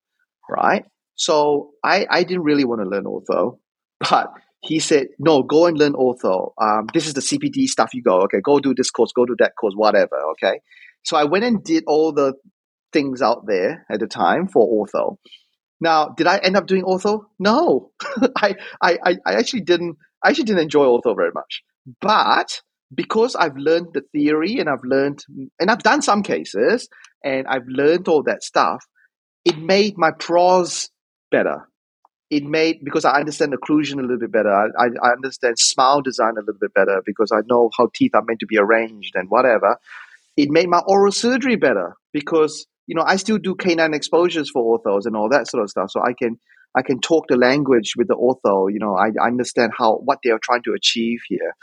[0.50, 0.86] right?
[1.18, 3.58] So I, I didn't really want to learn ortho,
[4.00, 4.32] but
[4.62, 6.52] he said, no, go and learn ortho.
[6.62, 9.36] Um, this is the CPD stuff you go, okay, go do this course, go do
[9.40, 10.62] that course, whatever, okay?
[11.04, 12.34] So I went and did all the
[12.94, 15.18] things out there at the time for ortho.
[15.80, 17.26] Now, did I end up doing ortho?
[17.40, 17.92] No,
[18.38, 19.98] I, I, I actually didn't.
[20.24, 21.62] I actually didn't enjoy ortho very much.
[22.02, 22.62] But
[22.94, 25.24] because I've learned the theory and I've learned,
[25.60, 26.90] and I've done some cases,
[27.24, 28.84] and I've learned all that stuff,
[29.46, 30.90] it made my pros
[31.32, 31.68] better.
[32.30, 34.52] It made because I understand occlusion a little bit better.
[34.52, 38.24] I, I, understand smile design a little bit better because I know how teeth are
[38.24, 39.78] meant to be arranged and whatever.
[40.36, 44.78] It made my oral surgery better because you know I still do canine exposures for
[44.78, 45.90] orthos and all that sort of stuff.
[45.90, 46.38] So I can
[46.76, 48.72] I can talk the language with the ortho.
[48.72, 51.56] You know I, I understand how what they are trying to achieve here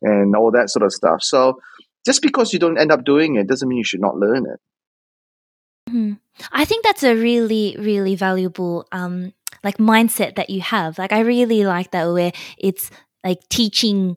[0.00, 1.22] and all that sort of stuff.
[1.22, 1.60] So
[2.06, 4.60] just because you don't end up doing it doesn't mean you should not learn it.
[6.52, 9.32] I think that's a really, really valuable um
[9.64, 10.98] like mindset that you have.
[10.98, 12.90] Like I really like that where it's
[13.24, 14.16] like teaching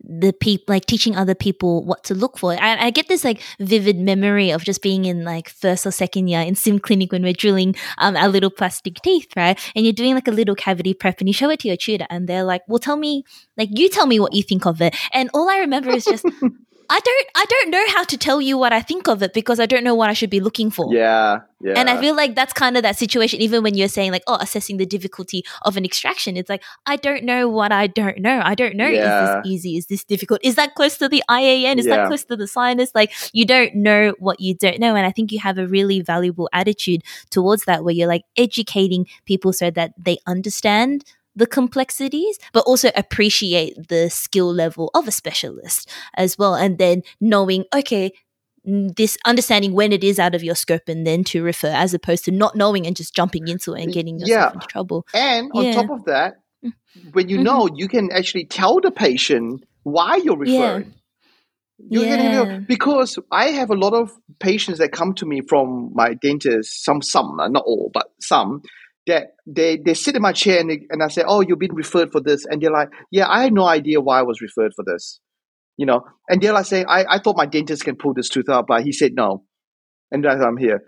[0.00, 2.52] the people like teaching other people what to look for.
[2.52, 6.28] I, I, get this like vivid memory of just being in like first or second
[6.28, 9.58] year in sim clinic when we're drilling um, our little plastic teeth right?
[9.74, 12.06] And you're doing like a little cavity prep and you show it to your tutor
[12.10, 13.24] and they're like well tell me
[13.56, 14.94] like you tell me what you think of it.
[15.12, 16.24] And all i remember is just
[16.90, 19.60] I don't I don't know how to tell you what I think of it because
[19.60, 20.92] I don't know what I should be looking for.
[20.94, 21.40] Yeah.
[21.60, 21.74] Yeah.
[21.76, 24.36] And I feel like that's kind of that situation, even when you're saying like, oh,
[24.40, 26.36] assessing the difficulty of an extraction.
[26.36, 28.40] It's like, I don't know what I don't know.
[28.44, 28.86] I don't know.
[28.86, 29.38] Yeah.
[29.40, 29.76] Is this easy?
[29.76, 30.40] Is this difficult?
[30.44, 31.78] Is that close to the IAN?
[31.78, 31.96] Is Yeah.
[31.96, 32.92] that close to the sinus?
[32.94, 34.94] Like you don't know what you don't know.
[34.94, 39.06] And I think you have a really valuable attitude towards that where you're like educating
[39.26, 41.04] people so that they understand
[41.38, 46.54] the complexities, but also appreciate the skill level of a specialist as well.
[46.54, 48.12] And then knowing, okay,
[48.66, 51.94] mm, this understanding when it is out of your scope and then to refer as
[51.94, 54.54] opposed to not knowing and just jumping into it and getting yourself Yeah.
[54.54, 55.06] into trouble.
[55.14, 55.74] And on Yeah.
[55.74, 56.34] top of that,
[56.64, 56.72] Mm.
[57.12, 57.44] when you Mhm.
[57.44, 60.60] know, you can actually tell the patient why you're Yeah.
[60.60, 60.94] referring.
[61.90, 62.58] You're getting Yeah.
[62.66, 64.10] because I have a lot of
[64.40, 68.62] patients that come to me from my dentist, some, some, not all, but some,
[69.08, 71.74] that they, they sit in my chair and, they, and I say, oh, you've been
[71.74, 72.46] referred for this.
[72.46, 75.20] And they're like, yeah, I had no idea why I was referred for this.
[75.76, 78.48] You know, and they're like saying, I, I thought my dentist can pull this tooth
[78.48, 79.44] out, but he said no.
[80.10, 80.82] And that's why I'm here.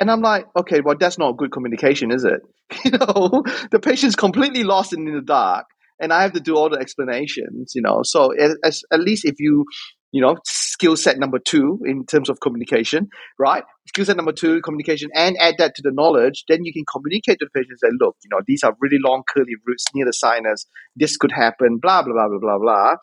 [0.00, 2.40] And I'm like, okay, well, that's not good communication, is it?
[2.84, 5.66] You know, the patient's completely lost and in the dark,
[6.00, 7.72] and I have to do all the explanations.
[7.74, 9.66] You know, so as, at least if you,
[10.14, 13.64] you know, skill set number two in terms of communication, right?
[13.88, 17.40] Skill set number two, communication, and add that to the knowledge, then you can communicate
[17.40, 20.06] to the patient and say, look, you know, these are really long curly roots near
[20.06, 20.66] the sinus.
[20.94, 21.78] This could happen.
[21.82, 22.94] Blah blah blah blah blah blah.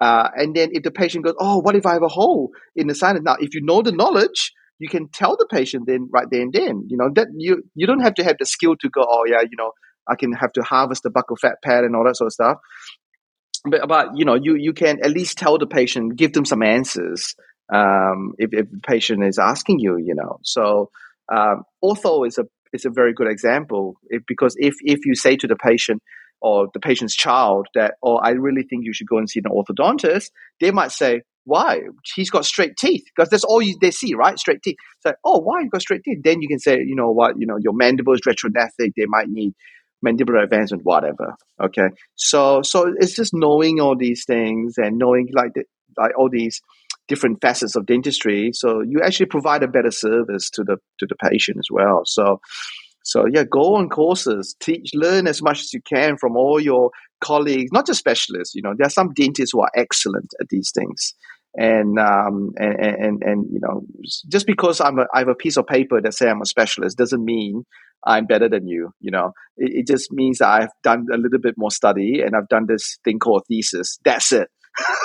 [0.00, 2.86] Uh, and then if the patient goes, oh, what if I have a hole in
[2.86, 3.20] the sinus?
[3.22, 6.54] Now, if you know the knowledge, you can tell the patient then right there and
[6.54, 6.86] then.
[6.88, 9.42] You know that you you don't have to have the skill to go, oh yeah,
[9.42, 9.72] you know,
[10.08, 12.56] I can have to harvest the buccal fat pad and all that sort of stuff.
[13.68, 16.62] But, but you know, you you can at least tell the patient, give them some
[16.62, 17.34] answers
[17.72, 19.96] um, if, if the patient is asking you.
[19.96, 20.90] You know, so
[21.32, 25.36] um, ortho is a is a very good example if, because if if you say
[25.36, 26.02] to the patient
[26.40, 29.50] or the patient's child that, oh, I really think you should go and see an
[29.50, 30.30] orthodontist,
[30.60, 31.80] they might say, why?
[32.14, 34.38] He's got straight teeth because that's all you, they see, right?
[34.38, 34.76] Straight teeth.
[35.04, 36.18] Like, oh, why you got straight teeth?
[36.22, 38.92] Then you can say, you know what, you know, your mandible is retrognathic.
[38.96, 39.54] They might need
[40.04, 41.34] mandibular advancement, whatever.
[41.62, 45.64] Okay, so so it's just knowing all these things and knowing like the,
[45.96, 46.60] like all these
[47.08, 48.50] different facets of dentistry.
[48.52, 52.02] So you actually provide a better service to the to the patient as well.
[52.04, 52.40] So
[53.06, 56.90] so yeah, go on courses, teach, learn as much as you can from all your
[57.22, 58.54] colleagues, not just specialists.
[58.56, 61.14] You know, there are some dentists who are excellent at these things.
[61.58, 63.82] And, um, and and and you know,
[64.28, 66.98] just because I'm a, I have a piece of paper that say I'm a specialist
[66.98, 67.64] doesn't mean
[68.04, 68.90] I'm better than you.
[69.00, 72.34] You know, it, it just means that I've done a little bit more study and
[72.36, 73.98] I've done this thing called thesis.
[74.04, 74.48] That's it,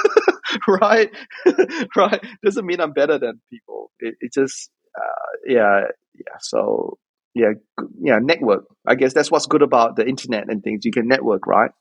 [0.68, 1.09] right?
[1.95, 2.23] right?
[2.43, 3.91] Doesn't mean I'm better than people.
[3.99, 5.81] It, it just, uh, yeah,
[6.15, 6.38] yeah.
[6.41, 6.97] So
[7.34, 7.53] yeah,
[8.01, 8.65] yeah, network.
[8.85, 10.84] I guess that's what's good about the internet and things.
[10.84, 11.72] You can network, right?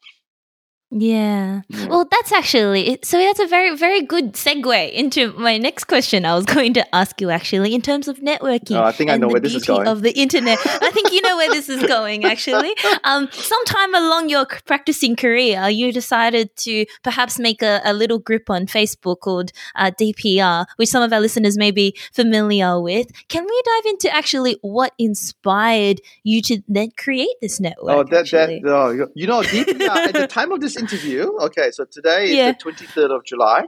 [0.90, 1.62] Yeah.
[1.68, 1.86] Yeah.
[1.86, 3.16] Well, that's actually so.
[3.16, 6.24] That's a very, very good segue into my next question.
[6.24, 8.76] I was going to ask you actually in terms of networking.
[8.76, 9.86] Oh, I think I know where this is going.
[9.86, 12.24] Of the internet, I think you know where this is going.
[12.24, 18.18] Actually, um, sometime along your practicing career, you decided to perhaps make a, a little
[18.18, 23.06] group on Facebook called uh, DPR, which some of our listeners may be familiar with.
[23.28, 27.96] Can we dive into actually what inspired you to then create this network?
[27.96, 28.60] Oh, that actually?
[28.64, 31.32] that oh, you know, DPR at the time of this interview.
[31.46, 32.52] Okay, so today is Yeah.
[32.52, 33.64] the twenty third of July.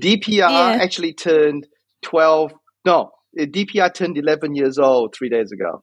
[0.00, 0.78] DPR Yeah.
[0.82, 1.66] actually turned
[2.02, 2.52] twelve.
[2.84, 5.82] No, eh, DPR turned eleven years old three days ago.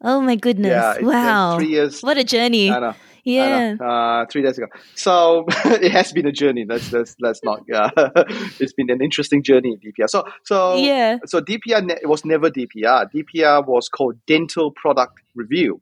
[0.00, 0.70] Oh my goodness!
[0.70, 2.02] Yeah, wow, three years.
[2.02, 2.70] what a journey!
[2.70, 2.88] I know.
[2.90, 3.84] I yeah, know.
[3.84, 4.68] Uh, three days ago.
[4.94, 6.64] So it has been a journey.
[6.68, 7.60] Let's let's let's not.
[7.70, 7.90] Uh,
[8.60, 10.08] it's been an interesting journey in DPR.
[10.08, 11.18] So so yeah.
[11.26, 13.10] so DPR ne- was never DPR.
[13.12, 15.80] DPR was called Dental Product Review.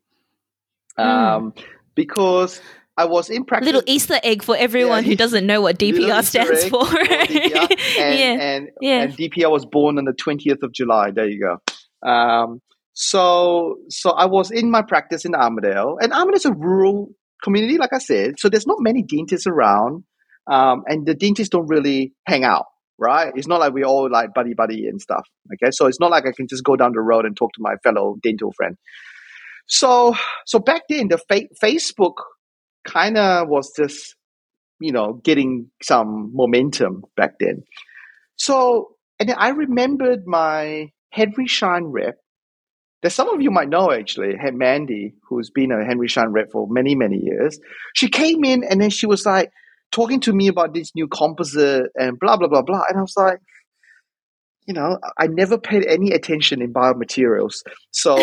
[0.98, 1.52] Um,
[1.94, 2.60] because
[2.98, 3.66] I was in practice.
[3.66, 6.86] Little Easter egg for everyone Yeah, who doesn't know what DPR stands for.
[6.86, 7.70] for DPR.
[7.98, 9.02] And, yeah, and, yeah.
[9.02, 11.10] and DPR was born on the 20th of July.
[11.10, 12.09] There you go.
[12.09, 12.60] Um,
[12.93, 17.09] so, so I was in my practice in Armidale, and Armidale is a rural
[17.43, 18.35] community, like I said.
[18.39, 20.05] So there's not many dentists around,
[20.47, 22.64] um, and the dentists don't really hang out,
[22.98, 23.32] right?
[23.36, 25.27] It's not like we all like buddy buddy and stuff.
[25.52, 27.60] Okay, so it's not like I can just go down the road and talk to
[27.60, 28.77] my fellow dental friend.
[29.68, 30.14] So,
[30.47, 32.14] so back then, the fa- Facebook
[32.86, 34.14] kind of was just,
[34.80, 37.62] you know, getting some momentum back then.
[38.36, 42.16] So, and then I remembered my Henry Schein rep
[43.02, 46.50] that some of you might know actually, had Mandy, who's been a Henry Schein rep
[46.50, 47.58] for many, many years.
[47.94, 49.50] She came in and then she was like,
[49.92, 52.82] talking to me about this new composite and blah blah blah blah.
[52.88, 53.38] And I was like,
[54.66, 58.16] you know, I never paid any attention in biomaterials, so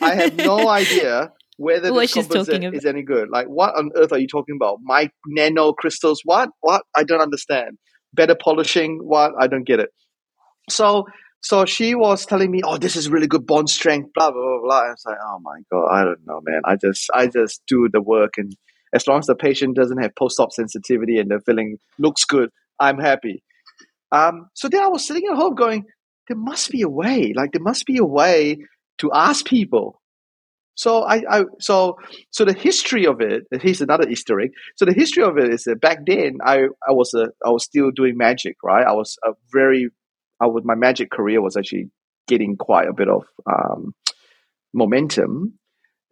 [0.00, 3.28] I have no idea whether What this composite is any good.
[3.28, 4.78] Like, what on earth are you talking about?
[4.82, 6.22] My nano crystals?
[6.24, 6.48] What?
[6.60, 6.84] What?
[6.96, 7.76] I don't understand.
[8.14, 8.98] Better polishing?
[9.02, 9.32] What?
[9.38, 9.90] I don't get it.
[10.70, 11.04] So,
[11.42, 14.60] so she was telling me, "Oh, this is really good bond strength." Blah blah blah
[14.62, 14.80] blah.
[14.86, 16.62] I was like, "Oh my god, I don't know, man.
[16.64, 18.56] I just, I just do the work, and
[18.94, 22.98] as long as the patient doesn't have post-op sensitivity and the filling looks good, I'm
[22.98, 23.42] happy."
[24.12, 25.84] Um, so then I was sitting at home going,
[26.26, 27.34] "There must be a way.
[27.36, 28.64] Like, there must be a way
[29.00, 29.99] to ask people."
[30.74, 31.98] So I, I so
[32.30, 33.44] so the history of it.
[33.60, 34.50] Here's another Easter egg.
[34.76, 37.64] So the history of it is that back then I I was a I was
[37.64, 38.86] still doing magic, right?
[38.86, 39.88] I was a very
[40.40, 41.90] I was my magic career was actually
[42.28, 43.94] getting quite a bit of um,
[44.72, 45.58] momentum.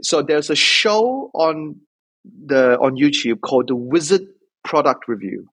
[0.03, 1.77] So there's a show on
[2.25, 4.23] the on YouTube called the Wizard
[4.65, 5.47] Product Review.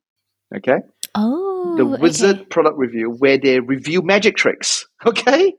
[0.55, 0.79] Okay,
[1.15, 2.45] Oh, the Wizard okay.
[2.45, 4.85] Product Review, where they review magic tricks.
[5.05, 5.53] Okay,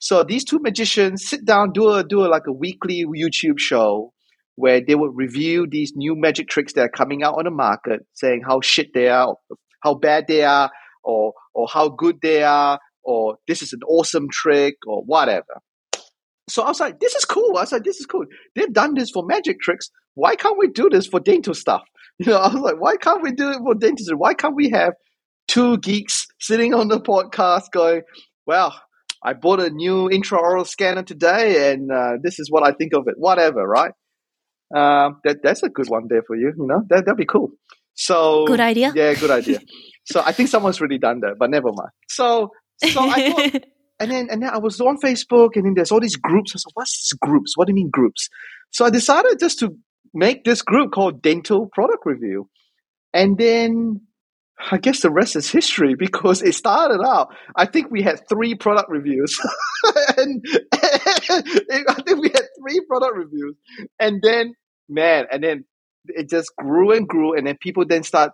[0.00, 4.12] so these two magicians sit down, do a do a, like a weekly YouTube show
[4.56, 8.00] where they would review these new magic tricks that are coming out on the market,
[8.14, 9.36] saying how shit they are,
[9.82, 10.70] how bad they are,
[11.04, 15.60] or or how good they are, or this is an awesome trick, or whatever.
[16.48, 17.58] So I was like, this is cool.
[17.58, 18.24] I was like, this is cool.
[18.56, 19.90] They've done this for magic tricks.
[20.14, 21.82] Why can't we do this for dental stuff?
[22.22, 24.14] You know, I was like, why can't we do it for dentistry?
[24.14, 24.92] Why can't we have
[25.48, 28.02] two geeks sitting on the podcast going,
[28.44, 28.78] well,
[29.22, 33.06] I bought a new intraoral scanner today, and uh, this is what I think of
[33.06, 33.14] it.
[33.18, 33.92] Whatever, right?
[34.74, 36.52] Um, that that's a good one there for you.
[36.56, 37.50] You know, that that'd be cool.
[37.94, 38.92] So Good idea.
[38.94, 39.60] Yeah, good idea.
[40.04, 41.90] so I think someone's really done that, but never mind.
[42.08, 42.50] So
[42.82, 43.62] so I thought,
[44.00, 46.52] and then and then I was on Facebook, and then there's all these groups.
[46.54, 47.52] I said, "What's groups?
[47.56, 48.28] What do you mean groups?"
[48.70, 49.76] So I decided just to
[50.14, 52.48] make this group called Dental Product Review,
[53.12, 54.00] and then
[54.70, 57.34] I guess the rest is history because it started out.
[57.56, 59.38] I think we had three product reviews,
[60.16, 63.56] and, I think we had three product reviews,
[63.98, 64.54] and then
[64.88, 65.64] man, and then
[66.06, 68.32] it just grew and grew, and then people then start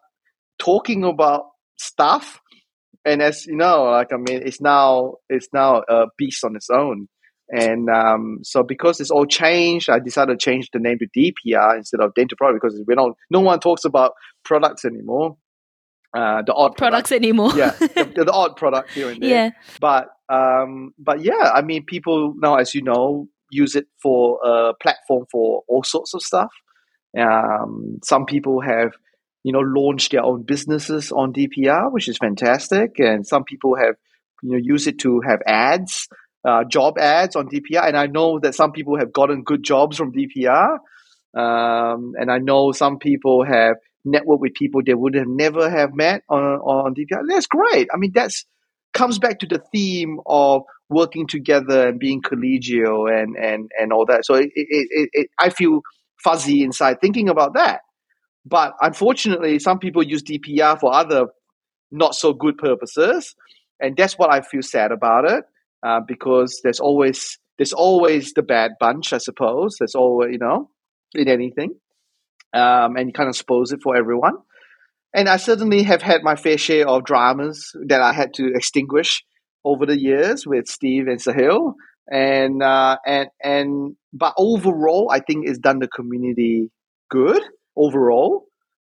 [0.59, 1.45] talking about
[1.79, 2.41] stuff
[3.07, 6.69] and as you know, like I mean, it's now it's now a beast on its
[6.69, 7.09] own.
[7.49, 11.77] And um, so because it's all changed, I decided to change the name to DPR
[11.77, 13.17] instead of dental product because we don't.
[13.31, 15.37] No one talks about products anymore.
[16.15, 17.51] Uh, the odd Products anymore.
[17.51, 17.81] product.
[17.97, 19.31] yeah, the, the odd product here and there.
[19.31, 19.51] yeah.
[19.81, 24.73] But um, but yeah, I mean, people now, as you know, use it for a
[24.81, 26.51] platform for all sorts of stuff.
[27.19, 28.93] Um, some people have,
[29.45, 33.95] you know, launched their own businesses on DPR, which is fantastic, and some people have,
[34.43, 36.09] you know, use it to have ads,
[36.47, 37.87] uh, job ads on DPR.
[37.89, 40.79] And I know that some people have gotten good jobs from DPR,
[41.37, 43.77] um, and I know some people have
[44.07, 47.23] networked with people they would have never have met on on DPR.
[47.29, 47.89] That's great.
[47.93, 48.45] I mean, that's
[48.95, 54.07] comes back to the theme of working together and being collegial and and and all
[54.07, 54.25] that.
[54.25, 55.81] So it, it, it, it I feel
[56.23, 57.81] fuzzy inside thinking about that.
[58.45, 61.27] But unfortunately, some people use DPR for other
[61.91, 63.35] not so good purposes,
[63.81, 65.45] and that's what I feel sad about it.
[65.87, 69.77] Uh, because there's always there's always the bad bunch, I suppose.
[69.79, 70.71] There's always you know
[71.15, 71.75] in anything,
[72.57, 74.35] um, and kind of suppose it for everyone.
[75.15, 79.25] And I certainly have had my fair share of dramas that I had to extinguish
[79.65, 81.75] over the years with Steve and Sahil.
[82.09, 86.71] And uh, and and but overall, I think it's done the community
[87.11, 87.43] good
[87.77, 88.47] overall.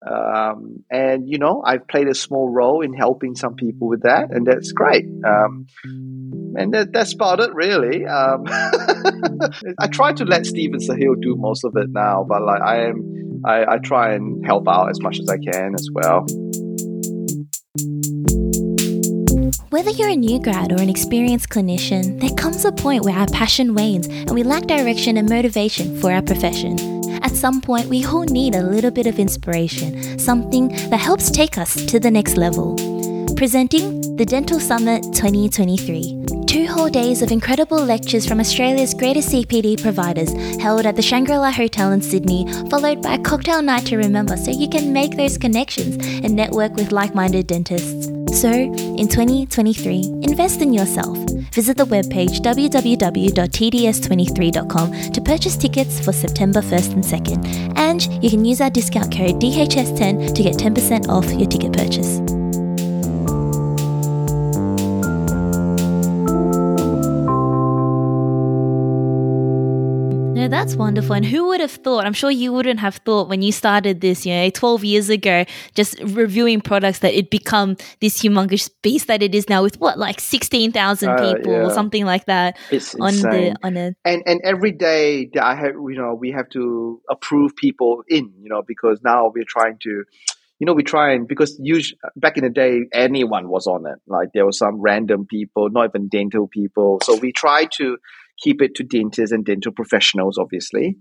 [0.05, 4.31] Um, and you know, I've played a small role in helping some people with that,
[4.31, 5.05] and that's great.
[5.25, 8.05] Um, and that, that's about it, really.
[8.05, 8.43] Um,
[9.79, 12.87] I try to let Steve and Sahil do most of it now, but like I
[12.87, 16.25] am, I, I try and help out as much as I can as well.
[19.69, 23.27] Whether you're a new grad or an experienced clinician, there comes a point where our
[23.27, 26.79] passion wanes and we lack direction and motivation for our profession.
[27.23, 31.57] At some point, we all need a little bit of inspiration, something that helps take
[31.57, 32.75] us to the next level.
[33.35, 36.14] Presenting the Dental Summit 2023.
[36.55, 41.35] Two whole days of incredible lectures from Australia's greatest CPD providers held at the Shangri
[41.35, 45.17] La Hotel in Sydney, followed by a cocktail night to remember so you can make
[45.17, 48.05] those connections and network with like minded dentists.
[48.39, 51.17] So, in 2023, invest in yourself.
[51.51, 57.77] Visit the webpage www.tds23.com to purchase tickets for September 1st and 2nd.
[57.77, 62.21] And you can use our discount code DHS10 to get 10% off your ticket purchase.
[70.65, 71.13] That's wonderful.
[71.13, 72.05] And who would have thought?
[72.05, 75.45] I'm sure you wouldn't have thought when you started this, you know, 12 years ago,
[75.75, 79.99] just reviewing products that it'd become this humongous beast that it is now with what,
[79.99, 81.59] like 16,000 Uh, people yeah.
[81.59, 83.53] or something like that It's on insane.
[83.53, 86.99] the on a and and every day that I have, you know, we have to
[87.11, 90.03] approve people in, you know, because now we're trying to,
[90.57, 93.99] you know, we try and because usually back in the day, anyone was on it.
[94.07, 97.01] Like there was some random people, not even dental people.
[97.03, 97.97] So we try to
[98.41, 100.97] keep it to dentists and dental professionals, obviously.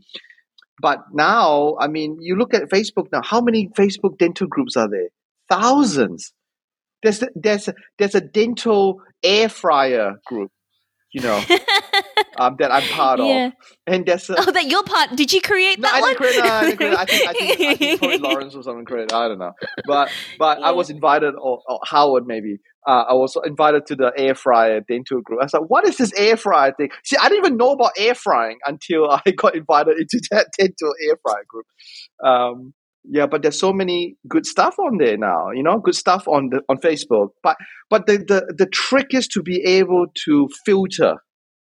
[0.81, 3.23] But now, I mean, you look at Facebook now.
[3.23, 5.09] How many Facebook dental groups are there?
[5.49, 6.33] Thousands.
[7.03, 10.51] There's a, there's a, there's a dental air fryer group,
[11.13, 11.37] you know,
[12.39, 13.47] um, that I'm part Yeah.
[13.49, 13.53] of,
[13.87, 15.15] and there's a, Oh, that your part.
[15.15, 16.15] Did you create no, that I one?
[16.17, 16.37] create.
[16.39, 16.97] No, I didn't create.
[16.97, 18.85] I think I think, I think Lawrence was on.
[18.91, 19.53] I don't know,
[19.87, 22.57] but but I was invited, or, or Howard maybe.
[22.87, 25.41] Uh, I was invited to the air fryer dental group.
[25.41, 27.93] I was like, "What is this air fryer thing?" See, I didn't even know about
[27.99, 31.67] air frying until I got invited into that dental air fryer group.
[32.25, 32.75] Um,
[33.07, 35.51] yeah, but there's so many good stuff on there now.
[35.51, 37.29] You know, good stuff on the on Facebook.
[37.43, 37.57] But
[37.91, 41.17] but the the, the trick is to be able to filter.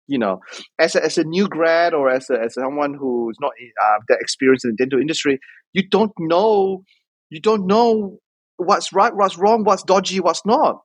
[0.07, 0.41] You know,
[0.79, 3.53] as a, as a new grad or as a, as someone who's not
[3.83, 5.39] uh, that experienced in the dental industry,
[5.73, 6.83] you don't know
[7.31, 8.19] you don't know
[8.57, 10.77] what's right, what's wrong, what's dodgy, what's not.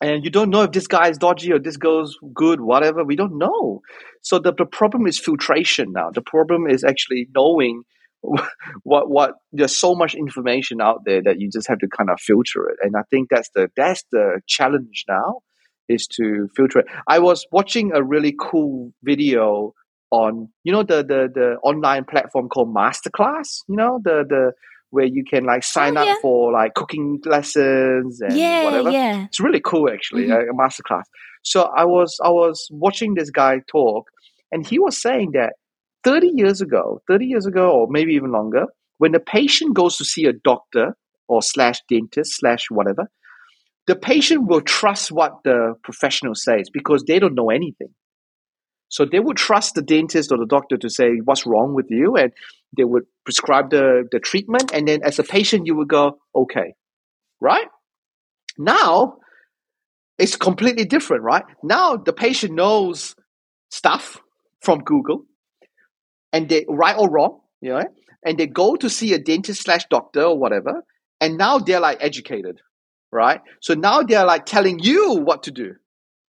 [0.00, 3.04] And you don't know if this guy is dodgy or this goes good, whatever.
[3.04, 3.80] We don't know.
[4.22, 6.10] So the, the problem is filtration now.
[6.12, 7.82] The problem is actually knowing
[8.82, 12.20] what what there's so much information out there that you just have to kind of
[12.20, 12.78] filter it.
[12.82, 15.40] And I think that's the that's the challenge now
[15.88, 16.86] is to filter it.
[17.06, 19.72] I was watching a really cool video
[20.10, 23.62] on you know the the the online platform called Masterclass.
[23.68, 24.52] You know the the
[24.90, 26.14] where you can like sign Oh, up yeah.
[26.22, 28.90] for like cooking lessons and yeah, whatever.
[28.90, 29.24] yeah.
[29.26, 30.34] It's really cool, actually, Mhm.
[30.48, 31.02] a, a masterclass.
[31.42, 34.06] So I was I was watching this guy talk,
[34.52, 35.54] and he was saying that
[36.04, 38.66] thirty years ago, thirty years ago, or maybe even longer,
[38.98, 40.96] when the patient goes to see a doctor
[41.28, 43.08] or slash dentist slash whatever,
[43.86, 47.88] the patient will trust what the professional says because they don't know anything.
[48.88, 52.16] So they would trust the dentist or the doctor to say what's wrong with you,
[52.16, 52.32] and
[52.76, 54.72] they would prescribe the, the treatment.
[54.72, 56.74] And then as a patient, you would go, okay,
[57.40, 57.66] right?
[58.56, 59.18] Now
[60.18, 61.44] it's completely different, right?
[61.62, 63.14] Now the patient knows
[63.70, 64.18] stuff
[64.62, 65.24] from Google,
[66.32, 67.82] and they right or wrong, you know,
[68.24, 70.82] and they go to see a dentist slash doctor or whatever,
[71.20, 72.60] and now they're like educated,
[73.12, 73.40] right?
[73.60, 75.74] So now they're like telling you what to do.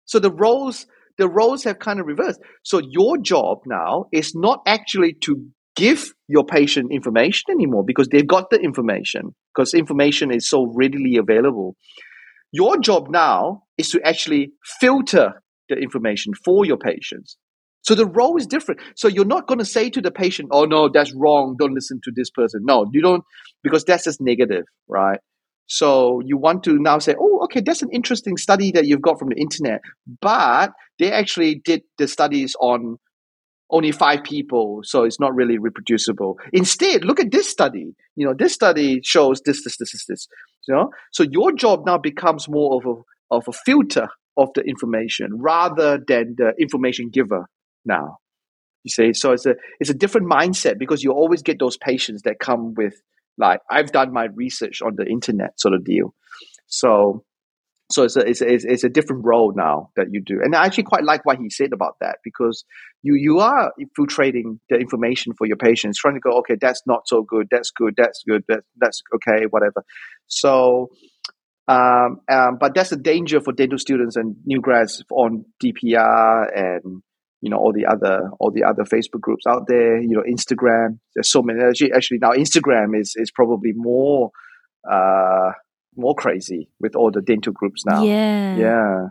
[0.06, 0.86] So the roles
[1.22, 2.40] the roles have kind of reversed.
[2.64, 5.46] So your job now is not actually to
[5.76, 11.18] give your patient information anymore because they've got the information because information is so readily
[11.18, 11.76] available.
[12.52, 17.38] Your job now is to actually filter the information for your patients.
[17.84, 18.82] So the role is different.
[18.96, 21.56] So you're not going to say to the patient, "Oh no, that's wrong.
[21.60, 23.24] Don't listen to this person." No, you don't
[23.64, 25.20] because that's just negative, right?
[25.72, 29.18] So you want to now say, "Oh, okay, that's an interesting study that you've got
[29.18, 29.80] from the internet."
[30.20, 32.98] But they actually did the studies on
[33.70, 36.38] only five people, so it's not really reproducible.
[36.52, 37.96] Instead, look at this study.
[38.18, 40.28] You know, this study shows this, this, this, this, this.
[40.68, 43.02] You know, so your job now becomes more of a
[43.34, 47.46] of a filter of the information rather than the information giver.
[47.86, 48.18] Now,
[48.84, 52.24] you see, so it's a it's a different mindset because you always get those patients
[52.24, 52.96] that come with
[53.38, 56.14] like I've done my research on the internet sort of deal.
[56.68, 57.24] So
[57.92, 60.40] so it's a, it's, a, it's a different role now that you do.
[60.42, 62.64] And i actually quite like what he said about that because
[63.04, 67.08] you you are infiltrating the information for your patients trying to go okay that's not
[67.08, 67.48] so good.
[67.52, 67.96] That's good.
[67.98, 68.44] That's good.
[68.48, 69.84] That, that's okay whatever.
[70.28, 70.90] So
[71.68, 77.04] um, um, but that's a danger for dental students and new grads on dpr and
[77.42, 81.00] you know all the other all the other facebook groups out there you know instagram
[81.16, 84.30] there's so many actually, actually now instagram is is probably more
[84.90, 85.52] uh
[85.98, 88.56] more crazy with all the dental groups now Yeah.
[88.58, 89.06] yeah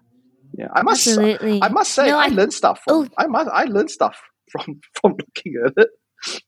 [0.58, 1.62] yeah i must Absolutely.
[1.62, 3.08] i must say No, i, I- learned stuff from Oh.
[3.18, 4.16] i must i learned stuff
[4.50, 5.88] from from looking at it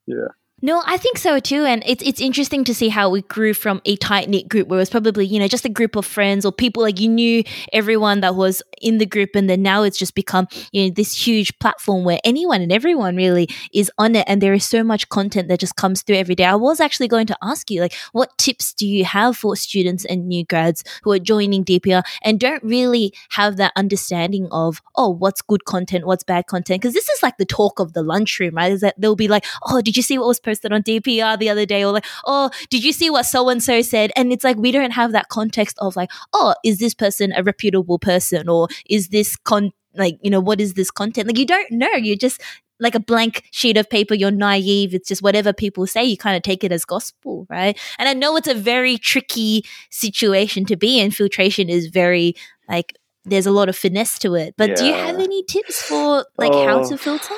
[0.06, 0.30] yeah
[0.64, 1.64] No, I think so too.
[1.64, 4.78] And it's it's interesting to see how we grew from a tight knit group where
[4.78, 7.42] it was probably, you know, just a group of friends or people like you knew
[7.72, 11.26] everyone that was in the group and then now it's just become, you know, this
[11.26, 15.08] huge platform where anyone and everyone really is on it and there is so much
[15.08, 16.44] content that just comes through every day.
[16.44, 20.04] I was actually going to ask you like what tips do you have for students
[20.04, 25.10] and new grads who are joining DPR and don't really have that understanding of, oh,
[25.10, 26.82] what's good content, what's bad content?
[26.82, 28.70] Because this is like the talk of the lunchroom, right?
[28.70, 30.38] Is that they'll be like, oh, did you see what was
[30.72, 31.84] on DPR the other day?
[31.84, 34.10] Or like, oh, did you see what so and so said?
[34.16, 37.42] And it's like we don't have that context of like, oh, is this person a
[37.42, 41.44] reputable person or is this con like you know what is this content like you
[41.44, 42.40] don't know You're just
[42.80, 46.34] like a blank sheet of paper you're naive it's just whatever people say you kind
[46.34, 50.76] of take it as gospel right and i know it's a very tricky situation to
[50.76, 52.34] be in filtration is very
[52.70, 52.94] like
[53.26, 56.52] there's a lot of finesse to it but do you have any tips for like
[56.54, 56.88] how Oh.
[56.88, 57.34] to filter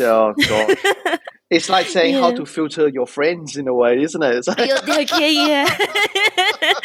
[0.00, 1.18] Oh god.
[1.54, 4.34] It's like saying how to filter your friends in a way, isn't it?
[4.36, 4.58] It's like,
[4.88, 5.66] okay yeah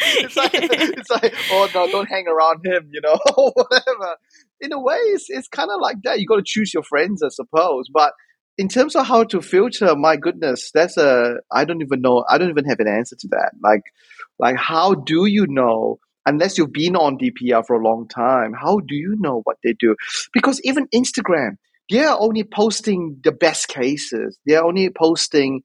[0.00, 3.18] it's like it's like oh no, don't hang around him, you know,
[3.54, 4.16] whatever.
[4.60, 6.20] In a way, it's it's kind of like that.
[6.20, 7.86] You got to choose your friends, I suppose.
[7.92, 8.12] But
[8.58, 12.24] in terms of how to filter, my goodness, that's a I don't even know.
[12.28, 13.52] I don't even have an answer to that.
[13.62, 13.82] Like,
[14.38, 15.98] like how do you know?
[16.26, 19.74] Unless you've been on DPR for a long time, how do you know what they
[19.80, 19.96] do?
[20.34, 21.56] Because even Instagram,
[21.90, 24.38] they're only posting the best cases.
[24.46, 25.62] They're only posting,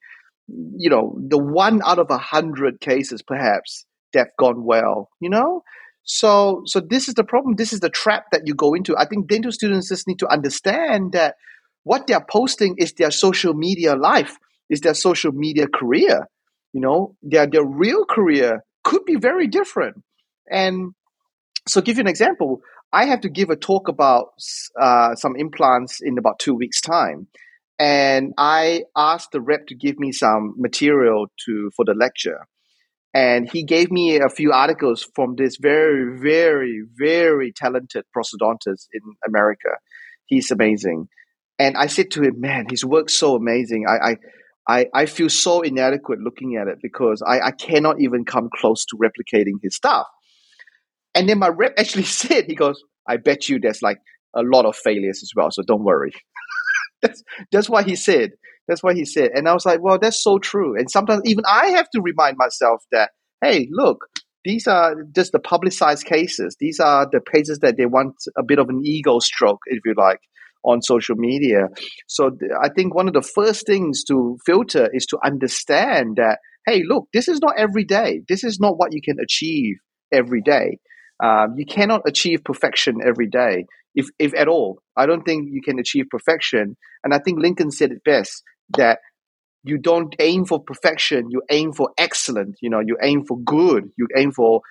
[0.47, 5.10] you know, the one out of a hundred cases, perhaps that have gone well.
[5.19, 5.64] You know,
[6.03, 7.56] so so this is the problem.
[7.56, 8.97] This is the trap that you go into.
[8.97, 11.35] I think dental students just need to understand that
[11.84, 14.38] what they're posting is their social media life,
[14.69, 16.27] is their social media career.
[16.73, 20.03] You know, their their real career could be very different.
[20.49, 20.93] And
[21.67, 22.61] so, give you an example.
[22.93, 24.29] I have to give a talk about
[24.79, 27.27] uh, some implants in about two weeks' time,
[27.79, 32.47] and I asked the rep to give me some material to for the lecture,
[33.13, 39.01] and he gave me a few articles from this very, very, very talented prosthodontist in
[39.27, 39.69] America.
[40.25, 41.07] He's amazing,
[41.57, 43.85] and I said to him, "Man, his work's so amazing.
[43.87, 44.15] I." I
[44.67, 48.83] I, I feel so inadequate looking at it because I, I cannot even come close
[48.85, 50.07] to replicating his stuff.
[51.15, 53.97] And then my rep actually said, he goes, I bet you there's like
[54.35, 56.11] a lot of failures as well, so don't worry.
[57.01, 58.31] that's that's what he said.
[58.67, 59.31] That's what he said.
[59.33, 60.77] And I was like, well, that's so true.
[60.77, 63.11] And sometimes even I have to remind myself that,
[63.43, 63.99] hey, look,
[64.43, 66.55] these are just the publicized cases.
[66.59, 69.93] These are the cases that they want a bit of an ego stroke, if you
[69.95, 70.19] like,
[70.63, 71.67] on social media.
[72.07, 76.39] So th- I think one of the first things to filter is to understand that,
[76.65, 78.21] hey, look, this is not every day.
[78.27, 79.75] This is not what you can achieve
[80.11, 80.79] every day.
[81.23, 84.81] Um, you cannot achieve perfection every day, if if at all.
[84.95, 86.75] I don't think you can achieve perfection.
[87.03, 88.43] And I think Lincoln said it best
[88.77, 88.99] that
[89.63, 91.29] you don't aim for perfection.
[91.29, 92.57] You aim for excellent.
[92.61, 93.89] You know, you aim for good.
[93.97, 94.61] You aim for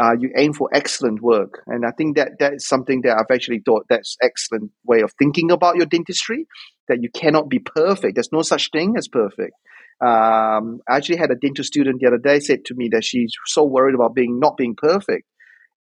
[0.00, 1.62] uh, you aim for excellent work.
[1.66, 5.12] And I think that that is something that I've actually thought that's excellent way of
[5.18, 6.46] thinking about your dentistry.
[6.88, 8.16] That you cannot be perfect.
[8.16, 9.52] There's no such thing as perfect.
[10.00, 13.32] Um, I actually had a dental student the other day said to me that she's
[13.46, 15.26] so worried about being not being perfect.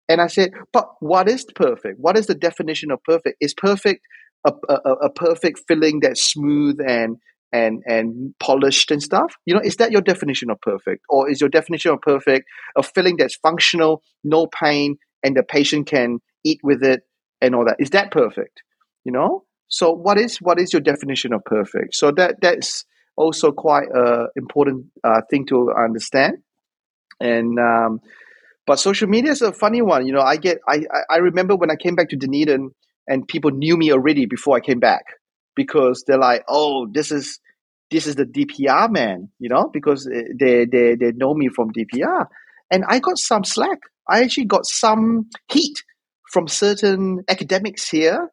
[0.07, 1.99] And I said, but what is perfect?
[1.99, 3.37] What is the definition of perfect?
[3.41, 4.01] Is perfect
[4.45, 7.17] a, a, a perfect filling that's smooth and
[7.51, 9.35] and and polished and stuff?
[9.45, 12.45] You know, is that your definition of perfect, or is your definition of perfect
[12.77, 17.01] a filling that's functional, no pain, and the patient can eat with it
[17.41, 17.77] and all that?
[17.79, 18.61] Is that perfect?
[19.03, 19.45] You know.
[19.67, 21.95] So what is what is your definition of perfect?
[21.95, 22.85] So that that's
[23.17, 26.37] also quite a important uh, thing to understand.
[27.19, 27.99] And um,
[28.67, 30.05] but social media is a funny one.
[30.07, 32.71] You know, I get I I- remember when I came back to Dunedin
[33.07, 35.03] and people knew me already before I came back
[35.55, 37.39] because they're like, oh, this is
[37.91, 41.71] this is the DPR man, you know, because eh, they they they know me from
[41.71, 42.27] DPR,
[42.71, 43.79] and I got some slack.
[44.09, 45.83] I actually got some heat
[46.31, 48.29] from certain academics here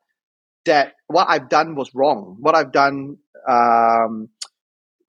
[0.67, 2.37] that what I've done was wrong.
[2.41, 3.17] What I've done
[3.49, 4.29] um,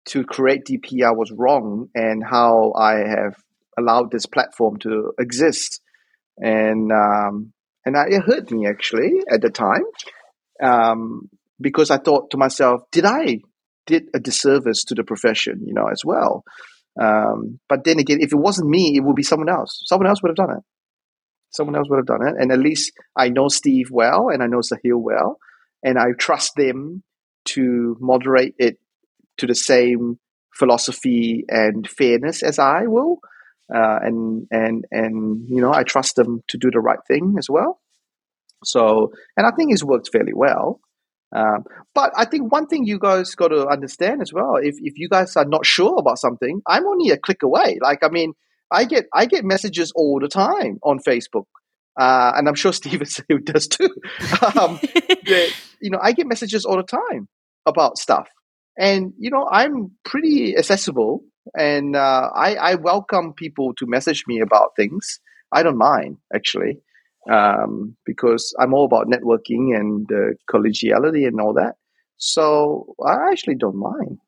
[0.06, 3.34] to create DPR was wrong, and how I have
[3.78, 5.80] allowed this platform to exist,
[6.38, 7.52] and um,
[7.84, 9.84] and it hurt me actually at the time
[10.62, 11.28] um,
[11.60, 13.40] because I thought to myself, did I
[13.86, 16.44] did a disservice to the profession, you know, as well.
[17.00, 19.82] Um, but then again, if it wasn't me, it would be someone else.
[19.84, 20.62] Someone else would have done it.
[21.50, 24.46] Someone else would have done it, and at least I know Steve well, and I
[24.46, 25.38] know Sahil well,
[25.84, 27.04] and I trust them
[27.46, 28.78] to moderate it
[29.38, 30.18] to the same
[30.52, 33.20] philosophy and fairness as I will,
[33.72, 37.48] uh, and and and you know I trust them to do the right thing as
[37.48, 37.80] well.
[38.64, 40.80] So, and I think it's worked fairly well.
[41.34, 41.64] Um,
[41.94, 45.08] but I think one thing you guys got to understand as well, if if you
[45.08, 47.78] guys are not sure about something, I'm only a click away.
[47.82, 48.34] Like I mean,
[48.70, 51.46] I get I get messages all the time on Facebook,
[51.98, 53.06] uh, and I'm sure Steven
[53.44, 53.84] does too.
[54.58, 57.28] um, that, you know, I get messages all the time
[57.66, 58.28] about stuff,
[58.78, 61.22] and you know, I'm pretty accessible,
[61.58, 65.20] and uh, I I welcome people to message me about things.
[65.52, 66.78] I don't mind actually
[67.30, 71.74] um, because I'm all about networking and uh, collegiality and all that.
[72.16, 74.18] So I actually don't mind.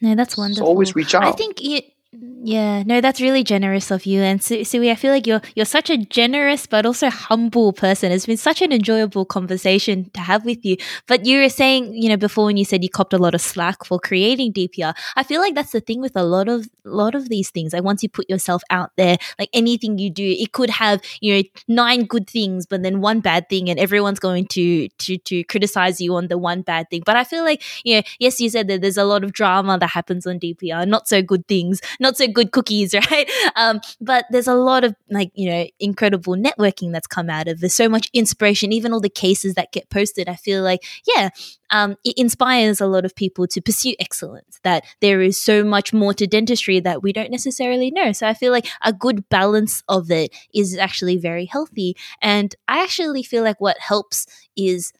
[0.00, 0.66] No, that's So wonderful.
[0.66, 1.24] always reach out.
[1.24, 1.80] I think you
[2.16, 4.20] Yeah, no, that's really generous of you.
[4.20, 8.12] And Su- Soo-Wee, I feel like you're you're such a generous but also humble person.
[8.12, 10.76] It's been such an enjoyable conversation to have with you.
[11.08, 13.40] But you were saying, you know, before when you said you copped a lot of
[13.40, 17.14] slack for creating DPR, I feel like that's the thing with a lot of lot
[17.14, 17.72] of these things.
[17.72, 21.34] Like once you put yourself out there, like anything you do, it could have you
[21.36, 25.42] know nine good things, but then one bad thing, and everyone's going to to to
[25.44, 27.02] criticize you on the one bad thing.
[27.04, 29.78] But I feel like you know, yes, you said that there's a lot of drama
[29.78, 33.28] that happens on DPR, not so good things, not so good cookies, right?
[33.56, 37.60] Um, but there's a lot of like, you know, incredible networking that's come out of.
[37.60, 40.28] There's so much inspiration, even all the cases that get posted.
[40.28, 41.30] I feel like, yeah,
[41.70, 45.92] um, it inspires a lot of people to pursue excellence, that there is so much
[45.92, 48.12] more to dentistry that we don't necessarily know.
[48.12, 51.96] So I feel like a good balance of it is actually very healthy.
[52.22, 54.26] And I actually feel like what helps
[54.56, 54.92] is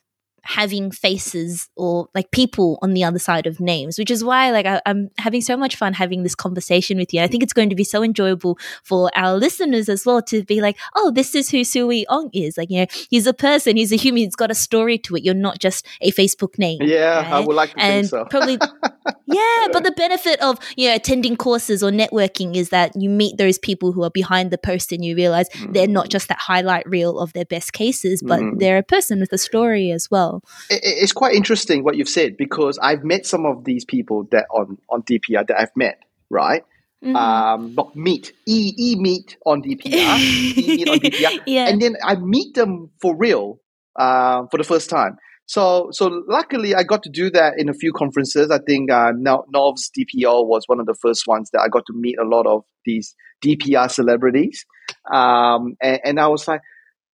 [0.45, 4.67] having faces or like people on the other side of names, which is why like
[4.67, 7.21] I, am having so much fun having this conversation with you.
[7.21, 10.61] I think it's going to be so enjoyable for our listeners as well to be
[10.61, 12.57] like, oh, this is who Soo-Wee Ong is.
[12.57, 15.25] Like, you know, he's a person, he's a human, he's got a story to it.
[15.25, 16.83] You're not just a Facebook name.
[16.83, 17.33] Yeah, right?
[17.33, 18.25] I would like to and think so.
[18.27, 18.59] probably
[19.27, 23.37] Yeah, but the benefit of you know attending courses or networking is that you meet
[23.37, 25.73] those people who are behind the post and you realize mm.
[25.73, 28.59] they're not just that highlight reel of their best cases, but mm.
[28.59, 30.34] they're a person with a story as well.
[30.71, 34.79] It's quite interesting what you've said because I've met some of these people that on
[34.89, 35.99] on DPR that I've met,
[36.31, 36.65] right?
[37.05, 37.17] Mm-hmm.
[37.17, 40.19] Um, not meet, e e meet on DPR,
[40.57, 41.69] e meet on DPR, yeah.
[41.69, 43.61] and then I meet them for real
[43.97, 45.19] uh, for the first time.
[45.47, 48.51] So, so luckily, I got to do that in a few conferences.
[48.51, 51.93] I think uh, Nov's DPR was one of the first ones that I got to
[51.93, 54.65] meet a lot of these DPR celebrities,
[55.13, 56.63] um, and, and I was like,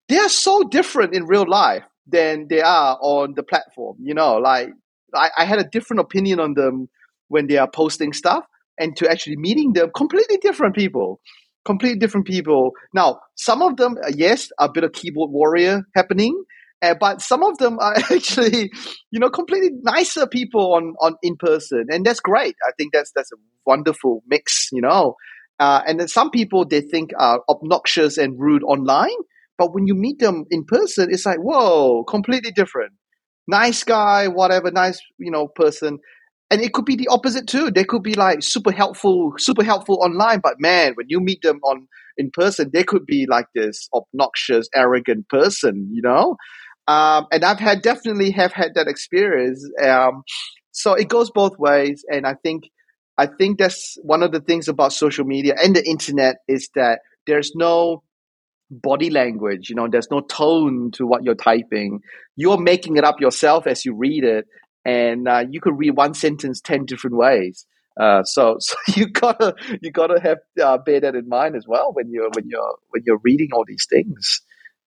[0.08, 3.96] they are so different in real life than they are on the platform.
[4.00, 4.70] You know, like
[5.14, 6.88] I, I had a different opinion on them
[7.28, 8.44] when they are posting stuff,
[8.78, 11.20] and to actually meeting them, completely different people.
[11.64, 12.72] Completely different people.
[12.94, 16.42] Now, some of them, uh, yes, a bit of keyboard warrior happening,
[16.80, 18.70] uh, but some of them are actually,
[19.10, 22.54] you know, completely nicer people on, on in person, and that's great.
[22.66, 23.36] I think that's that's a
[23.66, 25.16] wonderful mix, you know.
[25.58, 29.16] Uh, and then some people they think are obnoxious and rude online,
[29.58, 32.92] but when you meet them in person, it's like, whoa, completely different.
[33.48, 35.98] Nice guy, whatever, nice, you know, person.
[36.50, 37.70] And it could be the opposite too.
[37.70, 41.58] They could be like super helpful, super helpful online, but man, when you meet them
[41.64, 46.36] on in person, they could be like this obnoxious, arrogant person, you know?
[46.86, 49.68] Um, and I've had definitely have had that experience.
[49.82, 50.22] Um,
[50.72, 52.04] so it goes both ways.
[52.08, 52.64] And I think,
[53.18, 57.00] I think that's one of the things about social media and the internet is that
[57.26, 58.02] there's no
[58.70, 59.68] body language.
[59.68, 62.00] You know, there's no tone to what you're typing.
[62.36, 64.46] You're making it up yourself as you read it,
[64.84, 67.66] and uh, you could read one sentence ten different ways.
[67.98, 71.92] Uh, so, so you gotta you gotta have uh, bear that in mind as well
[71.92, 74.40] when you're when you're when you're reading all these things.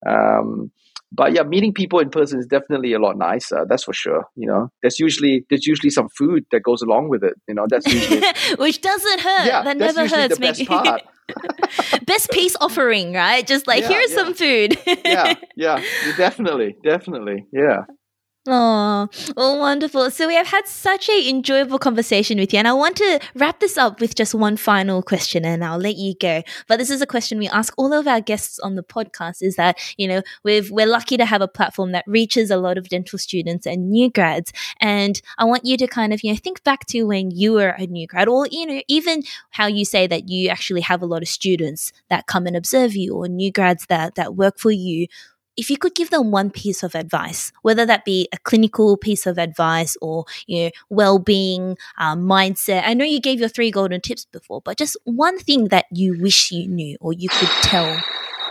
[0.08, 0.72] Um,
[1.14, 3.66] but yeah, meeting people in person is definitely a lot nicer.
[3.68, 4.26] That's for sure.
[4.36, 7.34] You know, there's usually there's usually some food that goes along with it.
[7.50, 8.24] You know, that's usually
[8.58, 9.46] which doesn't hurt.
[9.46, 10.36] Yeah, that never hurts.
[10.36, 11.02] The best part.
[12.06, 13.46] best peace offering, right?
[13.46, 14.18] Just like yeah, here's yeah.
[14.18, 14.78] some food.
[15.06, 15.84] yeah, yeah,
[16.18, 17.86] definitely, definitely, yeah.
[18.48, 19.08] Oh,
[19.38, 20.10] well, wonderful.
[20.10, 23.60] So we have had such a enjoyable conversation with you, and I want to wrap
[23.60, 26.42] this up with just one final question, and I'll let you go.
[26.68, 29.58] But this is a question we ask all of our guests on the podcast: is
[29.58, 32.90] that you know we've we're lucky to have a platform that reaches a lot of
[32.90, 36.64] dental students and new grads, and I want you to kind of you know think
[36.64, 40.08] back to when you were a new grad, or you know even how you say
[40.08, 43.52] that you actually have a lot of students that come and observe you, or new
[43.52, 45.06] grads that that work for you
[45.58, 49.26] if you could give them one piece of advice, whether that be a clinical piece
[49.26, 52.84] of advice or you know well-being, um, mindset.
[52.86, 56.20] I know you gave your three golden tips before, but just one thing that you
[56.20, 58.02] wish you knew or you could tell.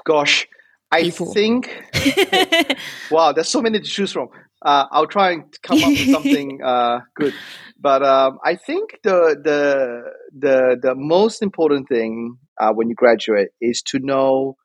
[0.05, 0.47] Gosh,
[0.95, 1.31] people.
[1.31, 1.85] I think.
[3.11, 4.29] wow, there's so many to choose from.
[4.63, 7.35] Uh, I'll try and come up with something uh, good,
[7.81, 10.03] but um, I think the the
[10.39, 14.57] the the most important thing uh, when you graduate is to know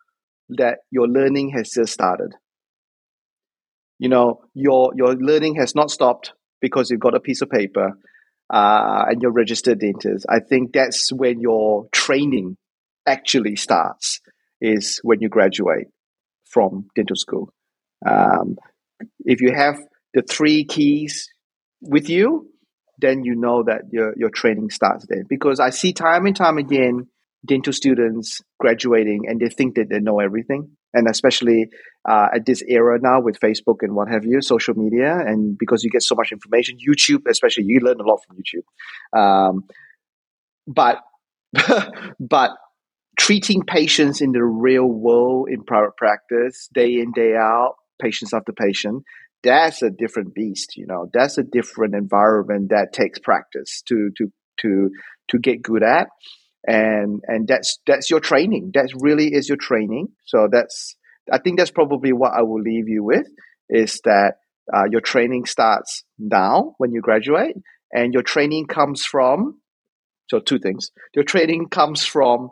[0.50, 2.34] that your learning has just started.
[4.00, 7.98] You know, your your learning has not stopped because you've got a piece of paper
[8.54, 10.26] uh, and you're registered dentist.
[10.30, 12.58] I think that's when your training
[13.06, 14.22] actually starts.
[14.62, 15.88] Is when you graduate
[16.46, 17.54] from dental school.
[18.06, 18.58] Um,
[19.20, 19.78] if you have
[20.14, 21.30] the three keys
[21.82, 22.50] with you,
[23.00, 25.24] then you know that your your training starts there.
[25.28, 27.08] Because I see time and time again
[27.46, 31.68] dental students graduating and they think that they know everything and especially
[32.08, 35.84] uh, at this era now with facebook and what have you social media and because
[35.84, 39.64] you get so much information youtube especially you learn a lot from youtube um,
[40.68, 41.00] but
[42.20, 42.52] but
[43.18, 48.52] treating patients in the real world in private practice, day in, day out, patients after
[48.52, 49.04] patient,
[49.44, 51.10] that's a different beast, you know.
[51.14, 54.32] That's a different environment that takes practice to to
[54.62, 54.90] to
[55.30, 56.08] to get good at.
[56.68, 58.72] And and that's that's your training.
[58.74, 60.08] That really is your training.
[60.26, 60.96] So that's
[61.32, 63.28] I think that's probably what I will leave you with
[63.70, 64.36] is that
[64.74, 67.56] uh, your training starts now when you graduate,
[67.92, 69.60] and your training comes from
[70.30, 70.92] so two things.
[71.14, 72.50] Your training comes from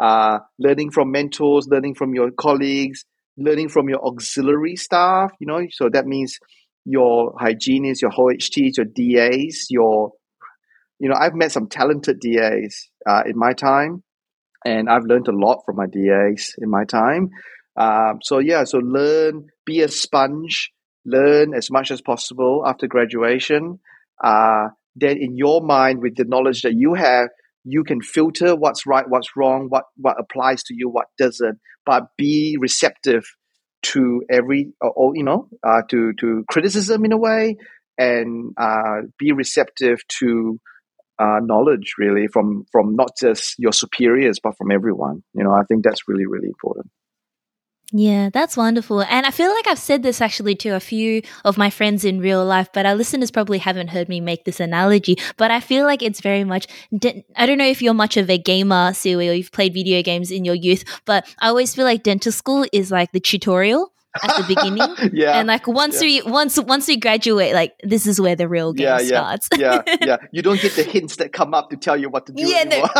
[0.00, 3.04] uh, learning from mentors, learning from your colleagues,
[3.36, 5.30] learning from your auxiliary staff.
[5.40, 6.38] You know, so that means
[6.84, 10.12] your hygienists, your OHTs, your DAs, your
[11.02, 14.04] you know, I've met some talented DAs uh, in my time,
[14.64, 17.30] and I've learned a lot from my DAs in my time.
[17.76, 20.70] Um, so yeah, so learn, be a sponge,
[21.04, 23.80] learn as much as possible after graduation.
[24.22, 27.30] Uh, then in your mind, with the knowledge that you have,
[27.64, 31.58] you can filter what's right, what's wrong, what what applies to you, what doesn't.
[31.84, 33.24] But be receptive
[33.86, 37.56] to every, or, you know, uh, to to criticism in a way,
[37.98, 40.60] and uh, be receptive to
[41.22, 45.22] uh, knowledge really from from not just your superiors but from everyone.
[45.34, 46.90] You know, I think that's really really important.
[47.94, 49.02] Yeah, that's wonderful.
[49.02, 52.20] And I feel like I've said this actually to a few of my friends in
[52.20, 55.18] real life, but our listeners probably haven't heard me make this analogy.
[55.36, 56.66] But I feel like it's very much,
[57.36, 60.30] I don't know if you're much of a gamer, Soo-Wee, or you've played video games
[60.30, 63.91] in your youth, but I always feel like dental school is like the tutorial
[64.22, 65.10] at the beginning.
[65.12, 65.38] yeah.
[65.38, 66.22] And like once yeah.
[66.24, 69.48] we once once we graduate, like this is where the real game yeah, yeah, starts.
[69.56, 70.16] yeah, yeah.
[70.32, 72.42] You don't get the hints that come up to tell you what to do.
[72.42, 72.90] Yeah, anymore.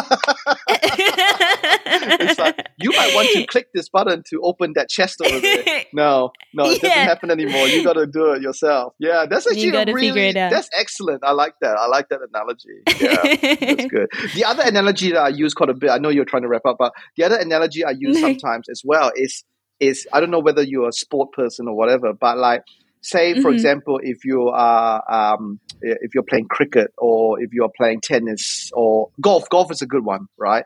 [1.95, 5.85] It's like you might want to click this button to open that chest over there.
[5.93, 6.89] No, no, it yeah.
[6.89, 7.67] doesn't happen anymore.
[7.67, 8.95] You got to do it yourself.
[8.99, 10.51] Yeah, that's actually you gotta really, figure it out.
[10.51, 11.23] That's excellent.
[11.25, 11.77] I like that.
[11.77, 12.83] I like that analogy.
[13.01, 14.09] Yeah, that's good.
[14.35, 15.91] The other analogy that I use quite a bit.
[15.91, 18.83] I know you're trying to wrap up, but the other analogy I use sometimes as
[18.85, 19.45] well is
[19.83, 22.63] is I don't know whether you're a sport person or whatever, but like
[23.03, 23.55] say for mm-hmm.
[23.55, 25.03] example if you are
[25.37, 29.83] um, if you're playing cricket or if you are playing tennis or golf golf is
[29.83, 30.65] a good one right?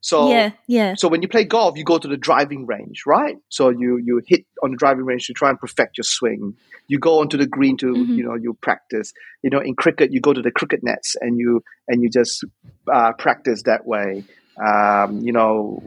[0.00, 0.94] So yeah yeah.
[0.96, 3.36] so when you play golf you go to the driving range right?
[3.48, 6.54] So you you hit on the driving range to try and perfect your swing.
[6.86, 8.12] You go onto the green to mm-hmm.
[8.12, 9.12] you know you practice.
[9.42, 12.44] You know in cricket you go to the cricket nets and you and you just
[12.92, 14.24] uh, practice that way.
[14.64, 15.82] Um, you know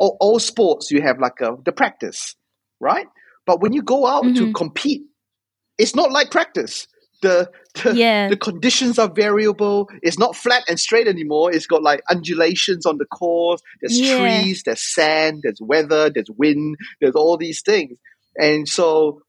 [0.00, 2.34] all, all sports you have like a the practice,
[2.80, 3.06] right?
[3.46, 4.46] But when you go out mm-hmm.
[4.46, 5.02] to compete,
[5.78, 6.88] it's not like practice.
[7.22, 7.50] The
[7.84, 8.28] the, yeah.
[8.28, 9.88] the conditions are variable.
[10.02, 11.52] It's not flat and straight anymore.
[11.52, 13.60] It's got like undulations on the course.
[13.80, 14.18] There's yeah.
[14.18, 17.98] trees, there's sand, there's weather, there's wind, there's all these things.
[18.36, 19.20] And so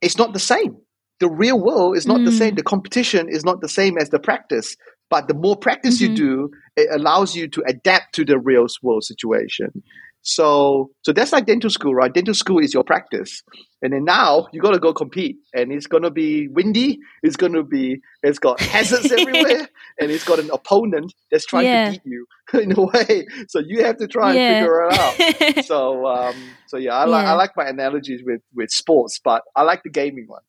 [0.00, 0.76] it's not the same.
[1.18, 2.26] The real world is not mm.
[2.26, 2.54] the same.
[2.54, 4.76] The competition is not the same as the practice.
[5.10, 6.12] But the more practice mm-hmm.
[6.12, 9.82] you do, it allows you to adapt to the real world situation.
[10.22, 12.12] So, so that's like dental school, right?
[12.12, 13.42] Dental school is your practice,
[13.80, 16.98] and then now you got to go compete, and it's gonna be windy.
[17.22, 19.68] It's gonna be, it's got hazards everywhere,
[19.98, 21.86] and it's got an opponent that's trying yeah.
[21.86, 22.26] to beat you
[22.60, 23.26] in a way.
[23.48, 24.40] So you have to try yeah.
[24.40, 25.64] and figure it out.
[25.64, 26.34] so, um,
[26.66, 27.10] so yeah, I, yeah.
[27.10, 30.42] Like, I like my analogies with with sports, but I like the gaming one.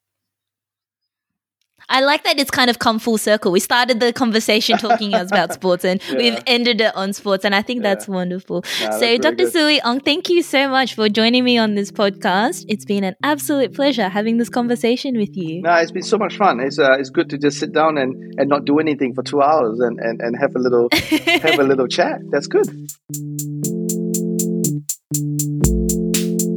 [1.89, 3.51] I like that it's kind of come full circle.
[3.51, 6.17] We started the conversation talking about sports and yeah.
[6.17, 7.45] we've ended it on sports.
[7.45, 7.93] And I think yeah.
[7.93, 8.63] that's wonderful.
[8.63, 9.49] so, that's Dr.
[9.49, 12.65] Soo-Wee Ong, thank you so much for joining me on this podcast.
[12.67, 15.61] It's been an absolute pleasure having this conversation with you.
[15.61, 16.59] No, it's been so much fun.
[16.59, 19.41] It's, uh, it's good to just sit down and, and not do anything for two
[19.41, 22.19] hours and, and, and have a little have a little chat.
[22.31, 22.67] That's good.